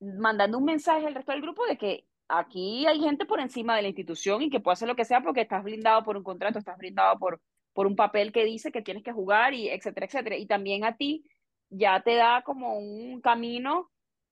mandando 0.00 0.58
un 0.58 0.64
mensaje 0.64 1.06
al 1.06 1.14
resto 1.14 1.30
del 1.30 1.42
grupo 1.42 1.64
de 1.64 1.78
que 1.78 2.06
aquí 2.32 2.86
hay 2.86 2.98
gente 2.98 3.26
por 3.26 3.40
encima 3.40 3.76
de 3.76 3.82
la 3.82 3.88
institución 3.88 4.42
y 4.42 4.50
que 4.50 4.60
puede 4.60 4.72
hacer 4.74 4.88
lo 4.88 4.96
que 4.96 5.04
sea 5.04 5.20
porque 5.20 5.42
estás 5.42 5.62
blindado 5.62 6.02
por 6.02 6.16
un 6.16 6.22
contrato, 6.22 6.58
estás 6.58 6.78
blindado 6.78 7.18
por, 7.18 7.40
por 7.72 7.86
un 7.86 7.94
papel 7.94 8.32
que 8.32 8.44
dice 8.44 8.72
que 8.72 8.82
tienes 8.82 9.02
que 9.02 9.12
jugar 9.12 9.54
y 9.54 9.68
etcétera, 9.68 10.06
etcétera. 10.06 10.36
Y 10.36 10.46
también 10.46 10.84
a 10.84 10.96
ti 10.96 11.24
ya 11.68 12.02
te 12.02 12.14
da 12.14 12.42
como 12.42 12.78
un 12.78 13.20
camino 13.20 13.90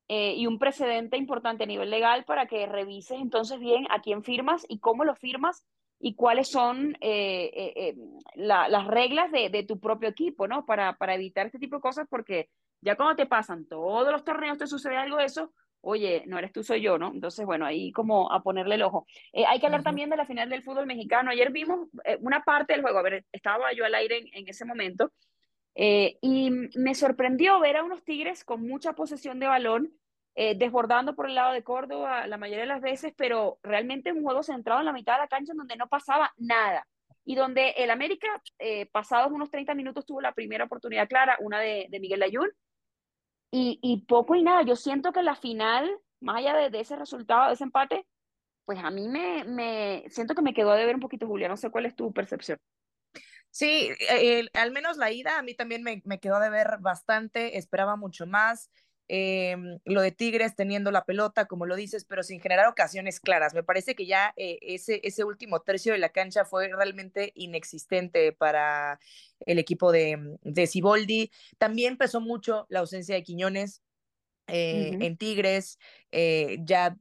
eh, 0.09 0.35
y 0.35 0.47
un 0.47 0.59
precedente 0.59 1.17
importante 1.17 1.65
a 1.65 1.67
nivel 1.67 1.91
legal 1.91 2.25
para 2.25 2.47
que 2.47 2.67
revises 2.67 3.21
entonces 3.21 3.61
bien 3.61 3.87
a 3.91 4.01
quién 4.01 4.25
firmas 4.25 4.65
y 4.69 4.81
cómo 4.81 5.05
lo 5.05 5.15
firmas 5.15 5.65
y 6.01 6.15
cuáles 6.15 6.51
son 6.51 6.97
eh, 7.03 7.51
eh, 7.55 7.95
las 8.35 8.87
reglas 8.87 9.31
de, 9.31 9.51
de, 9.51 9.65
tu 9.65 9.79
propio 9.79 10.09
equipo, 10.09 10.49
¿no? 10.49 10.65
Para, 10.65 10.97
para 10.97 11.15
evitar 11.15 11.45
este 11.45 11.59
tipo 11.59 11.77
de 11.77 11.83
cosas, 11.83 12.07
porque 12.09 12.49
ya 12.81 12.97
cuando 12.97 13.17
te 13.17 13.27
pasan 13.27 13.67
todos 13.67 14.11
los 14.11 14.25
torneos, 14.25 14.57
te 14.57 14.67
sucede 14.67 14.97
algo 14.97 15.19
de 15.19 15.27
eso, 15.27 15.53
oye, 15.81 16.25
no 16.27 16.39
eres 16.39 16.53
tú, 16.53 16.63
soy 16.63 16.83
yo, 16.83 16.99
¿no? 16.99 17.13
Entonces, 17.13 17.45
bueno, 17.47 17.67
ahí 17.67 17.93
como 17.93 18.31
a 18.33 18.43
ponerle 18.43 18.77
el 18.77 18.83
ojo. 18.83 19.07
hay 19.47 19.61
que 19.61 19.67
hablar 19.67 19.83
también 19.83 20.11
de 20.11 20.17
la 20.17 20.27
final 20.27 20.49
del 20.49 20.63
fútbol 20.63 20.87
mexicano. 20.87 21.31
Ayer 21.31 21.51
vimos 21.51 21.89
una 22.21 22.43
parte 22.43 22.73
del 22.73 22.83
juego, 22.83 22.99
a 22.99 23.03
ver, 23.03 23.25
estaba 23.33 23.73
yo 23.73 23.85
al 23.85 23.95
aire 23.95 24.19
en, 24.19 24.29
en 24.33 24.49
ese 24.49 24.65
momento, 24.65 25.13
y 25.75 26.51
me 26.77 26.95
sorprendió 26.95 27.59
ver 27.61 27.77
a 27.77 27.85
unos 27.85 28.05
Tigres 28.05 28.45
con 28.45 28.67
mucha 28.67 28.93
posesión 28.95 29.39
de 29.41 29.47
balón, 29.47 29.95
eh, 30.37 30.55
desbordando 30.55 31.15
por 31.15 31.29
el 31.29 31.35
lado 31.35 31.53
de 31.53 31.65
Córdoba 31.65 32.27
la 32.27 32.37
mayoría 32.37 32.63
de 32.63 32.69
las 32.69 32.81
veces, 32.81 33.13
pero 33.17 33.59
realmente 33.63 34.13
un 34.13 34.23
juego 34.23 34.43
centrado 34.43 34.81
en 34.81 34.87
la 34.87 34.93
mitad 34.93 35.15
de 35.15 35.21
la 35.21 35.29
cancha 35.29 35.53
donde 35.55 35.77
no 35.77 35.89
pasaba 35.89 36.33
nada. 36.37 36.87
Y 37.25 37.35
donde 37.35 37.71
el 37.71 37.91
América, 37.91 38.29
eh, 38.59 38.87
pasados 38.87 39.33
unos 39.33 39.51
30 39.51 39.75
minutos, 39.75 40.07
tuvo 40.07 40.21
la 40.21 40.33
primera 40.33 40.65
oportunidad 40.65 41.09
clara, 41.09 41.37
una 41.41 41.59
de, 41.59 41.89
Miguel 42.01 42.23
Ayun, 42.23 42.49
y, 43.51 43.79
y, 43.83 44.05
poco 44.07 44.35
y 44.35 44.43
nada. 44.43 44.63
Yo 44.63 44.77
siento 44.77 45.13
que 45.13 45.23
la 45.23 45.37
final, 45.37 45.91
más 46.21 46.39
allá 46.39 46.71
de, 46.71 46.81
ese 46.81 46.97
resultado, 46.97 47.49
de 47.49 47.55
ese 47.55 47.65
empate, 47.65 48.07
pues 48.65 48.79
a 48.79 48.91
mí 48.91 49.09
me, 49.09 49.45
me 49.45 50.05
siento 50.09 50.35
que 50.35 50.43
me 50.43 50.55
quedó 50.55 50.73
de 50.73 50.87
ver 50.87 50.95
un 50.95 51.01
poquito, 51.01 51.27
Julia. 51.27 51.49
No 51.49 51.57
sé 51.57 51.71
cuál 51.71 51.87
es 51.87 51.97
tu 51.97 52.13
percepción. 52.13 52.59
Sí, 53.51 53.91
al 54.55 54.71
menos 54.71 54.97
la 54.97 55.11
ida 55.11 55.39
a 55.39 55.43
mí 55.43 55.55
también 55.55 55.83
me, 55.83 56.03
me 56.05 56.21
quedó 56.21 56.39
de 56.39 56.51
ver 56.51 56.79
bastante, 56.81 57.59
esperaba 57.59 57.97
mucho 57.97 58.27
más. 58.27 58.71
Em, 59.13 59.81
lo 59.87 60.03
de 60.03 60.13
Tigres 60.13 60.55
teniendo 60.55 60.93
la 60.93 61.05
pelota, 61.05 61.47
como 61.47 61.67
lo 61.67 61.75
dices, 61.75 62.05
pero 62.05 62.23
sin 62.23 62.41
generar 62.41 62.69
ocasiones 62.69 63.19
claras. 63.19 63.55
Me 63.55 63.65
parece 63.65 63.97
que 63.97 64.07
ya 64.07 64.33
eh, 64.37 64.61
ese, 64.63 65.01
ese 65.03 65.25
último 65.25 65.63
tercio 65.63 65.93
de 65.93 65.99
la 65.99 66.11
cancha 66.11 66.45
fue 66.45 66.69
realmente 66.69 67.33
inexistente 67.35 68.31
para 68.31 69.01
el 69.47 69.59
equipo 69.59 69.91
de, 69.91 70.39
de 70.43 70.67
Ciboldi. 70.69 71.33
También 71.59 71.97
pesó 71.97 72.21
mucho 72.21 72.67
la 72.69 72.79
ausencia 72.79 73.17
de 73.17 73.25
Quiñones. 73.25 73.83
Eh, 74.47 74.97
en 75.01 75.17
Tigres, 75.17 75.79
eh, 76.13 76.59
ya 76.63 76.97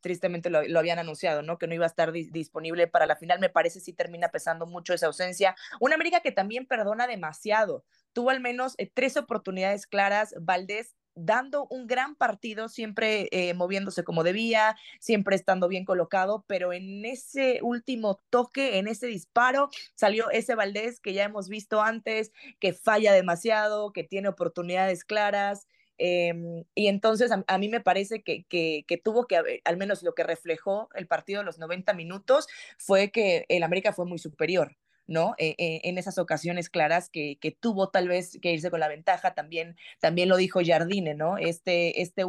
tristemente 0.00 0.50
lo, 0.50 0.78
habían 0.78 0.98
anunciado, 0.98 1.42
¿no? 1.42 1.58
Que 1.58 1.66
no 1.68 1.74
iba 1.74 1.84
a 1.84 1.88
estar 1.88 2.10
disponible 2.10 2.88
para 2.88 3.06
la 3.06 3.14
final. 3.14 3.38
Me 3.38 3.48
parece 3.48 3.78
sí 3.78 3.92
termina 3.92 4.28
pesando 4.30 4.66
mucho 4.66 4.92
esa 4.92 5.06
ausencia. 5.06 5.54
Una 5.78 5.94
América 5.94 6.20
que 6.20 6.32
también 6.32 6.66
perdona 6.66 7.06
demasiado. 7.06 7.84
Tuvo 8.12 8.30
al 8.30 8.40
menos 8.40 8.76
tres 8.94 9.16
oportunidades 9.16 9.86
claras. 9.86 10.34
Valdés 10.40 10.94
dando 11.14 11.66
un 11.70 11.86
gran 11.86 12.14
partido, 12.16 12.68
siempre 12.68 13.28
eh, 13.30 13.54
moviéndose 13.54 14.04
como 14.04 14.24
debía, 14.24 14.76
siempre 15.00 15.36
estando 15.36 15.68
bien 15.68 15.84
colocado, 15.84 16.44
pero 16.46 16.72
en 16.72 17.04
ese 17.04 17.60
último 17.62 18.20
toque, 18.30 18.78
en 18.78 18.88
ese 18.88 19.06
disparo, 19.06 19.70
salió 19.94 20.30
ese 20.30 20.54
Valdés 20.54 21.00
que 21.00 21.12
ya 21.12 21.24
hemos 21.24 21.48
visto 21.48 21.82
antes, 21.82 22.32
que 22.60 22.72
falla 22.72 23.12
demasiado, 23.12 23.92
que 23.92 24.04
tiene 24.04 24.28
oportunidades 24.28 25.04
claras. 25.04 25.66
Em, 25.96 26.64
y 26.74 26.88
entonces 26.88 27.30
a, 27.46 27.58
mí 27.58 27.68
me 27.68 27.80
parece 27.80 28.22
que, 28.22 28.44
que, 28.44 28.84
que, 28.88 28.98
tuvo 28.98 29.26
que, 29.26 29.60
al 29.64 29.76
menos 29.76 30.02
lo 30.02 30.14
que 30.14 30.24
reflejó 30.24 30.88
el 30.94 31.06
partido 31.06 31.40
de 31.40 31.46
los 31.46 31.58
90 31.58 31.94
minutos, 31.94 32.48
fue 32.78 33.10
que 33.10 33.46
el 33.48 33.62
América 33.62 33.92
fue 33.92 34.06
muy 34.06 34.18
superior. 34.18 34.76
¿No? 35.06 35.34
Eh, 35.38 35.54
eh, 35.58 35.80
en 35.84 35.98
esas 35.98 36.18
ocasiones 36.18 36.70
claras 36.70 37.10
que, 37.10 37.38
que, 37.40 37.50
tuvo 37.50 37.90
tal 37.90 38.08
vez 38.08 38.38
que 38.40 38.52
irse 38.52 38.70
con 38.70 38.80
la 38.80 38.88
ventaja, 38.88 39.34
también, 39.34 39.76
también 40.00 40.28
lo 40.28 40.36
dijo 40.36 40.60
Jardine, 40.64 41.14
¿no? 41.14 41.38
Este 41.38 41.94
1-1 41.96 41.98
este 41.98 42.24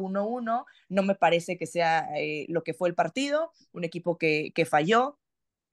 no 0.89 1.03
me 1.03 1.15
parece 1.15 1.57
que 1.57 1.65
sea 1.65 2.07
eh, 2.17 2.45
lo 2.49 2.63
que 2.63 2.73
fue 2.73 2.89
el 2.89 2.95
partido, 2.95 3.51
un 3.71 3.83
equipo 3.83 4.17
que, 4.17 4.51
que 4.53 4.65
falló, 4.65 5.17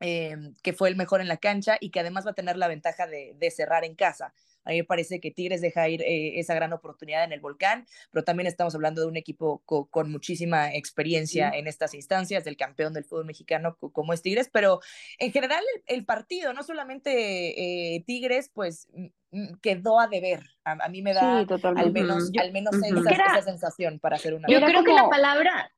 que 0.03 0.73
fue 0.73 0.88
el 0.88 0.97
mejor 0.97 1.21
en 1.21 1.29
la 1.29 1.37
cancha 1.37 1.77
y 1.81 1.91
que 1.91 2.01
además 2.01 2.27
va 2.27 2.33
a 2.33 2.35
tener 2.35 2.57
la 2.57 2.69
ventaja 2.69 3.07
de, 3.07 3.35
de 3.38 3.51
cerrar 3.51 3.85
en 3.85 3.95
casa. 3.95 4.35
A 4.65 4.71
mí 4.71 4.79
me 4.79 4.85
parece 4.85 5.21
que 5.21 5.31
Tigres 5.31 5.61
deja 5.61 5.88
ir 5.88 6.03
eh, 6.03 6.38
esa 6.38 6.55
gran 6.55 6.73
oportunidad 6.73 7.25
en 7.25 7.33
el 7.33 7.41
volcán, 7.41 7.87
pero 8.11 8.25
también 8.25 8.47
estamos 8.47 8.75
hablando 8.75 9.01
de 9.01 9.09
un 9.09 9.17
equipo 9.17 9.62
con 9.65 10.11
muchísima 10.11 10.73
experiencia 10.75 11.51
en 11.51 11.67
estas 11.67 11.95
instancias, 11.95 12.45
del 12.45 12.57
campeón 12.57 12.93
del 12.93 13.05
fútbol 13.05 13.27
mexicano 13.27 13.77
como 13.93 14.12
es 14.12 14.23
Tigres, 14.23 14.51
pero 14.53 14.81
en 15.19 15.33
general 15.33 15.62
el, 15.87 16.05
partido, 16.05 16.53
no 16.53 16.62
solamente 16.62 17.95
eh, 17.95 18.05
Tigres, 18.07 18.51
pues 18.53 18.88
quedó 19.62 19.99
a 19.99 20.09
deber. 20.09 20.43
A, 20.65 20.88
mí 20.88 21.03
me 21.03 21.15
da 21.15 21.38
al 21.38 21.93
menos, 21.93 22.31
al 22.38 22.53
menos 22.53 22.75
esa, 22.77 23.43
sensación 23.43 23.99
para 23.99 24.17
hacer 24.17 24.35
una. 24.35 24.49
Yo 24.49 24.61
creo 24.61 24.85
que 24.85 24.93
la 24.93 25.09
palabra 25.09 25.73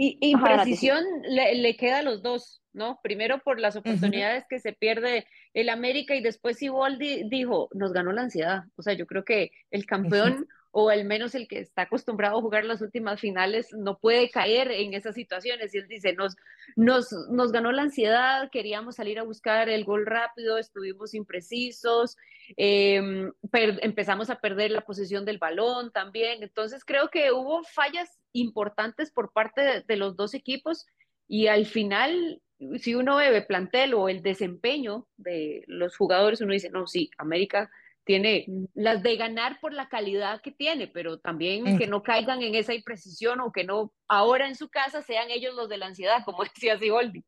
y, 0.00 0.16
imprecisión 0.20 1.04
le, 1.28 1.56
le, 1.56 1.76
queda 1.76 1.98
a 1.98 2.02
los 2.02 2.22
dos, 2.22 2.62
¿no? 2.72 3.00
Primero 3.02 3.40
por 3.40 3.58
las 3.58 3.74
oportunidades 3.74 4.44
que 4.48 4.60
se 4.60 4.72
pierde 4.72 5.26
el 5.54 5.68
América 5.68 6.14
y 6.14 6.22
después 6.22 6.62
Iboldi 6.62 7.28
dijo, 7.28 7.68
nos 7.74 7.92
ganó 7.92 8.12
la 8.12 8.22
ansiedad. 8.22 8.62
O 8.76 8.82
sea, 8.82 8.92
yo 8.92 9.06
creo 9.06 9.24
que 9.24 9.50
el 9.72 9.86
campeón 9.86 10.46
o 10.80 10.90
al 10.90 11.04
menos 11.04 11.34
el 11.34 11.48
que 11.48 11.58
está 11.58 11.82
acostumbrado 11.82 12.38
a 12.38 12.40
jugar 12.40 12.64
las 12.64 12.80
últimas 12.80 13.20
finales 13.20 13.72
no 13.72 13.98
puede 13.98 14.30
caer 14.30 14.70
en 14.70 14.94
esas 14.94 15.16
situaciones. 15.16 15.74
Y 15.74 15.78
él 15.78 15.88
dice, 15.88 16.12
nos, 16.12 16.36
nos, 16.76 17.12
nos 17.30 17.50
ganó 17.50 17.72
la 17.72 17.82
ansiedad, 17.82 18.48
queríamos 18.52 18.94
salir 18.94 19.18
a 19.18 19.24
buscar 19.24 19.68
el 19.68 19.84
gol 19.84 20.06
rápido, 20.06 20.56
estuvimos 20.56 21.14
imprecisos, 21.14 22.16
em, 22.56 23.32
empezamos 23.52 24.30
a 24.30 24.38
perder 24.38 24.70
la 24.70 24.82
posición 24.82 25.24
del 25.24 25.38
balón 25.38 25.90
también. 25.90 26.44
Entonces 26.44 26.84
creo 26.84 27.08
que 27.08 27.32
hubo 27.32 27.64
fallas 27.64 28.16
importantes 28.32 29.10
por 29.10 29.32
parte 29.32 29.82
de 29.84 29.96
los 29.96 30.14
dos 30.14 30.32
equipos 30.32 30.86
y 31.26 31.48
al 31.48 31.66
final 31.66 32.40
si 32.78 32.94
uno 32.94 33.16
ve 33.16 33.42
plantel 33.42 33.94
o 33.94 34.08
el 34.08 34.22
desempeño 34.22 35.08
de 35.16 35.64
los 35.66 35.96
jugadores, 35.96 36.40
uno 36.40 36.52
dice, 36.52 36.70
no, 36.70 36.86
sí, 36.86 37.10
América 37.18 37.68
tiene 38.08 38.46
las 38.72 39.02
de 39.02 39.16
ganar 39.18 39.60
por 39.60 39.74
la 39.74 39.90
calidad 39.90 40.40
que 40.40 40.50
tiene, 40.50 40.88
pero 40.88 41.18
también 41.18 41.76
que 41.76 41.86
no 41.86 42.02
caigan 42.02 42.40
en 42.40 42.54
esa 42.54 42.72
imprecisión 42.72 43.38
o 43.40 43.52
que 43.52 43.64
no 43.64 43.92
ahora 44.08 44.48
en 44.48 44.54
su 44.54 44.70
casa 44.70 45.02
sean 45.02 45.30
ellos 45.30 45.54
los 45.54 45.68
de 45.68 45.76
la 45.76 45.88
ansiedad, 45.88 46.24
como 46.24 46.42
decía 46.54 46.78
Siboldi. 46.78 47.22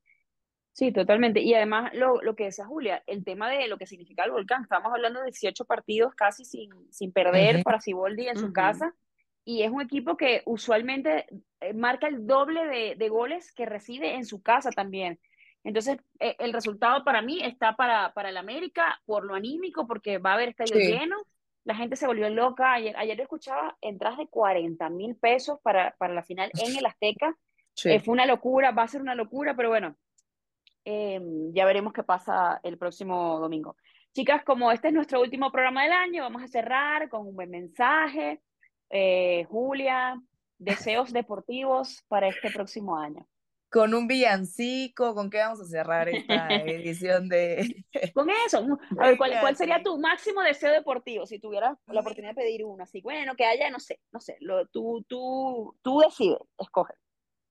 Sí, 0.72 0.90
totalmente. 0.90 1.42
Y 1.42 1.52
además 1.52 1.92
lo, 1.92 2.22
lo, 2.22 2.34
que 2.34 2.44
decía 2.44 2.64
Julia, 2.64 3.02
el 3.06 3.24
tema 3.24 3.50
de 3.50 3.68
lo 3.68 3.76
que 3.76 3.84
significa 3.84 4.24
el 4.24 4.30
volcán, 4.30 4.62
estamos 4.62 4.90
hablando 4.90 5.20
de 5.20 5.26
18 5.26 5.66
partidos 5.66 6.14
casi 6.14 6.46
sin, 6.46 6.70
sin 6.90 7.12
perder 7.12 7.62
para 7.62 7.78
Siboldi 7.78 8.28
en 8.28 8.38
su 8.38 8.50
casa 8.50 8.94
y 9.44 9.62
es 9.64 9.70
un 9.70 9.82
equipo 9.82 10.16
que 10.16 10.40
usualmente 10.46 11.26
eh, 11.60 11.74
marca 11.74 12.08
el 12.08 12.26
doble 12.26 12.64
de, 12.64 12.94
de 12.96 13.08
goles 13.10 13.52
que 13.52 13.66
recibe 13.66 14.14
en 14.14 14.24
su 14.24 14.40
casa 14.40 14.70
también. 14.70 15.20
Entonces, 15.64 15.98
e, 16.18 16.36
el 16.38 16.52
resultado 16.52 17.04
para 17.04 17.22
mí 17.22 17.42
está 17.42 17.76
para, 17.76 18.12
para 18.12 18.30
el 18.30 18.36
América 18.36 19.00
por 19.06 19.24
lo 19.24 19.34
anímico, 19.34 19.86
porque 19.86 20.18
va 20.18 20.32
a 20.32 20.34
haber 20.34 20.50
estadio 20.50 20.76
lleno. 20.76 21.16
La 21.64 21.74
gente 21.74 21.96
se 21.96 22.06
volvió 22.06 22.28
loca. 22.30 22.72
Ayer, 22.72 22.96
ayer 22.96 23.20
escuchaba 23.20 23.76
entradas 23.80 24.18
de 24.18 24.28
40 24.28 24.88
mil 24.90 25.16
pesos 25.16 25.58
para, 25.62 25.94
para 25.98 26.14
la 26.14 26.22
final 26.22 26.50
en 26.54 26.76
el 26.76 26.86
Azteca. 26.86 27.36
Eh, 27.84 28.00
fue 28.00 28.12
una 28.12 28.26
locura, 28.26 28.72
va 28.72 28.82
a 28.82 28.88
ser 28.88 29.00
una 29.00 29.14
locura, 29.14 29.54
pero 29.54 29.68
bueno, 29.68 29.96
em, 30.84 31.52
ya 31.52 31.64
veremos 31.64 31.92
qué 31.92 32.02
pasa 32.02 32.60
el 32.62 32.76
próximo 32.78 33.38
domingo. 33.38 33.76
Chicas, 34.12 34.42
como 34.44 34.72
este 34.72 34.88
es 34.88 34.94
nuestro 34.94 35.20
último 35.20 35.52
programa 35.52 35.84
del 35.84 35.92
año, 35.92 36.22
vamos 36.22 36.42
a 36.42 36.48
cerrar 36.48 37.08
con 37.08 37.26
un 37.26 37.34
buen 37.34 37.50
mensaje. 37.50 38.42
Eh, 38.90 39.44
Julia, 39.48 40.20
deseos 40.58 41.12
deportivos 41.12 42.04
para 42.08 42.28
este 42.28 42.50
próximo 42.50 42.96
año. 42.96 43.26
Con 43.70 43.94
un 43.94 44.09
villancico, 44.09 45.14
¿con 45.14 45.30
qué 45.30 45.38
vamos 45.38 45.61
a 45.61 45.64
cerrar 45.64 46.09
esta 46.09 46.48
edición 46.66 47.28
de... 47.28 47.85
Con 48.14 48.28
eso, 48.46 48.66
a 48.98 49.06
ver, 49.06 49.16
¿cuál, 49.16 49.38
¿cuál, 49.40 49.56
sería 49.56 49.83
tu 49.83 49.96
máximo 49.98 50.42
deseo 50.42 50.72
deportivo 50.72 51.26
si 51.26 51.38
tuvieras 51.38 51.78
la 51.87 52.00
oportunidad 52.00 52.35
de 52.35 52.42
pedir 52.42 52.64
uno? 52.64 52.83
Así, 52.83 53.00
bueno, 53.00 53.37
que 53.37 53.44
haya, 53.44 53.70
no 53.70 53.78
sé, 53.78 54.00
no 54.11 54.20
sé, 54.20 54.37
lo, 54.40 54.66
tú, 54.66 55.04
tú, 55.09 55.76
tú 55.83 56.00
decides, 56.00 56.38
escoge. 56.59 56.94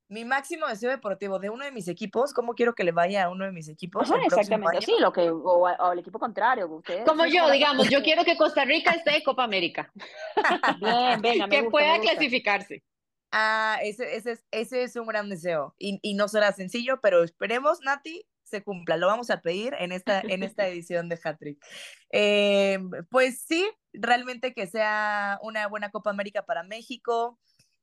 Mi 0.10 0.26
máximo 0.26 0.66
deseo 0.66 0.90
deportivo 0.90 1.38
de 1.38 1.52
uno 1.52 1.64
de 1.64 1.72
mis 1.72 1.88
equipos, 1.88 2.34
¿cómo 2.34 2.56
quiero 2.56 2.74
que 2.74 2.84
le 2.84 2.92
vaya 2.92 3.26
a 3.26 3.30
uno 3.30 3.46
de 3.46 3.52
mis 3.52 3.70
equipos? 3.70 4.10
exactamente, 4.26 4.82
sí, 4.82 4.96
lo 5.00 5.14
que, 5.14 5.30
o, 5.30 5.68
al 5.68 6.00
equipo 6.00 6.18
contrario. 6.18 6.68
Ustedes, 6.68 7.06
Como 7.06 7.28
yo, 7.28 7.50
digamos, 7.52 7.88
yo 7.90 8.02
quiero 8.02 8.24
que 8.24 8.36
Costa 8.36 8.66
Rica 8.66 8.90
esté 8.92 9.18
en 9.18 9.24
Copa 9.24 9.44
América. 9.44 9.94
Bien, 10.82 11.22
venga, 11.22 11.48
Que 11.48 11.64
pueda 11.70 12.00
clasificarse. 12.00 12.84
Ah, 13.32 13.78
ese, 13.84 14.16
ese, 14.16 14.32
es, 14.32 14.46
ese 14.52 14.84
es 14.84 14.96
un 14.96 15.06
gran 15.06 15.30
deseo 15.30 15.76
y, 15.78 16.00
y 16.02 16.16
no 16.16 16.28
será 16.28 16.52
sencillo, 16.52 17.00
pero 17.02 17.24
esperemos, 17.24 17.80
Nati, 17.82 18.26
se 18.50 18.64
cumpla. 18.64 18.98
Lo 18.98 19.08
vamos 19.08 19.30
a 19.30 19.42
pedir 19.42 19.76
en 19.80 19.92
esta, 19.92 20.22
en 20.22 20.44
esta 20.44 20.68
edición 20.68 21.08
de 21.10 21.20
Hattrick. 21.24 21.64
Eh, 22.12 22.80
pues 23.10 23.42
sí, 23.48 23.70
realmente 23.94 24.54
que 24.54 24.68
sea 24.68 25.40
una 25.42 25.68
buena 25.68 25.92
Copa 25.92 26.10
América 26.10 26.44
para 26.46 26.64
México. 26.64 27.40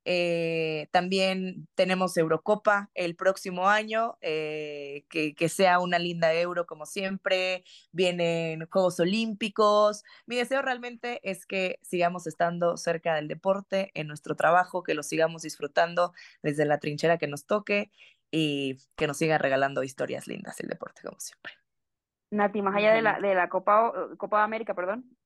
Eh, 0.09 0.87
también 0.93 1.67
tenemos 1.75 2.17
Eurocopa 2.17 2.91
el 2.95 3.17
próximo 3.17 3.69
año, 3.69 4.17
eh, 4.21 5.05
que, 5.09 5.35
que, 5.35 5.49
sea 5.49 5.81
una 5.81 5.99
linda 5.99 6.33
euro 6.33 6.65
como 6.65 6.87
siempre. 6.87 7.65
Vienen 7.91 8.69
Juegos 8.71 9.01
Olímpicos. 9.01 10.05
Mi 10.25 10.37
deseo 10.37 10.63
realmente 10.63 11.21
es 11.29 11.45
que 11.45 11.81
sigamos 11.83 12.29
estando 12.29 12.77
cerca 12.77 13.17
del 13.17 13.27
deporte, 13.27 13.91
en 13.95 14.07
nuestro 14.07 14.37
trabajo, 14.37 14.85
que 14.85 14.95
lo 14.95 15.03
sigamos 15.03 15.43
disfrutando 15.43 16.13
desde 16.41 16.67
la 16.67 16.79
trinchera 16.79 17.19
que 17.19 17.27
nos 17.27 17.45
toque 17.45 17.91
y 18.31 18.79
que 18.95 19.09
nos 19.09 19.17
siga 19.19 19.39
regalando 19.39 19.83
historias 19.83 20.29
lindas 20.29 20.61
el 20.61 20.69
deporte 20.69 21.03
como 21.03 21.19
siempre. 21.19 21.53
Nati, 22.31 22.63
más 22.63 22.77
allá 22.77 22.93
de 22.93 23.03
la, 23.03 23.19
de 23.19 23.35
la 23.35 23.49
Copa, 23.49 23.93
Copa 24.19 24.45
América, 24.45 24.73
perdón, 24.73 25.17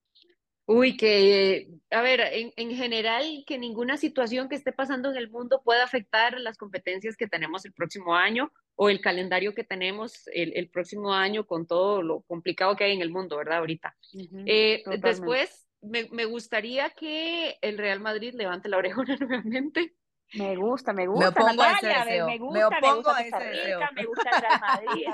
Uy, 0.73 0.97
que, 0.97 1.67
a 1.91 2.01
ver, 2.01 2.21
en, 2.21 2.53
en, 2.55 2.71
general, 2.71 3.43
que 3.45 3.59
ninguna 3.59 3.97
situación 3.97 4.49
que 4.49 4.55
esté 4.55 4.71
pasando 4.73 5.11
en 5.11 5.17
el 5.17 5.29
mundo 5.29 5.63
pueda 5.65 5.83
afectar 5.83 6.39
las 6.39 6.57
competencias 6.57 7.17
que 7.17 7.27
tenemos 7.27 7.65
el 7.65 7.73
próximo 7.73 8.15
año 8.15 8.53
o 8.77 8.89
el 8.89 9.01
calendario 9.01 9.53
que 9.53 9.65
tenemos 9.65 10.29
el, 10.29 10.53
el 10.55 10.69
próximo 10.69 11.13
año 11.13 11.45
con 11.45 11.67
todo 11.67 12.03
lo 12.03 12.21
complicado 12.21 12.77
que 12.77 12.85
hay 12.85 12.93
en 12.93 13.03
el 13.03 13.11
mundo, 13.11 13.37
¿verdad? 13.39 13.59
Ahorita. 13.59 13.97
Uh 14.13 14.19
-huh, 14.19 14.45
eh, 14.47 14.85
después, 15.03 15.67
me, 15.83 16.09
me, 16.13 16.25
gustaría 16.25 16.91
que 16.91 17.59
el 17.63 17.77
Real 17.77 17.99
Madrid 17.99 18.33
levante 18.35 18.69
la 18.69 18.77
orejona 18.77 19.17
nuevamente. 19.21 19.97
Me 20.35 20.55
gusta, 20.55 20.93
me 20.93 21.09
gusta. 21.09 21.25
Me 21.25 21.29
opongo 21.31 21.65
Natalia, 21.65 21.97
a 21.97 22.03
ese 22.05 22.11
deseo. 22.11 22.27
Me, 22.27 22.39
gusta, 22.39 22.59
me 22.59 22.65
opongo 22.65 22.95
me 22.95 22.95
gusta 22.95 23.17
a 23.17 23.23
ese 23.23 23.51
deseo. 23.51 23.81
me 23.93 24.05
gusta 24.05 24.31
el 24.31 24.41
Real 24.41 24.61
Madrid. 24.61 25.07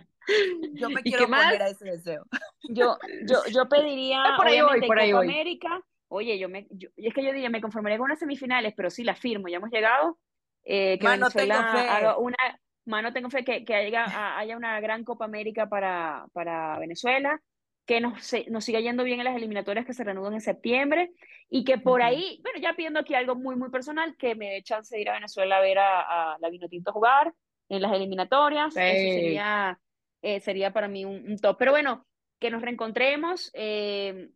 Yo 0.74 0.90
me 0.90 1.02
quiero 1.02 1.24
oponer 1.24 1.62
a 1.62 1.68
ese 1.68 1.84
deseo. 1.84 2.24
Yo, 2.68 2.96
yo, 3.26 3.38
yo 3.52 3.68
pediría 3.68 4.22
por 4.36 4.46
ahí 4.46 4.60
voy, 4.60 4.86
por 4.86 4.98
ahí 4.98 5.10
Copa 5.10 5.24
voy. 5.24 5.30
América. 5.32 5.80
Oye, 6.08 6.38
yo 6.38 6.48
me, 6.48 6.66
yo, 6.70 6.88
es 6.96 7.12
que 7.14 7.22
yo 7.22 7.32
diría, 7.32 7.50
me 7.50 7.60
conformaría 7.60 7.98
con 7.98 8.06
unas 8.06 8.18
semifinales, 8.18 8.74
pero 8.76 8.90
sí 8.90 9.04
la 9.04 9.14
firmo, 9.14 9.48
ya 9.48 9.56
hemos 9.58 9.70
llegado. 9.70 10.18
Eh, 10.64 10.98
que 10.98 11.04
Mano, 11.04 11.26
Venezuela 11.26 11.56
tengo 11.56 11.78
fe. 11.78 11.88
haga 11.88 12.18
una, 12.18 12.36
mano, 12.86 13.12
tengo 13.12 13.30
fe 13.30 13.44
que, 13.44 13.64
que 13.64 13.74
haya, 13.74 14.38
haya 14.38 14.56
una 14.56 14.80
gran 14.80 15.04
Copa 15.04 15.24
América 15.26 15.68
para, 15.68 16.26
para 16.32 16.78
Venezuela, 16.78 17.40
que 17.86 18.00
nos, 18.00 18.22
se, 18.22 18.46
nos 18.50 18.64
siga 18.64 18.80
yendo 18.80 19.04
bien 19.04 19.18
en 19.20 19.24
las 19.24 19.36
eliminatorias 19.36 19.86
que 19.86 19.94
se 19.94 20.04
reanudan 20.04 20.34
en 20.34 20.40
septiembre 20.42 21.10
y 21.48 21.64
que 21.64 21.78
por 21.78 22.00
uh 22.00 22.04
-huh. 22.04 22.06
ahí, 22.06 22.40
bueno, 22.42 22.58
ya 22.60 22.74
pidiendo 22.74 23.00
aquí 23.00 23.14
algo 23.14 23.34
muy, 23.34 23.56
muy 23.56 23.70
personal, 23.70 24.14
que 24.18 24.34
me 24.34 24.50
dé 24.50 24.62
chance 24.62 24.94
de 24.94 25.02
ir 25.02 25.08
a 25.10 25.14
Venezuela 25.14 25.58
a 25.58 25.60
ver 25.60 25.78
a, 25.78 26.32
a 26.34 26.38
la 26.38 26.50
Vinotinto 26.50 26.92
jugar 26.92 27.32
en 27.70 27.82
las 27.82 27.92
eliminatorias. 27.92 28.74
Sí. 28.74 28.80
Eso 28.82 29.14
sería, 29.20 29.78
eh, 30.22 30.40
sería 30.40 30.72
para 30.72 30.88
mí 30.88 31.04
un, 31.04 31.30
un, 31.30 31.38
top. 31.38 31.56
Pero 31.58 31.72
bueno, 31.72 32.06
que 32.38 32.50
nos 32.50 32.62
reencontremos 32.62 33.50
eh, 33.54 34.30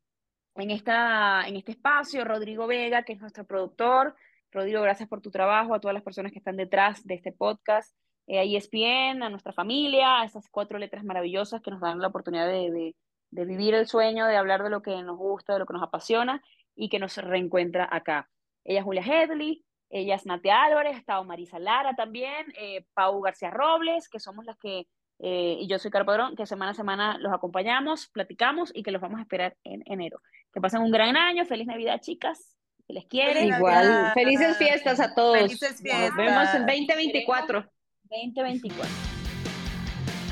en, 0.57 0.70
esta, 0.70 1.47
en 1.47 1.57
este 1.57 1.72
espacio. 1.72 2.24
Rodrigo 2.24 2.66
Vega, 2.66 3.05
que 3.05 3.14
es 3.14 3.20
nuestro 3.20 3.45
productor. 3.45 4.14
Rodrigo, 4.51 4.83
gracias 4.83 5.09
por 5.09 5.22
tu 5.22 5.30
trabajo, 5.30 5.74
a 5.74 5.80
todas 5.80 5.95
las 5.95 6.03
personas 6.03 6.33
que 6.33 6.39
están 6.39 6.57
detrás 6.57 7.07
de 7.07 7.14
este 7.14 7.33
podcast, 7.33 7.97
eh, 8.26 8.39
a 8.39 8.43
ESPN, 8.43 9.22
a 9.22 9.30
nuestra 9.30 9.53
familia, 9.53 10.20
a 10.20 10.24
esas 10.24 10.49
cuatro 10.51 10.78
letras 10.78 11.05
maravillosas 11.05 11.62
que 11.62 11.70
nos 11.70 11.80
dan 11.80 12.01
la 12.01 12.09
oportunidad 12.09 12.47
de, 12.47 12.95
de, 13.30 13.45
vivir 13.47 13.74
el 13.74 13.87
sueño, 13.87 14.26
de 14.26 14.37
hablar 14.37 14.62
de 14.62 14.68
lo 14.68 14.83
que 14.83 15.03
nos 15.03 15.16
gusta, 15.16 15.55
de 15.55 15.59
lo 15.61 15.66
que 15.66 15.72
nos 15.72 15.83
apasiona 15.83 16.43
y 16.74 16.91
que 16.91 16.99
nos 16.99 17.16
reencuentra 17.16 17.89
acá. 17.91 18.28
Ella 18.62 18.80
es 18.80 18.85
Julia 18.85 19.03
Hedley, 19.03 19.64
ella 19.89 20.16
es 20.16 20.26
Nate 20.26 20.51
Álvarez, 20.51 20.97
ha 20.97 20.99
estado 20.99 21.24
Marisa 21.24 21.59
Lara 21.59 21.95
también, 21.95 22.53
eh, 22.59 22.85
Pau 22.93 23.22
García 23.22 23.51
Robles, 23.51 24.09
que 24.09 24.20
somos 24.20 24.45
las 24.45 24.59
que 24.59 24.87
eh, 25.24 25.56
y 25.60 25.68
yo 25.68 25.78
soy 25.78 25.92
Caro 25.92 26.04
Padrón, 26.04 26.34
que 26.34 26.46
semana 26.46 26.72
a 26.72 26.74
semana 26.74 27.16
los 27.18 27.32
acompañamos, 27.32 28.08
platicamos 28.08 28.72
y 28.74 28.82
que 28.82 28.90
los 28.90 29.00
vamos 29.00 29.20
a 29.20 29.22
esperar 29.22 29.56
en 29.62 29.84
enero. 29.86 30.20
Que 30.52 30.60
pasen 30.60 30.82
un 30.82 30.90
gran 30.90 31.16
año, 31.16 31.46
feliz 31.46 31.68
Navidad, 31.68 32.00
chicas, 32.00 32.56
que 32.88 32.92
les 32.92 33.06
quieren. 33.06 33.46
Igual, 33.46 34.10
felices 34.14 34.56
fiestas 34.56 34.98
a 34.98 35.14
todos. 35.14 35.38
Felices 35.38 35.80
fiestas. 35.80 36.08
Nos 36.08 36.16
vemos 36.16 36.54
en 36.54 36.66
2024. 36.66 37.64
2024. 38.10 38.90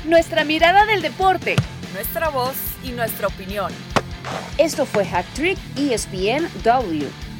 Nuestra 0.05 0.43
mirada 0.43 0.85
del 0.85 1.01
deporte. 1.01 1.55
Nuestra 1.93 2.27
voz 2.27 2.57
y 2.83 2.91
nuestra 2.91 3.27
opinión. 3.27 3.71
Esto 4.57 4.85
fue 4.85 5.05
Hack 5.05 5.25
Trick 5.33 5.57
ESPN 5.77 6.49
W. 6.63 7.30